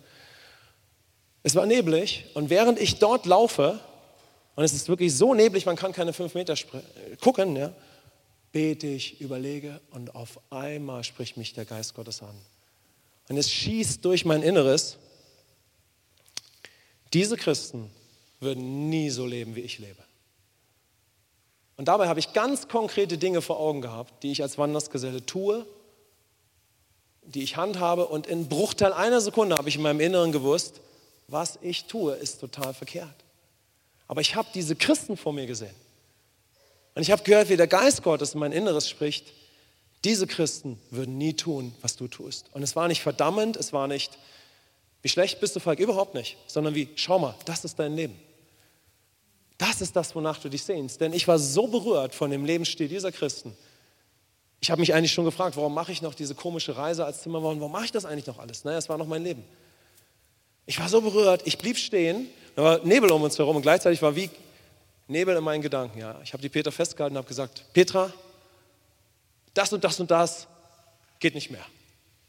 Es 1.43 1.55
war 1.55 1.65
neblig 1.65 2.25
und 2.33 2.49
während 2.49 2.77
ich 2.77 2.99
dort 2.99 3.25
laufe, 3.25 3.79
und 4.55 4.65
es 4.65 4.73
ist 4.73 4.89
wirklich 4.89 5.15
so 5.15 5.33
neblig, 5.33 5.65
man 5.65 5.77
kann 5.77 5.93
keine 5.93 6.11
fünf 6.11 6.33
Meter 6.33 6.55
gucken, 7.21 7.55
ja, 7.55 7.71
bete 8.51 8.87
ich, 8.87 9.21
überlege 9.21 9.79
und 9.91 10.13
auf 10.13 10.41
einmal 10.49 11.05
spricht 11.05 11.37
mich 11.37 11.53
der 11.53 11.63
Geist 11.63 11.93
Gottes 11.93 12.21
an. 12.21 12.35
Und 13.29 13.37
es 13.37 13.49
schießt 13.49 14.03
durch 14.03 14.25
mein 14.25 14.41
Inneres 14.41 14.97
diese 17.13 17.37
Christen 17.37 17.89
würden 18.39 18.89
nie 18.89 19.09
so 19.09 19.25
leben, 19.25 19.55
wie 19.55 19.61
ich 19.61 19.79
lebe. 19.79 20.03
Und 21.77 21.87
dabei 21.87 22.07
habe 22.07 22.19
ich 22.19 22.33
ganz 22.33 22.67
konkrete 22.67 23.17
Dinge 23.17 23.41
vor 23.41 23.59
Augen 23.59 23.81
gehabt, 23.81 24.23
die 24.23 24.31
ich 24.31 24.41
als 24.41 24.57
Wandersgeselle 24.57 25.25
tue, 25.25 25.65
die 27.23 27.43
ich 27.43 27.55
handhabe. 27.55 28.07
Und 28.07 28.25
in 28.27 28.49
Bruchteil 28.49 28.93
einer 28.93 29.21
Sekunde 29.21 29.55
habe 29.55 29.69
ich 29.69 29.75
in 29.75 29.83
meinem 29.83 29.99
Inneren 29.99 30.31
gewusst, 30.31 30.81
was 31.27 31.59
ich 31.61 31.85
tue, 31.85 32.15
ist 32.15 32.39
total 32.39 32.73
verkehrt. 32.73 33.23
Aber 34.07 34.21
ich 34.21 34.35
habe 34.35 34.47
diese 34.53 34.75
Christen 34.75 35.17
vor 35.17 35.33
mir 35.33 35.45
gesehen. 35.45 35.75
Und 36.95 37.01
ich 37.03 37.11
habe 37.11 37.23
gehört, 37.23 37.49
wie 37.49 37.57
der 37.57 37.67
Geist 37.67 38.01
Gottes 38.01 38.33
in 38.33 38.39
mein 38.39 38.53
Inneres 38.53 38.89
spricht. 38.89 39.33
Diese 40.03 40.25
Christen 40.25 40.79
würden 40.89 41.17
nie 41.17 41.33
tun, 41.33 41.75
was 41.81 41.95
du 41.95 42.07
tust. 42.07 42.45
Und 42.53 42.63
es 42.63 42.75
war 42.75 42.87
nicht 42.87 43.01
verdammend, 43.01 43.55
es 43.55 43.73
war 43.73 43.87
nicht 43.87 44.17
wie 45.07 45.09
schlecht 45.09 45.39
bist 45.39 45.55
du, 45.55 45.61
Falk? 45.61 45.79
Überhaupt 45.79 46.15
nicht. 46.15 46.35
Sondern 46.47 46.75
wie, 46.75 46.89
schau 46.97 47.17
mal, 47.17 47.33
das 47.45 47.63
ist 47.63 47.79
dein 47.79 47.95
Leben. 47.95 48.19
Das 49.57 49.79
ist 49.79 49.95
das, 49.95 50.13
wonach 50.13 50.37
du 50.37 50.49
dich 50.49 50.61
sehnst. 50.61 50.99
Denn 50.99 51.13
ich 51.13 51.25
war 51.29 51.39
so 51.39 51.67
berührt 51.67 52.13
von 52.13 52.29
dem 52.29 52.43
Lebensstil 52.43 52.89
dieser 52.89 53.13
Christen. 53.13 53.55
Ich 54.59 54.69
habe 54.69 54.81
mich 54.81 54.93
eigentlich 54.93 55.13
schon 55.13 55.23
gefragt, 55.23 55.55
warum 55.55 55.73
mache 55.73 55.93
ich 55.93 56.01
noch 56.01 56.13
diese 56.13 56.35
komische 56.35 56.75
Reise 56.75 57.05
als 57.05 57.21
Zimmermann? 57.21 57.57
Warum 57.61 57.71
mache 57.71 57.85
ich 57.85 57.93
das 57.93 58.03
eigentlich 58.03 58.25
noch 58.25 58.37
alles? 58.37 58.65
Naja, 58.65 58.79
es 58.79 58.89
war 58.89 58.97
noch 58.97 59.07
mein 59.07 59.23
Leben. 59.23 59.45
Ich 60.65 60.77
war 60.77 60.89
so 60.89 60.99
berührt, 60.99 61.43
ich 61.45 61.57
blieb 61.57 61.77
stehen, 61.77 62.27
da 62.57 62.63
war 62.63 62.79
Nebel 62.79 63.09
um 63.09 63.21
uns 63.21 63.39
herum 63.39 63.55
und 63.55 63.61
gleichzeitig 63.61 64.01
war 64.01 64.13
wie 64.13 64.29
Nebel 65.07 65.37
in 65.37 65.43
meinen 65.45 65.61
Gedanken. 65.61 65.99
Ja. 65.99 66.19
Ich 66.21 66.33
habe 66.33 66.41
die 66.41 66.49
Petra 66.49 66.71
festgehalten 66.71 67.15
und 67.15 67.19
habe 67.19 67.29
gesagt, 67.29 67.63
Petra, 67.71 68.11
das 69.53 69.71
und 69.71 69.85
das 69.85 70.01
und 70.01 70.11
das 70.11 70.47
geht 71.17 71.33
nicht 71.33 71.49
mehr 71.49 71.63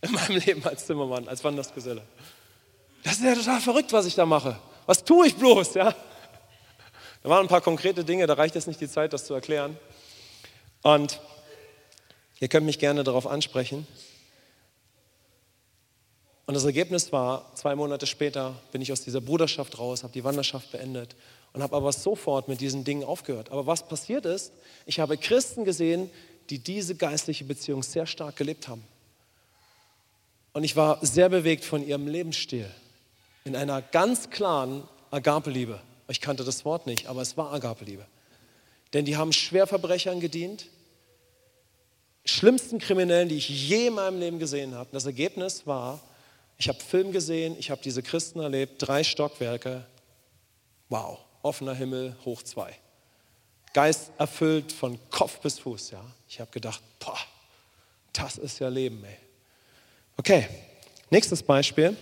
in 0.00 0.12
meinem 0.12 0.36
Leben 0.46 0.64
als 0.64 0.86
Zimmermann, 0.86 1.26
als 1.26 1.42
Wandersgeselle. 1.42 2.02
Das 3.02 3.14
ist 3.14 3.24
ja 3.24 3.34
total 3.34 3.60
verrückt, 3.60 3.92
was 3.92 4.06
ich 4.06 4.14
da 4.14 4.26
mache. 4.26 4.58
Was 4.86 5.04
tue 5.04 5.26
ich 5.26 5.36
bloß? 5.36 5.74
Ja? 5.74 5.94
Da 7.22 7.28
waren 7.28 7.44
ein 7.44 7.48
paar 7.48 7.60
konkrete 7.60 8.04
Dinge, 8.04 8.26
da 8.26 8.34
reicht 8.34 8.54
jetzt 8.54 8.68
nicht 8.68 8.80
die 8.80 8.88
Zeit, 8.88 9.12
das 9.12 9.26
zu 9.26 9.34
erklären. 9.34 9.76
Und 10.82 11.20
ihr 12.40 12.48
könnt 12.48 12.66
mich 12.66 12.78
gerne 12.78 13.04
darauf 13.04 13.26
ansprechen. 13.26 13.86
Und 16.46 16.54
das 16.54 16.64
Ergebnis 16.64 17.12
war, 17.12 17.54
zwei 17.54 17.74
Monate 17.74 18.06
später 18.06 18.54
bin 18.72 18.80
ich 18.80 18.90
aus 18.90 19.02
dieser 19.02 19.20
Bruderschaft 19.20 19.78
raus, 19.78 20.02
habe 20.02 20.14
die 20.14 20.24
Wanderschaft 20.24 20.72
beendet 20.72 21.14
und 21.52 21.62
habe 21.62 21.76
aber 21.76 21.92
sofort 21.92 22.48
mit 22.48 22.60
diesen 22.60 22.84
Dingen 22.84 23.04
aufgehört. 23.04 23.52
Aber 23.52 23.66
was 23.66 23.86
passiert 23.86 24.24
ist, 24.24 24.52
ich 24.86 25.00
habe 25.00 25.18
Christen 25.18 25.64
gesehen, 25.64 26.08
die 26.48 26.58
diese 26.58 26.94
geistliche 26.94 27.44
Beziehung 27.44 27.82
sehr 27.82 28.06
stark 28.06 28.36
gelebt 28.36 28.68
haben. 28.68 28.82
Und 30.54 30.64
ich 30.64 30.76
war 30.76 31.04
sehr 31.04 31.28
bewegt 31.28 31.66
von 31.66 31.86
ihrem 31.86 32.06
Lebensstil 32.06 32.70
in 33.48 33.56
einer 33.56 33.82
ganz 33.82 34.30
klaren 34.30 34.86
Agape-Liebe. 35.10 35.80
Ich 36.08 36.20
kannte 36.20 36.44
das 36.44 36.64
Wort 36.64 36.86
nicht, 36.86 37.06
aber 37.06 37.22
es 37.22 37.36
war 37.36 37.52
Agape-Liebe. 37.52 38.06
Denn 38.92 39.04
die 39.04 39.16
haben 39.16 39.32
Schwerverbrechern 39.32 40.20
gedient, 40.20 40.66
schlimmsten 42.24 42.78
Kriminellen, 42.78 43.28
die 43.28 43.36
ich 43.36 43.48
je 43.48 43.88
in 43.88 43.94
meinem 43.94 44.20
Leben 44.20 44.38
gesehen 44.38 44.74
habe. 44.74 44.90
Und 44.90 44.94
das 44.94 45.06
Ergebnis 45.06 45.66
war, 45.66 46.00
ich 46.58 46.68
habe 46.68 46.78
Film 46.80 47.10
gesehen, 47.10 47.56
ich 47.58 47.70
habe 47.70 47.80
diese 47.82 48.02
Christen 48.02 48.40
erlebt, 48.40 48.74
drei 48.78 49.02
Stockwerke, 49.02 49.86
wow, 50.88 51.18
offener 51.42 51.74
Himmel, 51.74 52.16
hoch 52.24 52.42
zwei. 52.42 52.74
Geist 53.72 54.10
erfüllt 54.18 54.72
von 54.72 54.98
Kopf 55.10 55.40
bis 55.40 55.58
Fuß, 55.58 55.90
ja. 55.90 56.04
Ich 56.28 56.40
habe 56.40 56.50
gedacht, 56.50 56.82
boah, 56.98 57.18
das 58.12 58.36
ist 58.36 58.58
ja 58.58 58.68
Leben, 58.68 59.02
ey. 59.04 59.16
Okay, 60.16 60.48
nächstes 61.10 61.42
Beispiel. 61.42 61.96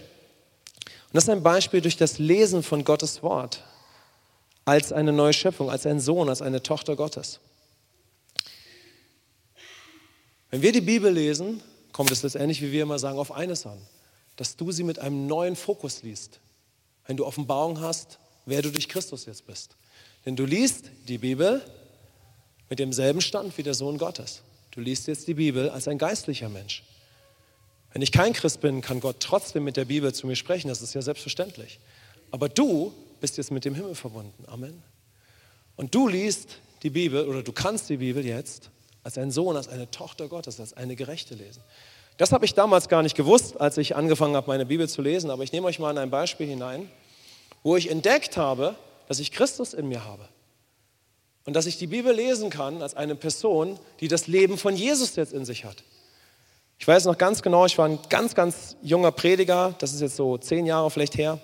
Und 1.16 1.20
das 1.20 1.28
ist 1.28 1.30
ein 1.30 1.42
Beispiel 1.42 1.80
durch 1.80 1.96
das 1.96 2.18
Lesen 2.18 2.62
von 2.62 2.84
Gottes 2.84 3.22
Wort 3.22 3.64
als 4.66 4.92
eine 4.92 5.14
neue 5.14 5.32
Schöpfung, 5.32 5.70
als 5.70 5.86
ein 5.86 5.98
Sohn, 5.98 6.28
als 6.28 6.42
eine 6.42 6.62
Tochter 6.62 6.94
Gottes. 6.94 7.40
Wenn 10.50 10.60
wir 10.60 10.72
die 10.72 10.82
Bibel 10.82 11.10
lesen, 11.10 11.62
kommt 11.92 12.10
es 12.10 12.22
letztendlich, 12.22 12.60
wie 12.60 12.70
wir 12.70 12.82
immer 12.82 12.98
sagen, 12.98 13.18
auf 13.18 13.32
eines 13.32 13.64
an, 13.64 13.78
dass 14.36 14.56
du 14.56 14.72
sie 14.72 14.82
mit 14.82 14.98
einem 14.98 15.26
neuen 15.26 15.56
Fokus 15.56 16.02
liest. 16.02 16.38
wenn 17.06 17.16
du 17.16 17.24
Offenbarung 17.24 17.80
hast, 17.80 18.18
wer 18.44 18.60
du 18.60 18.70
durch 18.70 18.86
Christus 18.86 19.24
jetzt 19.24 19.46
bist. 19.46 19.74
Denn 20.26 20.36
du 20.36 20.44
liest 20.44 20.90
die 21.08 21.16
Bibel 21.16 21.62
mit 22.68 22.78
demselben 22.78 23.22
Stand 23.22 23.56
wie 23.56 23.62
der 23.62 23.72
Sohn 23.72 23.96
Gottes. 23.96 24.42
Du 24.70 24.82
liest 24.82 25.06
jetzt 25.06 25.26
die 25.28 25.32
Bibel 25.34 25.70
als 25.70 25.88
ein 25.88 25.96
geistlicher 25.96 26.50
Mensch. 26.50 26.82
Wenn 27.93 28.03
ich 28.03 28.12
kein 28.12 28.32
Christ 28.32 28.61
bin, 28.61 28.82
kann 28.82 29.01
Gott 29.01 29.16
trotzdem 29.20 29.64
mit 29.64 29.76
der 29.76 29.87
Bibel 29.87 30.12
zu 30.12 30.26
mir 30.26 30.37
sprechen. 30.37 30.68
Das 30.68 30.82
ist 30.82 30.95
ja 30.95 31.03
selbstverständlich. 31.03 31.80
Aber 32.30 32.49
du 32.49 32.93
bist 33.20 33.37
jetzt 33.37 33.51
mit 33.51 33.64
dem 33.64 33.74
Himmel 33.74 33.95
verbunden. 33.95 34.45
Amen. 34.47 34.82
Und 35.76 35.95
du 35.95 36.09
liest 36.09 36.59
die 36.82 36.91
Bibel 36.91 37.26
oder 37.26 37.43
du 37.43 37.53
kannst 37.53 37.89
die 37.89 37.97
Bibel 37.97 38.24
jetzt 38.24 38.70
als 39.03 39.18
ein 39.18 39.30
Sohn, 39.30 39.57
als 39.57 39.68
eine 39.68 39.91
Tochter 39.91 40.28
Gottes, 40.28 40.61
als 40.61 40.72
eine 40.74 40.97
Gerechte 40.97 41.34
lesen. 41.34 41.62
Das 42.16 42.32
habe 42.32 42.45
ich 42.45 42.55
damals 42.55 42.89
gar 42.89 43.03
nicht 43.03 43.16
gewusst, 43.16 43.61
als 43.61 43.76
ich 43.76 43.95
angefangen 43.95 44.37
habe, 44.37 44.49
meine 44.49 44.66
Bibel 44.66 44.89
zu 44.89 45.03
lesen. 45.03 45.30
Aber 45.30 45.43
ich 45.43 45.53
nehme 45.53 45.66
euch 45.66 45.78
mal 45.78 45.91
in 45.91 45.99
ein 45.99 46.11
Beispiel 46.11 46.47
hinein, 46.47 46.91
wo 47.62 47.76
ich 47.76 47.91
entdeckt 47.91 48.37
habe, 48.37 48.74
dass 49.09 49.18
ich 49.18 49.32
Christus 49.32 49.74
in 49.74 49.89
mir 49.89 50.05
habe. 50.05 50.28
Und 51.45 51.55
dass 51.55 51.66
ich 51.66 51.78
die 51.78 51.87
Bibel 51.87 52.12
lesen 52.12 52.51
kann 52.51 52.82
als 52.82 52.95
eine 52.95 53.14
Person, 53.14 53.78
die 54.01 54.09
das 54.09 54.26
Leben 54.26 54.59
von 54.59 54.74
Jesus 54.74 55.14
jetzt 55.16 55.32
in 55.32 55.45
sich 55.45 55.64
hat. 55.64 55.84
Ich 56.78 56.86
weiß 56.86 57.06
noch 57.06 57.16
ganz 57.16 57.42
genau, 57.42 57.66
ich 57.66 57.78
war 57.78 57.88
ein 57.88 57.98
ganz, 58.08 58.34
ganz 58.34 58.76
junger 58.82 59.12
Prediger, 59.12 59.74
das 59.78 59.92
ist 59.92 60.00
jetzt 60.00 60.16
so 60.16 60.36
zehn 60.38 60.66
Jahre 60.66 60.90
vielleicht 60.90 61.16
her. 61.16 61.40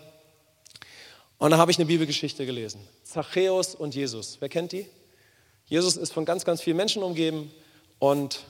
Und 1.39 1.51
da 1.51 1.57
habe 1.57 1.71
ich 1.71 1.79
eine 1.79 1.87
Bibelgeschichte 1.87 2.47
gelesen. 2.47 2.81
Zachäus 3.03 3.75
und 3.75 3.95
Jesus. 3.95 4.37
Wer 4.41 4.49
kennt 4.49 4.73
die? 4.73 4.87
Jesus 5.67 5.97
ist 5.97 6.13
von 6.13 6.25
ganz, 6.25 6.45
ganz 6.45 6.61
vielen 6.61 6.77
Menschen 6.77 7.03
umgeben 7.03 7.51
und 7.99 8.45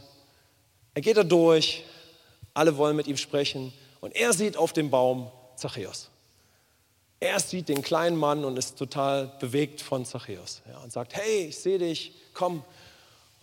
er 0.94 1.02
geht 1.02 1.16
da 1.16 1.22
durch, 1.22 1.84
alle 2.52 2.76
wollen 2.76 2.96
mit 2.96 3.06
ihm 3.06 3.16
sprechen 3.16 3.72
und 4.00 4.14
er 4.14 4.32
sieht 4.32 4.56
auf 4.56 4.72
dem 4.72 4.90
Baum 4.90 5.30
Zachäus. 5.56 6.10
Er 7.20 7.38
sieht 7.38 7.68
den 7.68 7.82
kleinen 7.82 8.16
Mann 8.16 8.44
und 8.44 8.58
ist 8.58 8.76
total 8.76 9.32
bewegt 9.38 9.80
von 9.80 10.04
Zachäus 10.04 10.60
ja, 10.68 10.78
und 10.78 10.92
sagt, 10.92 11.14
hey, 11.14 11.46
ich 11.46 11.58
sehe 11.58 11.78
dich, 11.78 12.12
komm. 12.34 12.64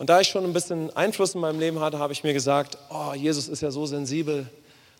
Und 0.00 0.08
da 0.08 0.18
ich 0.18 0.28
schon 0.28 0.44
ein 0.44 0.54
bisschen 0.54 0.88
Einfluss 0.96 1.34
in 1.34 1.42
meinem 1.42 1.60
Leben 1.60 1.78
hatte, 1.80 1.98
habe 1.98 2.14
ich 2.14 2.24
mir 2.24 2.32
gesagt, 2.32 2.78
oh, 2.88 3.12
Jesus 3.12 3.48
ist 3.48 3.60
ja 3.60 3.70
so 3.70 3.84
sensibel. 3.84 4.48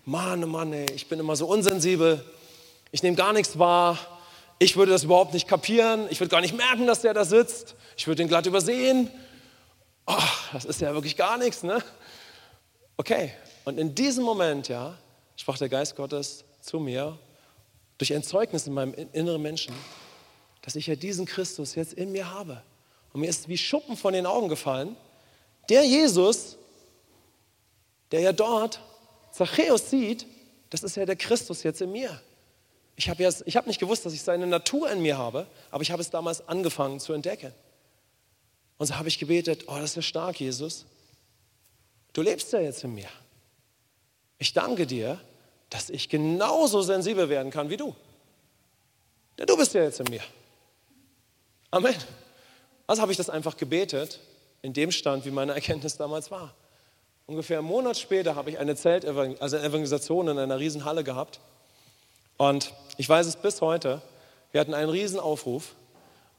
Mann, 0.05 0.45
oh 0.45 0.47
Mann, 0.47 0.75
ey, 0.75 0.93
ich 0.95 1.09
bin 1.09 1.19
immer 1.19 1.37
so 1.37 1.47
unsensibel. 1.47 2.23
Ich 2.93 3.03
nehme 3.03 3.17
gar 3.17 3.33
nichts 3.33 3.59
wahr. 3.59 3.99
Ich 4.59 4.77
würde 4.77 4.93
das 4.93 5.05
überhaupt 5.05 5.33
nicht 5.33 5.49
kapieren. 5.49 6.07
Ich 6.11 6.21
würde 6.21 6.29
gar 6.29 6.43
nicht 6.43 6.55
merken, 6.55 6.87
dass 6.87 7.01
der 7.01 7.15
da 7.15 7.25
sitzt. 7.25 7.77
Ich 7.97 8.09
würde 8.09 8.21
ihn 8.21 8.29
glatt 8.29 8.45
übersehen. 8.45 9.11
Oh, 10.07 10.19
das 10.53 10.67
ist 10.67 10.83
ja 10.83 10.93
wirklich 10.93 11.17
gar 11.17 11.39
nichts, 11.39 11.63
ne? 11.63 11.83
Okay. 12.99 13.33
Und 13.65 13.79
in 13.79 13.95
diesem 13.95 14.23
Moment, 14.23 14.69
ja, 14.69 14.99
sprach 15.35 15.57
der 15.57 15.71
Geist 15.71 15.97
Gottes 15.97 16.45
zu 16.61 16.79
mir 16.79 17.19
durch 17.97 18.13
ein 18.13 18.23
Zeugnis 18.23 18.67
in 18.67 18.75
meinem 18.75 18.93
inneren 19.15 19.41
Menschen, 19.41 19.75
dass 20.61 20.77
ich 20.77 20.89
ja 20.89 20.95
diesen 20.95 21.25
Christus 21.25 21.75
jetzt 21.75 21.95
in 21.95 22.13
mir 22.13 22.31
habe. 22.31 22.63
Und 23.13 23.21
mir 23.21 23.29
ist 23.29 23.49
wie 23.49 23.59
Schuppen 23.59 23.97
von 23.97 24.13
den 24.13 24.27
Augen 24.27 24.49
gefallen. 24.49 24.97
Der 25.69 25.85
Jesus, 25.85 26.57
der 28.13 28.21
ja 28.21 28.33
dort 28.33 28.81
Zachäus 29.33 29.91
sieht, 29.91 30.27
das 30.71 30.83
ist 30.83 30.97
ja 30.97 31.05
der 31.05 31.17
Christus 31.17 31.63
jetzt 31.63 31.81
in 31.81 31.93
mir. 31.93 32.21
Ich 32.97 33.09
habe 33.09 33.25
hab 33.25 33.67
nicht 33.67 33.81
gewusst, 33.81 34.05
dass 34.05 34.13
ich 34.13 34.23
seine 34.23 34.47
Natur 34.47 34.91
in 34.91 35.01
mir 35.01 35.17
habe, 35.17 35.47
aber 35.71 35.83
ich 35.83 35.91
habe 35.91 36.03
es 36.03 36.11
damals 36.11 36.47
angefangen 36.49 37.01
zu 37.01 37.13
entdecken. 37.13 37.53
Und 38.79 38.87
so 38.87 38.97
habe 38.97 39.09
ich 39.09 39.19
gebetet, 39.19 39.65
oh, 39.69 39.75
das 39.77 39.91
ist 39.91 39.97
ja 39.97 40.03
stark, 40.03 40.41
Jesus. 40.41 40.87
Du 42.13 42.23
lebst 42.23 42.53
ja 42.53 42.61
jetzt 42.61 42.85
in 42.85 42.95
mir. 42.95 43.09
Ich 44.39 44.53
danke 44.53 44.87
dir, 44.87 45.21
dass 45.69 45.91
ich 45.91 46.09
genauso 46.09 46.83
sensibel 46.83 47.29
werden 47.29 47.51
kann 47.51 47.71
wie 47.71 47.77
du. 47.77 47.95
Denn 49.39 49.47
du 49.47 49.57
bist 49.57 49.75
ja 49.75 49.85
jetzt 49.85 50.01
in 50.01 50.11
mir. 50.11 50.23
Amen. 51.71 51.95
Also 52.91 53.03
habe 53.03 53.13
ich 53.13 53.19
das 53.19 53.31
einfach 53.31 53.57
gebetet, 53.57 54.19
in 54.63 54.73
dem 54.73 54.91
Stand, 54.91 55.25
wie 55.25 55.31
meine 55.31 55.55
Erkenntnis 55.55 55.97
damals 55.97 56.33
war. 56.33 56.53
Ungefähr 57.29 57.61
einen 57.61 57.69
Monat 57.69 57.97
später 57.97 58.35
habe 58.35 58.51
ich 58.51 58.59
eine 58.59 58.75
Zelt, 58.75 59.05
also 59.05 59.21
eine 59.21 59.65
Evangelisation 59.65 60.27
in 60.27 60.37
einer 60.37 60.59
riesen 60.59 60.85
Halle 60.85 61.05
gehabt. 61.05 61.39
Und 62.37 62.75
ich 62.97 63.09
weiß 63.09 63.29
es 63.29 63.37
bis 63.37 63.61
heute. 63.61 64.03
Wir 64.51 64.61
hatten 64.61 64.75
einen 64.75 64.91
riesen 64.91 65.21
Aufruf 65.21 65.77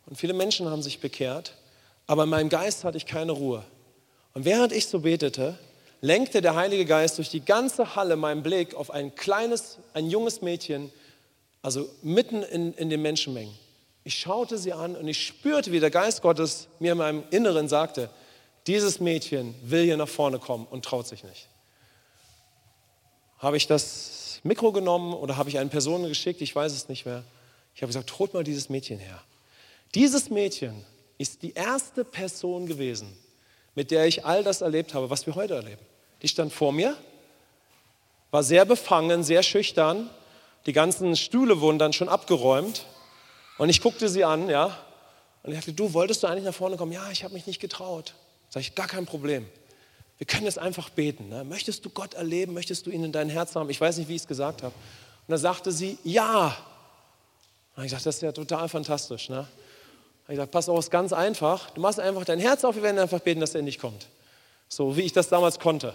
und 0.08 0.18
viele 0.18 0.34
Menschen 0.34 0.70
haben 0.70 0.82
sich 0.82 1.00
bekehrt, 1.00 1.56
aber 2.06 2.26
in 2.26 2.30
meinem 2.30 2.50
Geist 2.50 2.84
hatte 2.84 2.98
ich 2.98 3.06
keine 3.06 3.32
Ruhe. 3.32 3.64
Und 4.34 4.44
während 4.44 4.74
ich 4.74 4.88
so 4.88 5.00
betete, 5.00 5.58
lenkte 6.02 6.42
der 6.42 6.58
Heilige 6.58 6.84
Geist 6.84 7.18
durch 7.18 7.30
die 7.30 7.46
ganze 7.46 7.96
Halle 7.96 8.18
meinen 8.18 8.44
Blick 8.44 8.76
auf 8.76 8.92
ein 8.92 9.16
kleines, 9.16 9.78
ein 9.94 10.10
junges 10.10 10.42
Mädchen, 10.42 10.92
also 11.62 11.88
mitten 12.02 12.44
in, 12.44 12.74
in 12.74 12.90
den 12.90 13.02
Menschenmengen. 13.02 13.58
Ich 14.04 14.18
schaute 14.18 14.58
sie 14.58 14.74
an 14.74 14.96
und 14.96 15.08
ich 15.08 15.26
spürte, 15.26 15.72
wie 15.72 15.80
der 15.80 15.92
Geist 15.92 16.22
Gottes 16.22 16.68
mir 16.80 16.94
in 16.94 16.98
meinem 16.98 17.24
Inneren 17.30 17.68
sagte, 17.68 18.10
dieses 18.68 19.00
Mädchen 19.00 19.56
will 19.64 19.84
hier 19.84 19.98
nach 19.98 20.08
vorne 20.08 20.40
kommen 20.40 20.68
und 20.70 20.86
traut 20.86 21.08
sich 21.08 21.24
nicht. 21.24 21.48
Habe 23.38 23.58
ich 23.58 23.68
das 23.68 24.40
Mikro 24.44 24.72
genommen 24.72 25.14
oder 25.14 25.38
habe 25.38 25.50
ich 25.50 25.58
eine 25.58 25.70
Person 25.70 26.08
geschickt? 26.08 26.42
Ich 26.42 26.56
weiß 26.56 26.72
es 26.74 26.90
nicht 26.90 27.06
mehr. 27.06 27.24
Ich 27.76 27.82
habe 27.82 27.88
gesagt, 27.88 28.20
holt 28.20 28.34
mal 28.34 28.44
dieses 28.44 28.70
Mädchen 28.70 29.00
her. 29.00 29.22
Dieses 29.96 30.30
Mädchen 30.30 30.86
ist 31.18 31.42
die 31.44 31.54
erste 31.54 32.04
Person 32.04 32.66
gewesen, 32.66 33.18
mit 33.76 33.92
der 33.92 34.06
ich 34.06 34.26
all 34.26 34.44
das 34.44 34.62
erlebt 34.62 34.94
habe, 34.94 35.10
was 35.10 35.26
wir 35.26 35.36
heute 35.36 35.56
erleben. 35.56 35.82
Die 36.22 36.28
stand 36.28 36.54
vor 36.54 36.72
mir, 36.72 36.96
war 38.32 38.44
sehr 38.44 38.66
befangen, 38.66 39.24
sehr 39.24 39.44
schüchtern. 39.44 40.10
Die 40.66 40.74
ganzen 40.74 41.16
Stühle 41.16 41.62
wurden 41.62 41.80
dann 41.80 41.94
schon 41.94 42.10
abgeräumt. 42.10 42.86
Und 43.58 43.70
ich 43.70 43.82
guckte 43.82 44.10
sie 44.10 44.24
an, 44.24 44.50
ja. 44.50 44.78
Und 45.44 45.52
ich 45.52 45.58
sagte, 45.58 45.74
du 45.74 45.94
wolltest 45.94 46.24
du 46.24 46.28
eigentlich 46.28 46.46
nach 46.46 46.54
vorne 46.54 46.78
kommen? 46.78 46.92
Ja, 46.92 47.10
ich 47.12 47.24
habe 47.24 47.34
mich 47.34 47.48
nicht 47.48 47.60
getraut. 47.60 48.14
Sag 48.50 48.62
ich, 48.62 48.76
gar 48.76 48.88
kein 48.88 49.06
Problem. 49.06 49.48
Wir 50.18 50.28
können 50.28 50.46
jetzt 50.46 50.60
einfach 50.60 50.90
beten. 50.90 51.30
Ne? 51.30 51.44
Möchtest 51.44 51.84
du 51.84 51.90
Gott 51.90 52.14
erleben? 52.14 52.54
Möchtest 52.54 52.86
du 52.86 52.92
ihn 52.92 53.04
in 53.04 53.12
dein 53.12 53.30
Herz 53.30 53.56
haben? 53.56 53.70
Ich 53.70 53.82
weiß 53.82 53.98
nicht, 53.98 54.08
wie 54.08 54.16
ich 54.16 54.22
es 54.22 54.28
gesagt 54.28 54.62
habe. 54.62 54.74
Und 54.76 55.32
da 55.32 55.38
sagte 55.38 55.72
sie, 55.72 55.98
ja. 56.04 56.56
Und 57.76 57.86
ich 57.86 57.92
dachte, 57.92 58.06
das 58.06 58.18
ist 58.18 58.22
ja 58.22 58.32
total 58.32 58.70
fantastisch. 58.70 59.30
Ne? 59.30 59.48
Ich 60.28 60.36
sagte, 60.36 60.52
pass 60.52 60.70
auf, 60.70 60.78
es 60.78 60.86
ist 60.86 60.92
ganz 60.92 61.12
einfach. 61.12 61.72
Du 61.72 61.82
machst 61.82 62.00
einfach 62.00 62.24
dein 62.26 62.40
Herz 62.40 62.64
auf, 62.64 62.76
wir 62.76 62.84
werden 62.84 63.00
einfach 63.00 63.20
beten, 63.20 63.40
dass 63.40 63.56
er 63.56 63.64
nicht 63.64 63.80
kommt. 63.80 64.08
So 64.70 64.96
wie 64.96 65.02
ich 65.02 65.12
das 65.12 65.30
damals 65.30 65.60
konnte. 65.60 65.94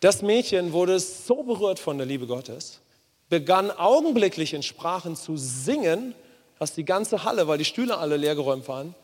Das 0.00 0.22
Mädchen 0.22 0.72
wurde 0.72 0.98
so 0.98 1.42
berührt 1.42 1.78
von 1.78 1.98
der 1.98 2.06
Liebe 2.06 2.26
Gottes, 2.26 2.80
begann 3.28 3.70
augenblicklich 3.70 4.54
in 4.54 4.62
Sprachen 4.62 5.14
zu 5.16 5.36
singen, 5.36 6.14
dass 6.60 6.74
die 6.74 6.84
ganze 6.84 7.24
Halle, 7.24 7.48
weil 7.48 7.58
die 7.58 7.64
Stühle 7.64 7.98
alle 7.98 8.16
leergeräumt 8.16 8.68
waren, 8.68 8.94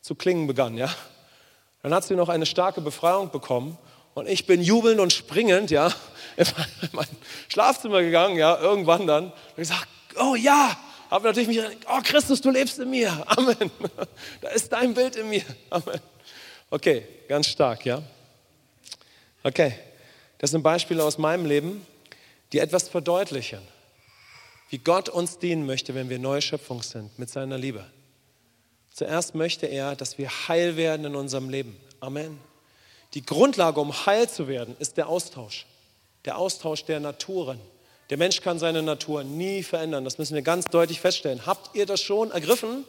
zu 0.00 0.16
klingen 0.16 0.48
begann. 0.48 0.76
Ja? 0.76 0.92
Dann 1.82 1.94
hat 1.94 2.02
sie 2.02 2.16
noch 2.16 2.30
eine 2.30 2.46
starke 2.46 2.80
Befreiung 2.80 3.30
bekommen 3.30 3.78
und 4.14 4.26
ich 4.26 4.46
bin 4.46 4.62
jubelnd 4.62 4.98
und 4.98 5.12
springend 5.12 5.70
ja, 5.70 5.92
in 6.36 6.46
mein 6.92 7.06
Schlafzimmer 7.48 8.02
gegangen, 8.02 8.36
ja, 8.36 8.58
irgendwann 8.58 9.06
dann, 9.06 9.26
und 9.26 9.56
gesagt, 9.56 9.86
oh 10.18 10.34
ja, 10.34 10.76
habe 11.10 11.28
natürlich 11.28 11.48
mich 11.48 11.60
oh 11.86 12.00
Christus, 12.02 12.40
du 12.40 12.50
lebst 12.50 12.78
in 12.78 12.90
mir, 12.90 13.12
Amen. 13.26 13.70
Da 14.40 14.48
ist 14.48 14.72
dein 14.72 14.94
Bild 14.94 15.14
in 15.14 15.28
mir, 15.28 15.44
Amen. 15.70 16.00
Okay, 16.70 17.06
ganz 17.28 17.46
stark, 17.46 17.84
ja. 17.84 18.02
Okay. 19.42 19.74
Das 20.38 20.50
sind 20.50 20.62
Beispiele 20.62 21.02
aus 21.02 21.16
meinem 21.16 21.46
Leben, 21.46 21.86
die 22.52 22.58
etwas 22.58 22.88
verdeutlichen, 22.88 23.60
wie 24.70 24.78
Gott 24.78 25.08
uns 25.08 25.38
dienen 25.38 25.66
möchte, 25.66 25.94
wenn 25.94 26.08
wir 26.08 26.18
neue 26.18 26.42
Schöpfung 26.42 26.82
sind 26.82 27.18
mit 27.18 27.30
seiner 27.30 27.58
Liebe. 27.58 27.84
Zuerst 28.92 29.34
möchte 29.34 29.66
er, 29.66 29.96
dass 29.96 30.18
wir 30.18 30.30
heil 30.48 30.76
werden 30.76 31.06
in 31.06 31.16
unserem 31.16 31.48
Leben. 31.48 31.76
Amen. 32.00 32.38
Die 33.14 33.24
Grundlage, 33.24 33.80
um 33.80 34.06
heil 34.06 34.28
zu 34.28 34.48
werden, 34.48 34.76
ist 34.78 34.96
der 34.96 35.08
Austausch. 35.08 35.66
Der 36.24 36.38
Austausch 36.38 36.84
der 36.84 37.00
Naturen. 37.00 37.60
Der 38.10 38.18
Mensch 38.18 38.40
kann 38.40 38.58
seine 38.58 38.82
Natur 38.82 39.24
nie 39.24 39.62
verändern. 39.62 40.04
Das 40.04 40.18
müssen 40.18 40.34
wir 40.34 40.42
ganz 40.42 40.66
deutlich 40.66 41.00
feststellen. 41.00 41.46
Habt 41.46 41.74
ihr 41.74 41.86
das 41.86 42.00
schon 42.00 42.30
ergriffen? 42.30 42.84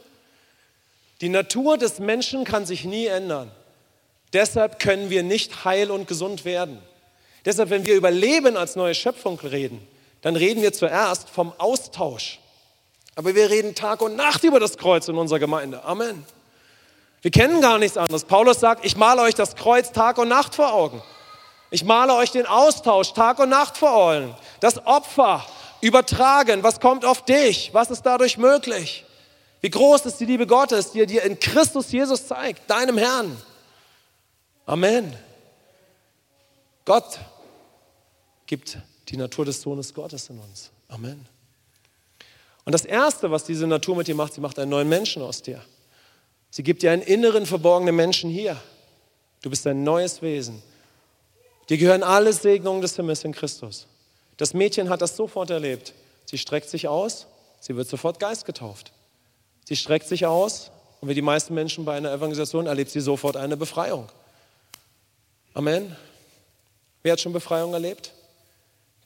Die 1.20 1.28
Natur 1.28 1.78
des 1.78 1.98
Menschen 1.98 2.44
kann 2.44 2.66
sich 2.66 2.84
nie 2.84 3.06
ändern. 3.06 3.50
Deshalb 4.32 4.78
können 4.78 5.08
wir 5.08 5.22
nicht 5.22 5.64
heil 5.64 5.90
und 5.90 6.08
gesund 6.08 6.44
werden. 6.44 6.78
Deshalb, 7.44 7.70
wenn 7.70 7.86
wir 7.86 7.94
über 7.94 8.10
Leben 8.10 8.56
als 8.56 8.76
neue 8.76 8.94
Schöpfung 8.94 9.38
reden, 9.40 9.86
dann 10.26 10.34
reden 10.34 10.60
wir 10.60 10.72
zuerst 10.72 11.30
vom 11.30 11.52
Austausch. 11.56 12.40
Aber 13.14 13.36
wir 13.36 13.48
reden 13.48 13.76
Tag 13.76 14.02
und 14.02 14.16
Nacht 14.16 14.42
über 14.42 14.58
das 14.58 14.76
Kreuz 14.76 15.06
in 15.06 15.16
unserer 15.16 15.38
Gemeinde. 15.38 15.84
Amen. 15.84 16.26
Wir 17.22 17.30
kennen 17.30 17.60
gar 17.60 17.78
nichts 17.78 17.96
anderes. 17.96 18.24
Paulus 18.24 18.58
sagt, 18.58 18.84
ich 18.84 18.96
male 18.96 19.22
euch 19.22 19.36
das 19.36 19.54
Kreuz 19.54 19.92
Tag 19.92 20.18
und 20.18 20.26
Nacht 20.26 20.56
vor 20.56 20.72
Augen. 20.72 21.00
Ich 21.70 21.84
male 21.84 22.12
euch 22.16 22.32
den 22.32 22.44
Austausch 22.44 23.12
Tag 23.12 23.38
und 23.38 23.50
Nacht 23.50 23.76
vor 23.76 23.94
Augen. 23.94 24.34
Das 24.58 24.84
Opfer 24.84 25.46
übertragen. 25.80 26.64
Was 26.64 26.80
kommt 26.80 27.04
auf 27.04 27.24
dich? 27.24 27.70
Was 27.72 27.92
ist 27.92 28.02
dadurch 28.02 28.36
möglich? 28.36 29.04
Wie 29.60 29.70
groß 29.70 30.06
ist 30.06 30.18
die 30.18 30.24
Liebe 30.24 30.48
Gottes, 30.48 30.90
die 30.90 31.02
er 31.02 31.06
dir 31.06 31.22
in 31.22 31.38
Christus 31.38 31.92
Jesus 31.92 32.26
zeigt, 32.26 32.68
deinem 32.68 32.98
Herrn. 32.98 33.40
Amen. 34.66 35.16
Gott 36.84 37.20
gibt 38.48 38.78
die 39.08 39.16
Natur 39.16 39.44
des 39.44 39.60
Sohnes 39.60 39.94
Gottes 39.94 40.28
in 40.30 40.38
uns. 40.38 40.70
Amen. 40.88 41.26
Und 42.64 42.72
das 42.72 42.84
Erste, 42.84 43.30
was 43.30 43.44
diese 43.44 43.66
Natur 43.66 43.96
mit 43.96 44.08
dir 44.08 44.14
macht, 44.14 44.34
sie 44.34 44.40
macht 44.40 44.58
einen 44.58 44.70
neuen 44.70 44.88
Menschen 44.88 45.22
aus 45.22 45.42
dir. 45.42 45.62
Sie 46.50 46.62
gibt 46.62 46.82
dir 46.82 46.90
einen 46.90 47.02
inneren, 47.02 47.46
verborgenen 47.46 47.94
Menschen 47.94 48.30
hier. 48.30 48.60
Du 49.42 49.50
bist 49.50 49.66
ein 49.66 49.84
neues 49.84 50.22
Wesen. 50.22 50.62
Dir 51.68 51.78
gehören 51.78 52.02
alle 52.02 52.32
Segnungen 52.32 52.82
des 52.82 52.96
Himmels 52.96 53.24
in 53.24 53.32
Christus. 53.32 53.86
Das 54.36 54.54
Mädchen 54.54 54.88
hat 54.88 55.02
das 55.02 55.16
sofort 55.16 55.50
erlebt. 55.50 55.94
Sie 56.24 56.38
streckt 56.38 56.68
sich 56.68 56.88
aus, 56.88 57.26
sie 57.60 57.76
wird 57.76 57.88
sofort 57.88 58.18
Geist 58.18 58.44
getauft. 58.44 58.92
Sie 59.64 59.76
streckt 59.76 60.08
sich 60.08 60.26
aus 60.26 60.70
und 61.00 61.08
wie 61.08 61.14
die 61.14 61.22
meisten 61.22 61.54
Menschen 61.54 61.84
bei 61.84 61.96
einer 61.96 62.12
Evangelisation 62.12 62.66
erlebt 62.66 62.90
sie 62.90 63.00
sofort 63.00 63.36
eine 63.36 63.56
Befreiung. 63.56 64.08
Amen. 65.54 65.96
Wer 67.02 67.12
hat 67.12 67.20
schon 67.20 67.32
Befreiung 67.32 67.72
erlebt? 67.72 68.12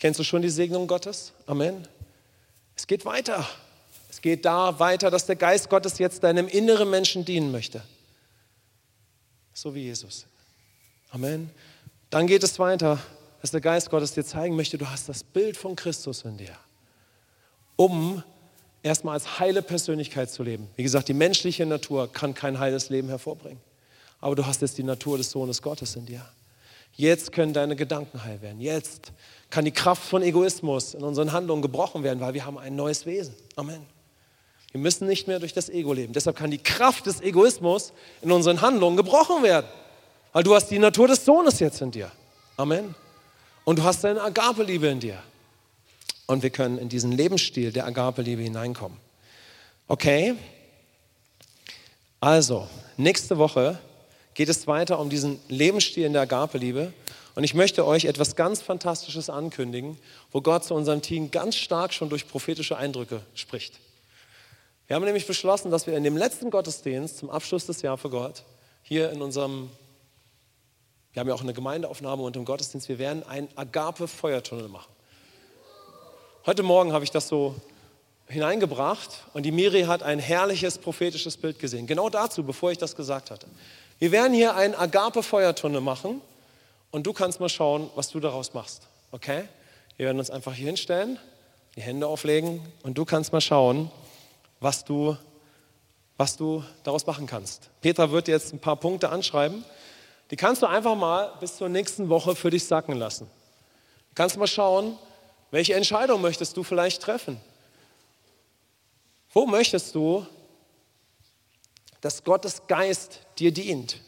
Kennst 0.01 0.19
du 0.19 0.25
schon 0.25 0.41
die 0.41 0.49
Segnung 0.51 0.87
Gottes? 0.87 1.33
Amen. 1.47 1.87
Es 2.75 2.87
geht 2.87 3.05
weiter. 3.05 3.47
Es 4.09 4.23
geht 4.23 4.47
da 4.47 4.81
weiter, 4.81 5.11
dass 5.11 5.27
der 5.27 5.37
Geist 5.37 5.69
Gottes 5.69 5.99
jetzt 5.99 6.25
deinem 6.25 6.49
inneren 6.49 6.89
Menschen 6.89 7.25
dienen 7.25 7.53
möchte. 7.53 7.83
So 9.53 9.75
wie 9.75 9.83
Jesus. 9.83 10.27
Amen. 11.11 11.51
Dann 12.09 12.27
geht 12.27 12.43
es 12.43 12.59
weiter, 12.59 12.99
dass 13.43 13.51
der 13.51 13.61
Geist 13.61 13.91
Gottes 13.91 14.13
dir 14.13 14.25
zeigen 14.25 14.57
möchte, 14.57 14.79
du 14.79 14.89
hast 14.89 15.09
das 15.09 15.23
Bild 15.23 15.57
von 15.57 15.77
Christus 15.77 16.23
in 16.23 16.39
dir, 16.39 16.57
um 17.77 18.23
erstmal 18.83 19.15
als 19.15 19.39
heile 19.39 19.61
Persönlichkeit 19.61 20.31
zu 20.31 20.43
leben. 20.43 20.69
Wie 20.77 20.83
gesagt, 20.83 21.09
die 21.09 21.15
menschliche 21.15 21.67
Natur 21.67 22.11
kann 22.11 22.33
kein 22.33 22.59
heiles 22.59 22.89
Leben 22.89 23.09
hervorbringen. 23.09 23.61
Aber 24.21 24.35
du 24.35 24.47
hast 24.47 24.63
jetzt 24.63 24.79
die 24.79 24.83
Natur 24.83 25.19
des 25.19 25.31
Sohnes 25.31 25.61
Gottes 25.61 25.95
in 25.97 26.07
dir. 26.07 26.27
Jetzt 26.95 27.33
können 27.33 27.53
deine 27.53 27.77
Gedanken 27.77 28.25
heil 28.25 28.43
werden. 28.43 28.61
Jetzt 28.61 29.13
kann 29.49 29.65
die 29.65 29.73
Kraft 29.73 30.03
von 30.03 30.23
Egoismus 30.23 30.95
in 30.95 31.03
unseren 31.03 31.33
Handlungen 31.33 31.63
gebrochen 31.63 32.03
werden, 32.03 32.21
weil 32.21 32.35
wir 32.35 32.45
haben 32.45 32.59
ein 32.59 32.77
neues 32.77 33.07
Wesen. 33.07 33.35
Amen. 33.57 33.85
Wir 34.73 34.81
müssen 34.81 35.09
nicht 35.09 35.27
mehr 35.27 35.41
durch 35.41 35.53
das 35.53 35.69
Ego 35.69 35.93
leben. 35.93 36.13
Deshalb 36.13 36.37
kann 36.37 36.51
die 36.51 36.59
Kraft 36.59 37.07
des 37.07 37.21
Egoismus 37.21 37.93
in 38.23 38.31
unseren 38.31 38.61
Handlungen 38.61 38.97
gebrochen 38.97 39.43
werden. 39.43 39.67
Weil 40.33 40.45
du 40.45 40.55
hast 40.55 40.69
die 40.69 40.79
Natur 40.79 41.09
des 41.09 41.25
Sohnes 41.25 41.59
jetzt 41.59 41.81
in 41.81 41.91
dir. 41.91 42.13
Amen. 42.57 42.95
Und 43.65 43.81
du 43.81 43.83
hast 43.83 44.05
deine 44.05 44.23
Agape-Liebe 44.23 44.87
in 44.87 45.01
dir. 45.01 45.21
Und 46.27 46.45
wir 46.45 46.51
können 46.51 46.79
in 46.79 46.89
diesen 46.89 47.11
Lebensstil 47.11 47.73
der 47.73 47.87
Agape-Liebe 47.87 48.43
hineinkommen. 48.43 48.97
Okay? 49.89 50.37
Also, 52.21 52.69
nächste 52.97 53.39
Woche 53.39 53.79
geht 54.35 54.49
es 54.49 54.67
weiter 54.67 54.99
um 54.99 55.11
diesen 55.11 55.41
Lebensstil 55.49 56.05
in 56.05 56.13
der 56.13 56.23
Agape-Liebe. 56.23 56.93
Und 57.35 57.45
ich 57.45 57.55
möchte 57.55 57.87
euch 57.87 58.05
etwas 58.05 58.37
ganz 58.37 58.61
Fantastisches 58.61 59.31
ankündigen, 59.31 59.99
wo 60.31 60.41
Gott 60.41 60.65
zu 60.65 60.75
unserem 60.75 61.03
Team 61.03 61.31
ganz 61.31 61.57
stark 61.57 61.93
schon 61.93 62.09
durch 62.09 62.29
prophetische 62.29 62.77
Eindrücke 62.77 63.23
spricht. 63.35 63.79
Wir 64.87 64.97
haben 64.97 65.05
nämlich 65.05 65.27
beschlossen, 65.27 65.71
dass 65.71 65.87
wir 65.87 65.97
in 65.97 66.03
dem 66.03 66.17
letzten 66.17 66.51
Gottesdienst 66.51 67.19
zum 67.19 67.31
Abschluss 67.31 67.67
des 67.67 67.83
Jahr 67.83 67.97
für 67.97 68.11
Gott 68.11 68.43
hier 68.83 69.11
in 69.13 69.23
unserem, 69.23 69.71
wir 71.13 71.21
haben 71.21 71.29
ja 71.29 71.35
auch 71.35 71.43
eine 71.43 71.55
Gemeindeaufnahme 71.55 72.23
und 72.23 72.35
im 72.37 72.45
Gottesdienst, 72.45 72.89
wir 72.89 72.99
werden 72.99 73.23
einen 73.23 73.49
Agape-Feuertunnel 73.55 74.69
machen. 74.69 74.93
Heute 76.47 76.63
Morgen 76.65 76.93
habe 76.93 77.05
ich 77.05 77.11
das 77.13 77.29
so 77.29 77.55
hineingebracht 78.27 79.25
und 79.35 79.45
die 79.45 79.53
Miri 79.53 79.83
hat 79.83 80.03
ein 80.03 80.19
herrliches 80.19 80.79
prophetisches 80.79 81.37
Bild 81.37 81.59
gesehen. 81.59 81.87
Genau 81.87 82.09
dazu, 82.09 82.43
bevor 82.43 82.73
ich 82.73 82.79
das 82.79 82.97
gesagt 82.97 83.31
hatte. 83.31 83.47
Wir 84.01 84.13
werden 84.13 84.33
hier 84.33 84.57
einen 84.57 84.75
Agape-Feuertunnel 84.75 85.83
machen 85.83 86.23
und 86.91 87.07
du 87.07 87.13
kannst 87.13 87.39
mal 87.39 87.51
schauen, 87.51 87.91
was 87.97 88.09
du 88.09 88.19
daraus 88.19 88.55
machst. 88.55 88.89
Okay? 89.13 89.45
Wir 89.99 90.07
werden 90.07 90.19
uns 90.19 90.31
einfach 90.31 90.55
hier 90.55 90.69
hinstellen, 90.69 91.19
die 91.77 91.83
Hände 91.83 92.07
auflegen 92.07 92.67
und 92.83 92.97
du 92.97 93.05
kannst 93.05 93.31
mal 93.35 93.43
schauen, 93.43 93.91
was 94.59 94.87
du, 94.87 95.19
was 96.17 96.39
du 96.39 96.65
daraus 96.83 97.07
machen 97.07 97.27
kannst. 97.27 97.69
Petra 97.83 98.11
wird 98.11 98.27
jetzt 98.27 98.55
ein 98.55 98.59
paar 98.59 98.77
Punkte 98.77 99.11
anschreiben. 99.11 99.67
Die 100.31 100.37
kannst 100.37 100.63
du 100.63 100.67
einfach 100.67 100.97
mal 100.97 101.35
bis 101.39 101.59
zur 101.59 101.69
nächsten 101.69 102.09
Woche 102.09 102.35
für 102.35 102.49
dich 102.49 102.65
sacken 102.65 102.97
lassen. 102.97 103.27
Du 104.09 104.15
kannst 104.15 104.39
mal 104.39 104.47
schauen, 104.47 104.97
welche 105.51 105.75
Entscheidung 105.75 106.23
möchtest 106.23 106.57
du 106.57 106.63
vielleicht 106.63 107.03
treffen? 107.03 107.39
Wo 109.31 109.45
möchtest 109.45 109.95
du, 109.95 110.27
dass 112.01 112.25
Gottes 112.25 112.63
Geist 112.67 113.21
dir 113.39 113.53
dient? 113.53 113.99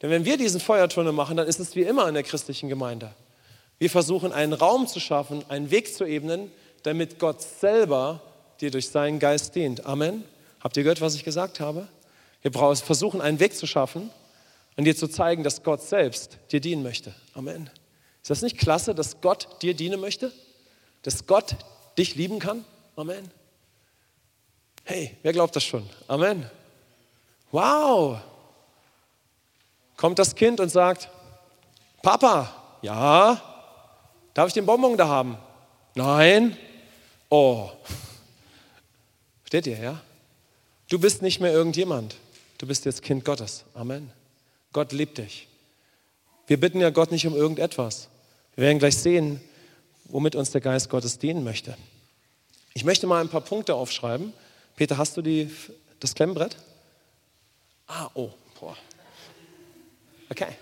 Denn 0.00 0.10
wenn 0.10 0.24
wir 0.24 0.36
diesen 0.36 0.60
Feuertunnel 0.60 1.12
machen, 1.12 1.36
dann 1.36 1.46
ist 1.46 1.60
es 1.60 1.74
wie 1.74 1.82
immer 1.82 2.08
in 2.08 2.14
der 2.14 2.22
christlichen 2.22 2.68
Gemeinde. 2.68 3.14
Wir 3.78 3.90
versuchen 3.90 4.32
einen 4.32 4.52
Raum 4.52 4.86
zu 4.86 5.00
schaffen, 5.00 5.44
einen 5.48 5.70
Weg 5.70 5.94
zu 5.94 6.04
ebnen, 6.04 6.50
damit 6.82 7.18
Gott 7.18 7.42
selber 7.42 8.20
dir 8.60 8.70
durch 8.70 8.88
seinen 8.88 9.18
Geist 9.18 9.54
dient. 9.54 9.86
Amen. 9.86 10.24
Habt 10.60 10.76
ihr 10.76 10.82
gehört, 10.82 11.00
was 11.00 11.14
ich 11.14 11.24
gesagt 11.24 11.60
habe? 11.60 11.88
Wir 12.42 12.52
versuchen 12.52 13.20
einen 13.20 13.40
Weg 13.40 13.56
zu 13.56 13.66
schaffen 13.66 14.10
und 14.76 14.84
dir 14.84 14.96
zu 14.96 15.08
zeigen, 15.08 15.42
dass 15.42 15.62
Gott 15.62 15.82
selbst 15.82 16.38
dir 16.50 16.60
dienen 16.60 16.82
möchte. 16.82 17.14
Amen. 17.34 17.70
Ist 18.22 18.30
das 18.30 18.42
nicht 18.42 18.58
klasse, 18.58 18.94
dass 18.94 19.20
Gott 19.20 19.62
dir 19.62 19.74
dienen 19.74 20.00
möchte? 20.00 20.32
Dass 21.02 21.26
Gott 21.26 21.56
dich 21.96 22.14
lieben 22.14 22.38
kann? 22.38 22.64
Amen. 22.96 23.30
Hey, 24.84 25.16
wer 25.22 25.32
glaubt 25.32 25.54
das 25.54 25.64
schon? 25.64 25.88
Amen. 26.06 26.48
Wow. 27.50 28.18
Kommt 29.96 30.18
das 30.18 30.34
Kind 30.34 30.60
und 30.60 30.68
sagt, 30.68 31.08
Papa, 32.02 32.52
ja, 32.82 33.42
darf 34.34 34.48
ich 34.48 34.54
den 34.54 34.66
Bonbon 34.66 34.96
da 34.96 35.08
haben? 35.08 35.36
Nein. 35.94 36.56
Oh. 37.28 37.70
Steht 39.44 39.66
ihr, 39.66 39.78
ja? 39.78 40.00
Du 40.88 40.98
bist 40.98 41.22
nicht 41.22 41.40
mehr 41.40 41.52
irgendjemand. 41.52 42.16
Du 42.58 42.66
bist 42.66 42.84
jetzt 42.84 43.02
Kind 43.02 43.24
Gottes. 43.24 43.64
Amen. 43.74 44.10
Gott 44.72 44.92
liebt 44.92 45.18
dich. 45.18 45.48
Wir 46.46 46.58
bitten 46.58 46.80
ja 46.80 46.90
Gott 46.90 47.10
nicht 47.10 47.26
um 47.26 47.34
irgendetwas. 47.34 48.08
Wir 48.54 48.64
werden 48.64 48.78
gleich 48.78 48.96
sehen, 48.96 49.40
womit 50.04 50.34
uns 50.34 50.50
der 50.50 50.60
Geist 50.60 50.88
Gottes 50.88 51.18
dienen 51.18 51.44
möchte. 51.44 51.76
Ich 52.74 52.84
möchte 52.84 53.06
mal 53.06 53.20
ein 53.20 53.28
paar 53.28 53.40
Punkte 53.40 53.74
aufschreiben. 53.74 54.32
Peter, 54.76 54.96
hast 54.98 55.16
du 55.16 55.22
die, 55.22 55.50
das 56.00 56.14
Klemmbrett? 56.14 56.56
Ah, 57.88 58.08
oh, 58.14 58.30
boah. 58.60 58.76
Okay. 60.30 60.56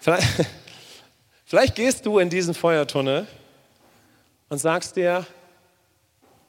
Vielleicht, 0.00 0.46
vielleicht 1.44 1.74
gehst 1.74 2.06
du 2.06 2.18
in 2.18 2.30
diesen 2.30 2.54
Feuertunnel 2.54 3.26
und 4.48 4.58
sagst 4.58 4.94
dir, 4.94 5.26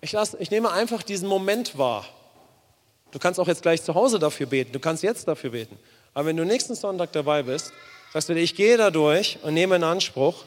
ich, 0.02 0.12
lass, 0.12 0.36
ich 0.36 0.52
nehme 0.52 0.72
einfach 0.72 1.02
diesen 1.02 1.28
Moment 1.28 1.78
wahr. 1.78 2.06
Du 3.10 3.18
kannst 3.18 3.40
auch 3.40 3.48
jetzt 3.48 3.64
gleich 3.64 3.82
zu 3.82 3.96
Hause 3.96 4.20
dafür 4.20 4.46
beten, 4.46 4.74
du 4.74 4.80
kannst 4.80 5.02
jetzt 5.02 5.28
dafür 5.28 5.52
beten. 5.52 5.80
Aber 6.14 6.28
wenn 6.28 6.38
du 6.38 6.46
nächsten 6.46 6.76
Sonntag 6.76 7.14
dabei 7.14 7.42
bist, 7.42 7.72
sagst 8.14 8.30
du 8.30 8.36
dir, 8.36 8.42
ich 8.42 8.56
gehe 8.56 8.78
da 8.78 8.92
durch 8.92 9.40
und 9.42 9.54
nehme 9.54 9.78
in 9.78 9.84
Anspruch, 9.84 10.46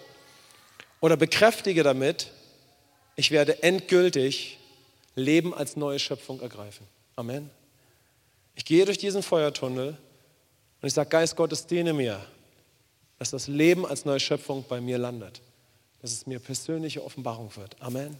oder 1.00 1.16
bekräftige 1.16 1.82
damit, 1.82 2.28
ich 3.16 3.30
werde 3.30 3.62
endgültig 3.62 4.58
Leben 5.14 5.54
als 5.54 5.76
neue 5.76 5.98
Schöpfung 5.98 6.40
ergreifen. 6.40 6.86
Amen. 7.16 7.50
Ich 8.54 8.64
gehe 8.64 8.84
durch 8.84 8.98
diesen 8.98 9.22
Feuertunnel 9.22 9.96
und 10.80 10.86
ich 10.86 10.94
sage, 10.94 11.10
Geist 11.10 11.36
Gottes, 11.36 11.66
diene 11.66 11.92
mir, 11.92 12.24
dass 13.18 13.30
das 13.30 13.48
Leben 13.48 13.86
als 13.86 14.04
neue 14.04 14.20
Schöpfung 14.20 14.64
bei 14.68 14.80
mir 14.80 14.98
landet, 14.98 15.42
dass 16.00 16.12
es 16.12 16.26
mir 16.26 16.38
persönliche 16.38 17.04
Offenbarung 17.04 17.54
wird. 17.56 17.80
Amen. 17.80 18.18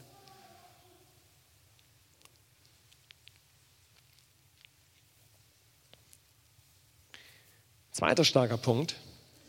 Zweiter 7.93 8.24
starker 8.24 8.57
Punkt. 8.57 8.97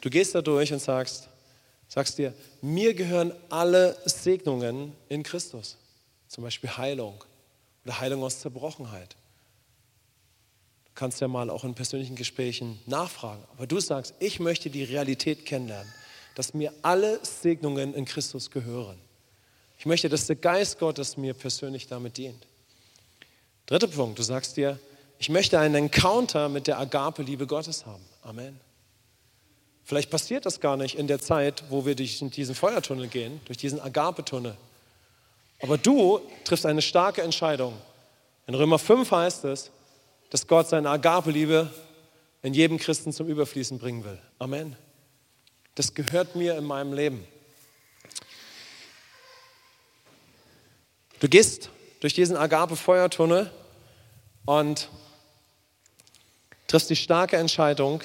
Du 0.01 0.09
gehst 0.09 0.35
da 0.35 0.41
durch 0.41 0.73
und 0.73 0.79
sagst, 0.79 1.29
sagst 1.87 2.17
dir, 2.17 2.33
mir 2.61 2.93
gehören 2.93 3.33
alle 3.49 3.97
Segnungen 4.05 4.93
in 5.09 5.23
Christus. 5.23 5.77
Zum 6.27 6.43
Beispiel 6.43 6.69
Heilung 6.75 7.23
oder 7.85 7.99
Heilung 7.99 8.23
aus 8.23 8.39
Zerbrochenheit. 8.39 9.15
Kannst 10.95 11.21
ja 11.21 11.27
mal 11.27 11.49
auch 11.49 11.63
in 11.63 11.73
persönlichen 11.73 12.15
Gesprächen 12.15 12.79
nachfragen. 12.85 13.43
Aber 13.55 13.67
du 13.67 13.79
sagst, 13.79 14.13
ich 14.19 14.39
möchte 14.39 14.69
die 14.69 14.83
Realität 14.83 15.45
kennenlernen, 15.45 15.91
dass 16.35 16.53
mir 16.53 16.73
alle 16.81 17.19
Segnungen 17.23 17.93
in 17.93 18.05
Christus 18.05 18.51
gehören. 18.51 18.97
Ich 19.77 19.85
möchte, 19.85 20.09
dass 20.09 20.27
der 20.27 20.35
Geist 20.35 20.79
Gottes 20.79 21.17
mir 21.17 21.33
persönlich 21.33 21.87
damit 21.87 22.17
dient. 22.17 22.45
Dritter 23.65 23.87
Punkt, 23.87 24.19
du 24.19 24.23
sagst 24.23 24.57
dir, 24.57 24.79
ich 25.17 25.29
möchte 25.29 25.59
einen 25.59 25.75
Encounter 25.75 26.49
mit 26.49 26.67
der 26.67 26.79
Agape-Liebe 26.79 27.47
Gottes 27.47 27.85
haben. 27.85 28.03
Amen. 28.21 28.59
Vielleicht 29.83 30.09
passiert 30.09 30.45
das 30.45 30.59
gar 30.59 30.77
nicht 30.77 30.97
in 30.97 31.07
der 31.07 31.19
Zeit, 31.19 31.63
wo 31.69 31.85
wir 31.85 31.95
durch 31.95 32.19
diesen 32.19 32.55
Feuertunnel 32.55 33.07
gehen, 33.07 33.41
durch 33.45 33.57
diesen 33.57 33.79
Agape-Tunnel. 33.79 34.55
Aber 35.61 35.77
du 35.77 36.21
triffst 36.43 36.65
eine 36.65 36.81
starke 36.81 37.21
Entscheidung. 37.21 37.73
In 38.47 38.55
Römer 38.55 38.79
5 38.79 39.11
heißt 39.11 39.45
es, 39.45 39.69
dass 40.31 40.47
Gott 40.47 40.69
seine 40.69 40.89
Agape-Liebe 40.89 41.69
in 42.41 42.53
jedem 42.55 42.79
Christen 42.79 43.13
zum 43.13 43.27
Überfließen 43.27 43.77
bringen 43.77 44.03
will. 44.03 44.19
Amen. 44.39 44.75
Das 45.75 45.93
gehört 45.93 46.35
mir 46.35 46.57
in 46.57 46.63
meinem 46.63 46.93
Leben. 46.93 47.27
Du 51.19 51.29
gehst 51.29 51.69
durch 51.99 52.13
diesen 52.13 52.35
Agape-Feuertunnel 52.35 53.51
und 54.45 54.89
triffst 56.67 56.89
die 56.89 56.95
starke 56.95 57.37
Entscheidung, 57.37 58.01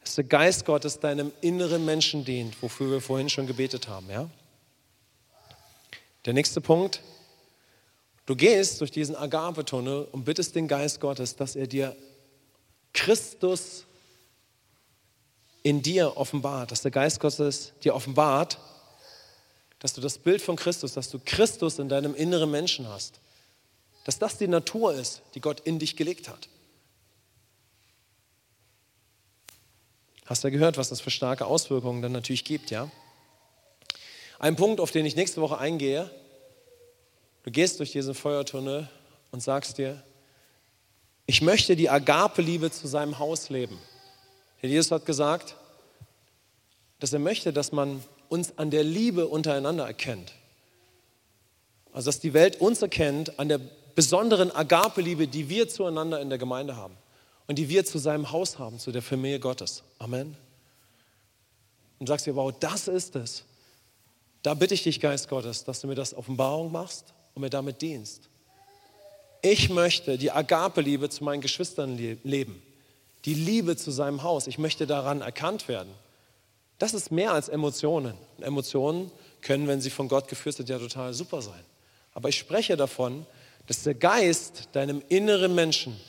dass 0.00 0.14
der 0.14 0.24
Geist 0.24 0.64
Gottes 0.64 0.98
deinem 0.98 1.32
inneren 1.42 1.84
Menschen 1.84 2.24
dient, 2.24 2.60
wofür 2.62 2.90
wir 2.90 3.00
vorhin 3.00 3.28
schon 3.28 3.46
gebetet 3.46 3.88
haben. 3.88 4.08
Ja? 4.10 4.28
Der 6.24 6.32
nächste 6.32 6.60
Punkt, 6.60 7.02
du 8.26 8.36
gehst 8.36 8.80
durch 8.80 8.90
diesen 8.90 9.16
Agape-Tunnel 9.16 10.08
und 10.12 10.24
bittest 10.24 10.54
den 10.54 10.68
Geist 10.68 11.00
Gottes, 11.00 11.36
dass 11.36 11.56
er 11.56 11.66
dir 11.66 11.96
Christus 12.92 13.84
in 15.62 15.82
dir 15.82 16.16
offenbart, 16.16 16.70
dass 16.70 16.82
der 16.82 16.90
Geist 16.90 17.20
Gottes 17.20 17.72
dir 17.82 17.94
offenbart, 17.94 18.58
dass 19.80 19.92
du 19.92 20.00
das 20.00 20.18
Bild 20.18 20.40
von 20.40 20.56
Christus, 20.56 20.94
dass 20.94 21.10
du 21.10 21.20
Christus 21.24 21.78
in 21.78 21.88
deinem 21.88 22.14
inneren 22.14 22.50
Menschen 22.50 22.88
hast, 22.88 23.20
dass 24.04 24.18
das 24.18 24.38
die 24.38 24.48
Natur 24.48 24.94
ist, 24.94 25.22
die 25.34 25.40
Gott 25.40 25.60
in 25.60 25.78
dich 25.78 25.96
gelegt 25.96 26.28
hat. 26.28 26.48
Hast 30.24 30.42
du 30.42 30.48
ja 30.48 30.52
gehört, 30.52 30.76
was 30.76 30.88
das 30.88 31.00
für 31.00 31.10
starke 31.10 31.46
Auswirkungen 31.46 32.02
dann 32.02 32.12
natürlich 32.12 32.44
gibt, 32.44 32.70
ja? 32.70 32.90
Ein 34.38 34.56
Punkt, 34.56 34.80
auf 34.80 34.90
den 34.90 35.06
ich 35.06 35.16
nächste 35.16 35.40
Woche 35.40 35.58
eingehe, 35.58 36.10
du 37.46 37.52
gehst 37.52 37.78
durch 37.78 37.92
diesen 37.92 38.14
Feuertunnel 38.14 38.88
und 39.30 39.40
sagst 39.40 39.78
dir, 39.78 40.02
ich 41.26 41.42
möchte 41.42 41.76
die 41.76 41.88
Agape-Liebe 41.88 42.70
zu 42.70 42.86
seinem 42.88 43.18
Haus 43.18 43.48
leben. 43.48 43.78
Jesus 44.60 44.90
hat 44.90 45.06
gesagt, 45.06 45.54
dass 46.98 47.12
er 47.12 47.20
möchte, 47.20 47.52
dass 47.52 47.72
man 47.72 48.02
uns 48.28 48.58
an 48.58 48.70
der 48.70 48.82
Liebe 48.82 49.28
untereinander 49.28 49.86
erkennt. 49.86 50.32
Also 51.92 52.08
dass 52.08 52.18
die 52.18 52.34
Welt 52.34 52.60
uns 52.60 52.82
erkennt 52.82 53.38
an 53.38 53.48
der 53.48 53.60
besonderen 53.94 54.50
Agape-Liebe, 54.50 55.28
die 55.28 55.48
wir 55.48 55.68
zueinander 55.68 56.20
in 56.20 56.28
der 56.28 56.38
Gemeinde 56.38 56.76
haben 56.76 56.96
und 57.46 57.58
die 57.58 57.68
wir 57.68 57.84
zu 57.84 57.98
seinem 57.98 58.32
Haus 58.32 58.58
haben, 58.58 58.80
zu 58.80 58.90
der 58.90 59.02
Familie 59.02 59.38
Gottes. 59.38 59.84
Amen. 60.00 60.36
Und 62.00 62.08
sagst 62.08 62.26
dir, 62.26 62.34
wow, 62.34 62.52
das 62.58 62.88
ist 62.88 63.14
es. 63.14 63.44
Da 64.42 64.54
bitte 64.54 64.74
ich 64.74 64.82
dich, 64.82 64.98
Geist 65.00 65.28
Gottes, 65.28 65.64
dass 65.64 65.80
du 65.80 65.86
mir 65.86 65.94
das 65.94 66.12
Offenbarung 66.12 66.72
machst 66.72 67.14
und 67.36 67.42
mir 67.42 67.50
damit 67.50 67.82
dienst. 67.82 68.30
Ich 69.42 69.68
möchte 69.68 70.16
die 70.16 70.32
Agape-Liebe 70.32 71.10
zu 71.10 71.22
meinen 71.22 71.42
Geschwistern 71.42 71.98
leben, 72.24 72.62
die 73.26 73.34
Liebe 73.34 73.76
zu 73.76 73.90
seinem 73.90 74.22
Haus. 74.22 74.46
Ich 74.46 74.56
möchte 74.56 74.86
daran 74.86 75.20
erkannt 75.20 75.68
werden. 75.68 75.92
Das 76.78 76.94
ist 76.94 77.12
mehr 77.12 77.32
als 77.32 77.50
Emotionen. 77.50 78.14
Emotionen 78.40 79.10
können, 79.42 79.68
wenn 79.68 79.82
sie 79.82 79.90
von 79.90 80.08
Gott 80.08 80.28
geführt 80.28 80.56
sind, 80.56 80.70
ja 80.70 80.78
total 80.78 81.12
super 81.12 81.42
sein. 81.42 81.62
Aber 82.14 82.30
ich 82.30 82.38
spreche 82.38 82.74
davon, 82.76 83.26
dass 83.66 83.82
der 83.82 83.94
Geist 83.94 84.70
deinem 84.72 85.02
inneren 85.08 85.54
Menschen 85.54 86.00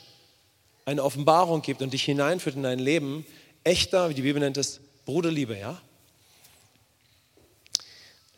eine 0.86 1.04
Offenbarung 1.04 1.60
gibt 1.60 1.82
und 1.82 1.92
dich 1.92 2.04
hineinführt 2.04 2.56
in 2.56 2.62
dein 2.62 2.78
Leben, 2.78 3.26
echter, 3.64 4.08
wie 4.08 4.14
die 4.14 4.22
Bibel 4.22 4.40
nennt 4.40 4.56
es, 4.56 4.80
Bruderliebe, 5.04 5.58
ja? 5.58 5.78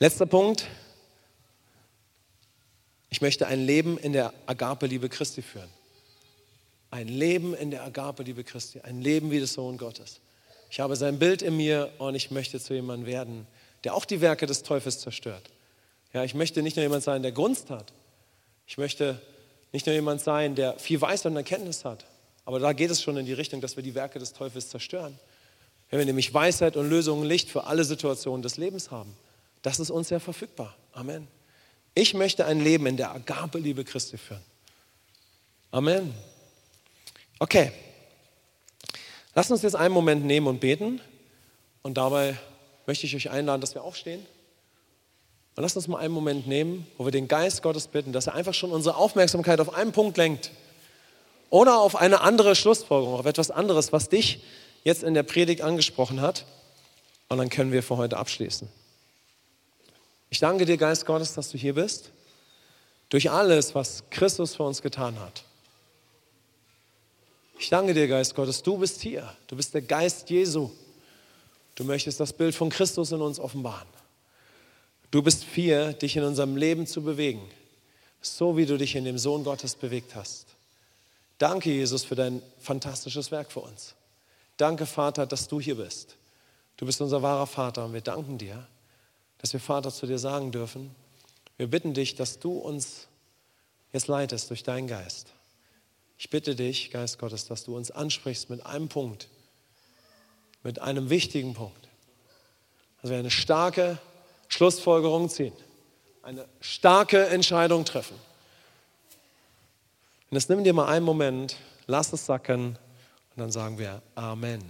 Letzter 0.01 0.27
Punkt. 0.27 0.67
Ich 3.11 3.21
möchte 3.21 3.47
ein 3.47 3.61
Leben 3.61 3.99
in 3.99 4.13
der 4.13 4.33
Agape-Liebe 4.47 5.09
Christi 5.09 5.43
führen. 5.43 5.69
Ein 6.91 7.09
Leben 7.09 7.55
in 7.55 7.71
der 7.71 7.85
Agape-Liebe 7.85 8.45
Christi. 8.45 8.81
Ein 8.81 9.03
Leben 9.03 9.31
wie 9.31 9.41
des 9.41 9.53
Sohn 9.53 9.77
Gottes. 9.79 10.21
Ich 10.71 10.79
habe 10.79 10.95
sein 10.95 11.19
Bild 11.19 11.43
in 11.43 11.57
mir 11.57 11.91
und 11.99 12.15
ich 12.15 12.31
möchte 12.31 12.61
zu 12.61 12.75
jemandem 12.75 13.07
werden, 13.07 13.47
der 13.83 13.95
auch 13.95 14.05
die 14.05 14.21
Werke 14.21 14.47
des 14.47 14.63
Teufels 14.63 15.01
zerstört. 15.01 15.51
Ja, 16.13 16.23
ich 16.25 16.35
möchte 16.35 16.63
nicht 16.63 16.77
nur 16.77 16.85
jemand 16.85 17.03
sein, 17.03 17.23
der 17.23 17.33
Gunst 17.33 17.71
hat. 17.71 17.93
Ich 18.67 18.79
möchte 18.79 19.21
nicht 19.73 19.87
nur 19.87 19.95
jemand 19.95 20.21
sein, 20.21 20.55
der 20.55 20.79
viel 20.79 21.01
Weisheit 21.01 21.33
und 21.33 21.37
Erkenntnis 21.37 21.85
hat, 21.85 22.05
aber 22.45 22.59
da 22.59 22.73
geht 22.73 22.91
es 22.91 23.03
schon 23.03 23.17
in 23.17 23.27
die 23.27 23.33
Richtung, 23.33 23.61
dass 23.61 23.77
wir 23.77 23.83
die 23.83 23.95
Werke 23.95 24.19
des 24.19 24.33
Teufels 24.33 24.69
zerstören. 24.69 25.19
Wenn 25.89 25.99
wir 25.99 26.07
nämlich 26.07 26.33
Weisheit 26.33 26.77
und 26.77 26.89
Lösungen 26.89 27.25
Licht 27.25 27.49
für 27.49 27.65
alle 27.65 27.85
Situationen 27.85 28.43
des 28.43 28.57
Lebens 28.57 28.91
haben, 28.91 29.15
das 29.63 29.81
ist 29.81 29.91
uns 29.91 30.11
ja 30.11 30.21
verfügbar. 30.21 30.77
Amen. 30.93 31.27
Ich 31.95 32.15
möchte 32.15 32.47
ein 32.47 32.61
Leben 32.61 32.87
in 32.87 32.97
der 32.97 33.13
Agape-Liebe 33.13 33.85
Christi 33.85 34.17
führen. 34.17 34.43
Amen. 35.71 36.15
Okay. 37.39 37.73
Lasst 39.35 39.51
uns 39.51 39.63
jetzt 39.63 39.77
einen 39.77 39.95
Moment 39.95 40.25
nehmen 40.25 40.47
und 40.47 40.61
beten. 40.61 41.01
Und 41.83 41.97
dabei 41.97 42.37
möchte 42.87 43.07
ich 43.07 43.17
euch 43.17 43.31
einladen, 43.31 43.61
dass 43.61 43.75
wir 43.75 43.83
aufstehen. 43.83 44.27
Und 45.57 45.63
lasst 45.63 45.77
uns 45.77 45.89
mal 45.89 45.99
einen 45.99 46.15
Moment 46.15 46.47
nehmen, 46.47 46.87
wo 46.97 47.05
wir 47.05 47.13
den 47.13 47.29
Geist 47.29 47.63
Gottes 47.63 47.87
bitten, 47.89 48.13
dass 48.13 48.27
er 48.27 48.35
einfach 48.35 48.55
schon 48.55 48.73
unsere 48.73 48.97
Aufmerksamkeit 48.97 49.61
auf 49.61 49.75
einen 49.75 49.93
Punkt 49.93 50.17
lenkt 50.17 50.53
oder 51.51 51.81
auf 51.81 51.97
eine 51.97 52.21
andere 52.21 52.55
Schlussfolgerung, 52.55 53.19
auf 53.19 53.27
etwas 53.27 53.51
anderes, 53.51 53.93
was 53.93 54.09
dich 54.09 54.43
jetzt 54.85 55.03
in 55.03 55.15
der 55.15 55.23
Predigt 55.23 55.63
angesprochen 55.63 56.21
hat. 56.21 56.47
Und 57.29 57.39
dann 57.39 57.49
können 57.49 57.73
wir 57.73 57.83
für 57.83 57.97
heute 57.97 58.17
abschließen. 58.17 58.69
Ich 60.31 60.39
danke 60.39 60.65
dir, 60.65 60.77
Geist 60.77 61.05
Gottes, 61.05 61.35
dass 61.35 61.51
du 61.51 61.59
hier 61.59 61.75
bist, 61.75 62.11
durch 63.09 63.31
alles, 63.31 63.75
was 63.75 64.05
Christus 64.11 64.55
für 64.55 64.63
uns 64.63 64.81
getan 64.81 65.19
hat. 65.19 65.43
Ich 67.59 67.69
danke 67.69 67.93
dir, 67.93 68.09
Geist 68.09 68.35
Gottes, 68.35 68.63
du 68.63 68.79
bist 68.79 69.03
hier. 69.03 69.37
Du 69.49 69.57
bist 69.57 69.75
der 69.75 69.83
Geist 69.83 70.31
Jesu. 70.31 70.71
Du 71.75 71.85
möchtest 71.85 72.21
das 72.21 72.33
Bild 72.33 72.55
von 72.55 72.71
Christus 72.71 73.13
in 73.13 73.21
uns 73.21 73.39
offenbaren. 73.39 73.89
Du 75.11 75.23
bist 75.23 75.45
hier, 75.55 75.93
dich 75.93 76.17
in 76.17 76.23
unserem 76.23 76.57
Leben 76.57 76.87
zu 76.87 77.03
bewegen, 77.03 77.43
so 78.23 78.57
wie 78.57 78.65
du 78.65 78.79
dich 78.79 78.95
in 78.95 79.05
dem 79.05 79.19
Sohn 79.19 79.43
Gottes 79.43 79.75
bewegt 79.75 80.15
hast. 80.15 80.47
Danke, 81.39 81.71
Jesus, 81.71 82.05
für 82.05 82.15
dein 82.15 82.41
fantastisches 82.61 83.31
Werk 83.33 83.51
für 83.51 83.61
uns. 83.61 83.95
Danke, 84.57 84.87
Vater, 84.87 85.27
dass 85.27 85.49
du 85.49 85.61
hier 85.61 85.77
bist. 85.77 86.17
Du 86.77 86.87
bist 86.87 87.01
unser 87.01 87.23
wahrer 87.23 87.47
Vater 87.47 87.85
und 87.87 87.93
wir 87.93 88.03
danken 88.03 88.39
dir, 88.39 88.67
dass 89.41 89.53
wir 89.53 89.61
Vater 89.61 89.91
zu 89.91 90.07
dir 90.07 90.19
sagen 90.19 90.53
dürfen. 90.53 90.95
Wir 91.57 91.67
bitten 91.67 91.95
dich, 91.95 92.15
dass 92.15 92.39
du 92.39 92.53
uns 92.53 93.09
jetzt 93.93 94.07
leitest 94.07 94.51
durch 94.51 94.63
deinen 94.63 94.87
Geist. 94.87 95.29
Ich 96.19 96.31
bitte 96.31 96.55
dich, 96.55 96.91
Geist 96.91 97.19
Gottes, 97.19 97.47
dass 97.47 97.65
du 97.65 97.77
uns 97.77 97.91
ansprichst 97.91 98.51
mit 98.51 98.65
einem 98.67 98.89
Punkt, 98.89 99.29
mit 100.63 100.79
einem 100.81 101.11
wichtigen 101.11 101.55
Punkt. 101.55 101.89
Dass 103.01 103.11
wir 103.11 103.19
eine 103.19 103.31
starke 103.31 103.99
Schlussfolgerung 104.49 105.31
ziehen, 105.31 105.55
eine 106.23 106.47
starke 106.61 107.27
Entscheidung 107.27 107.85
treffen 107.85 108.17
und 110.31 110.37
jetzt 110.37 110.49
nimm 110.49 110.63
dir 110.63 110.73
mal 110.73 110.87
einen 110.87 111.05
Moment, 111.05 111.57
lass 111.89 112.13
es 112.13 112.25
sacken 112.25 112.67
und 112.69 113.37
dann 113.37 113.51
sagen 113.51 113.79
wir 113.79 114.01
Amen. 114.15 114.63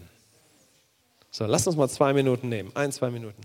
So, 1.31 1.45
lass 1.45 1.66
uns 1.66 1.77
mal 1.77 1.89
zwei 1.89 2.14
Minuten 2.14 2.49
nehmen. 2.49 2.75
Ein, 2.75 2.93
zwei 2.93 3.11
Minuten. 3.11 3.43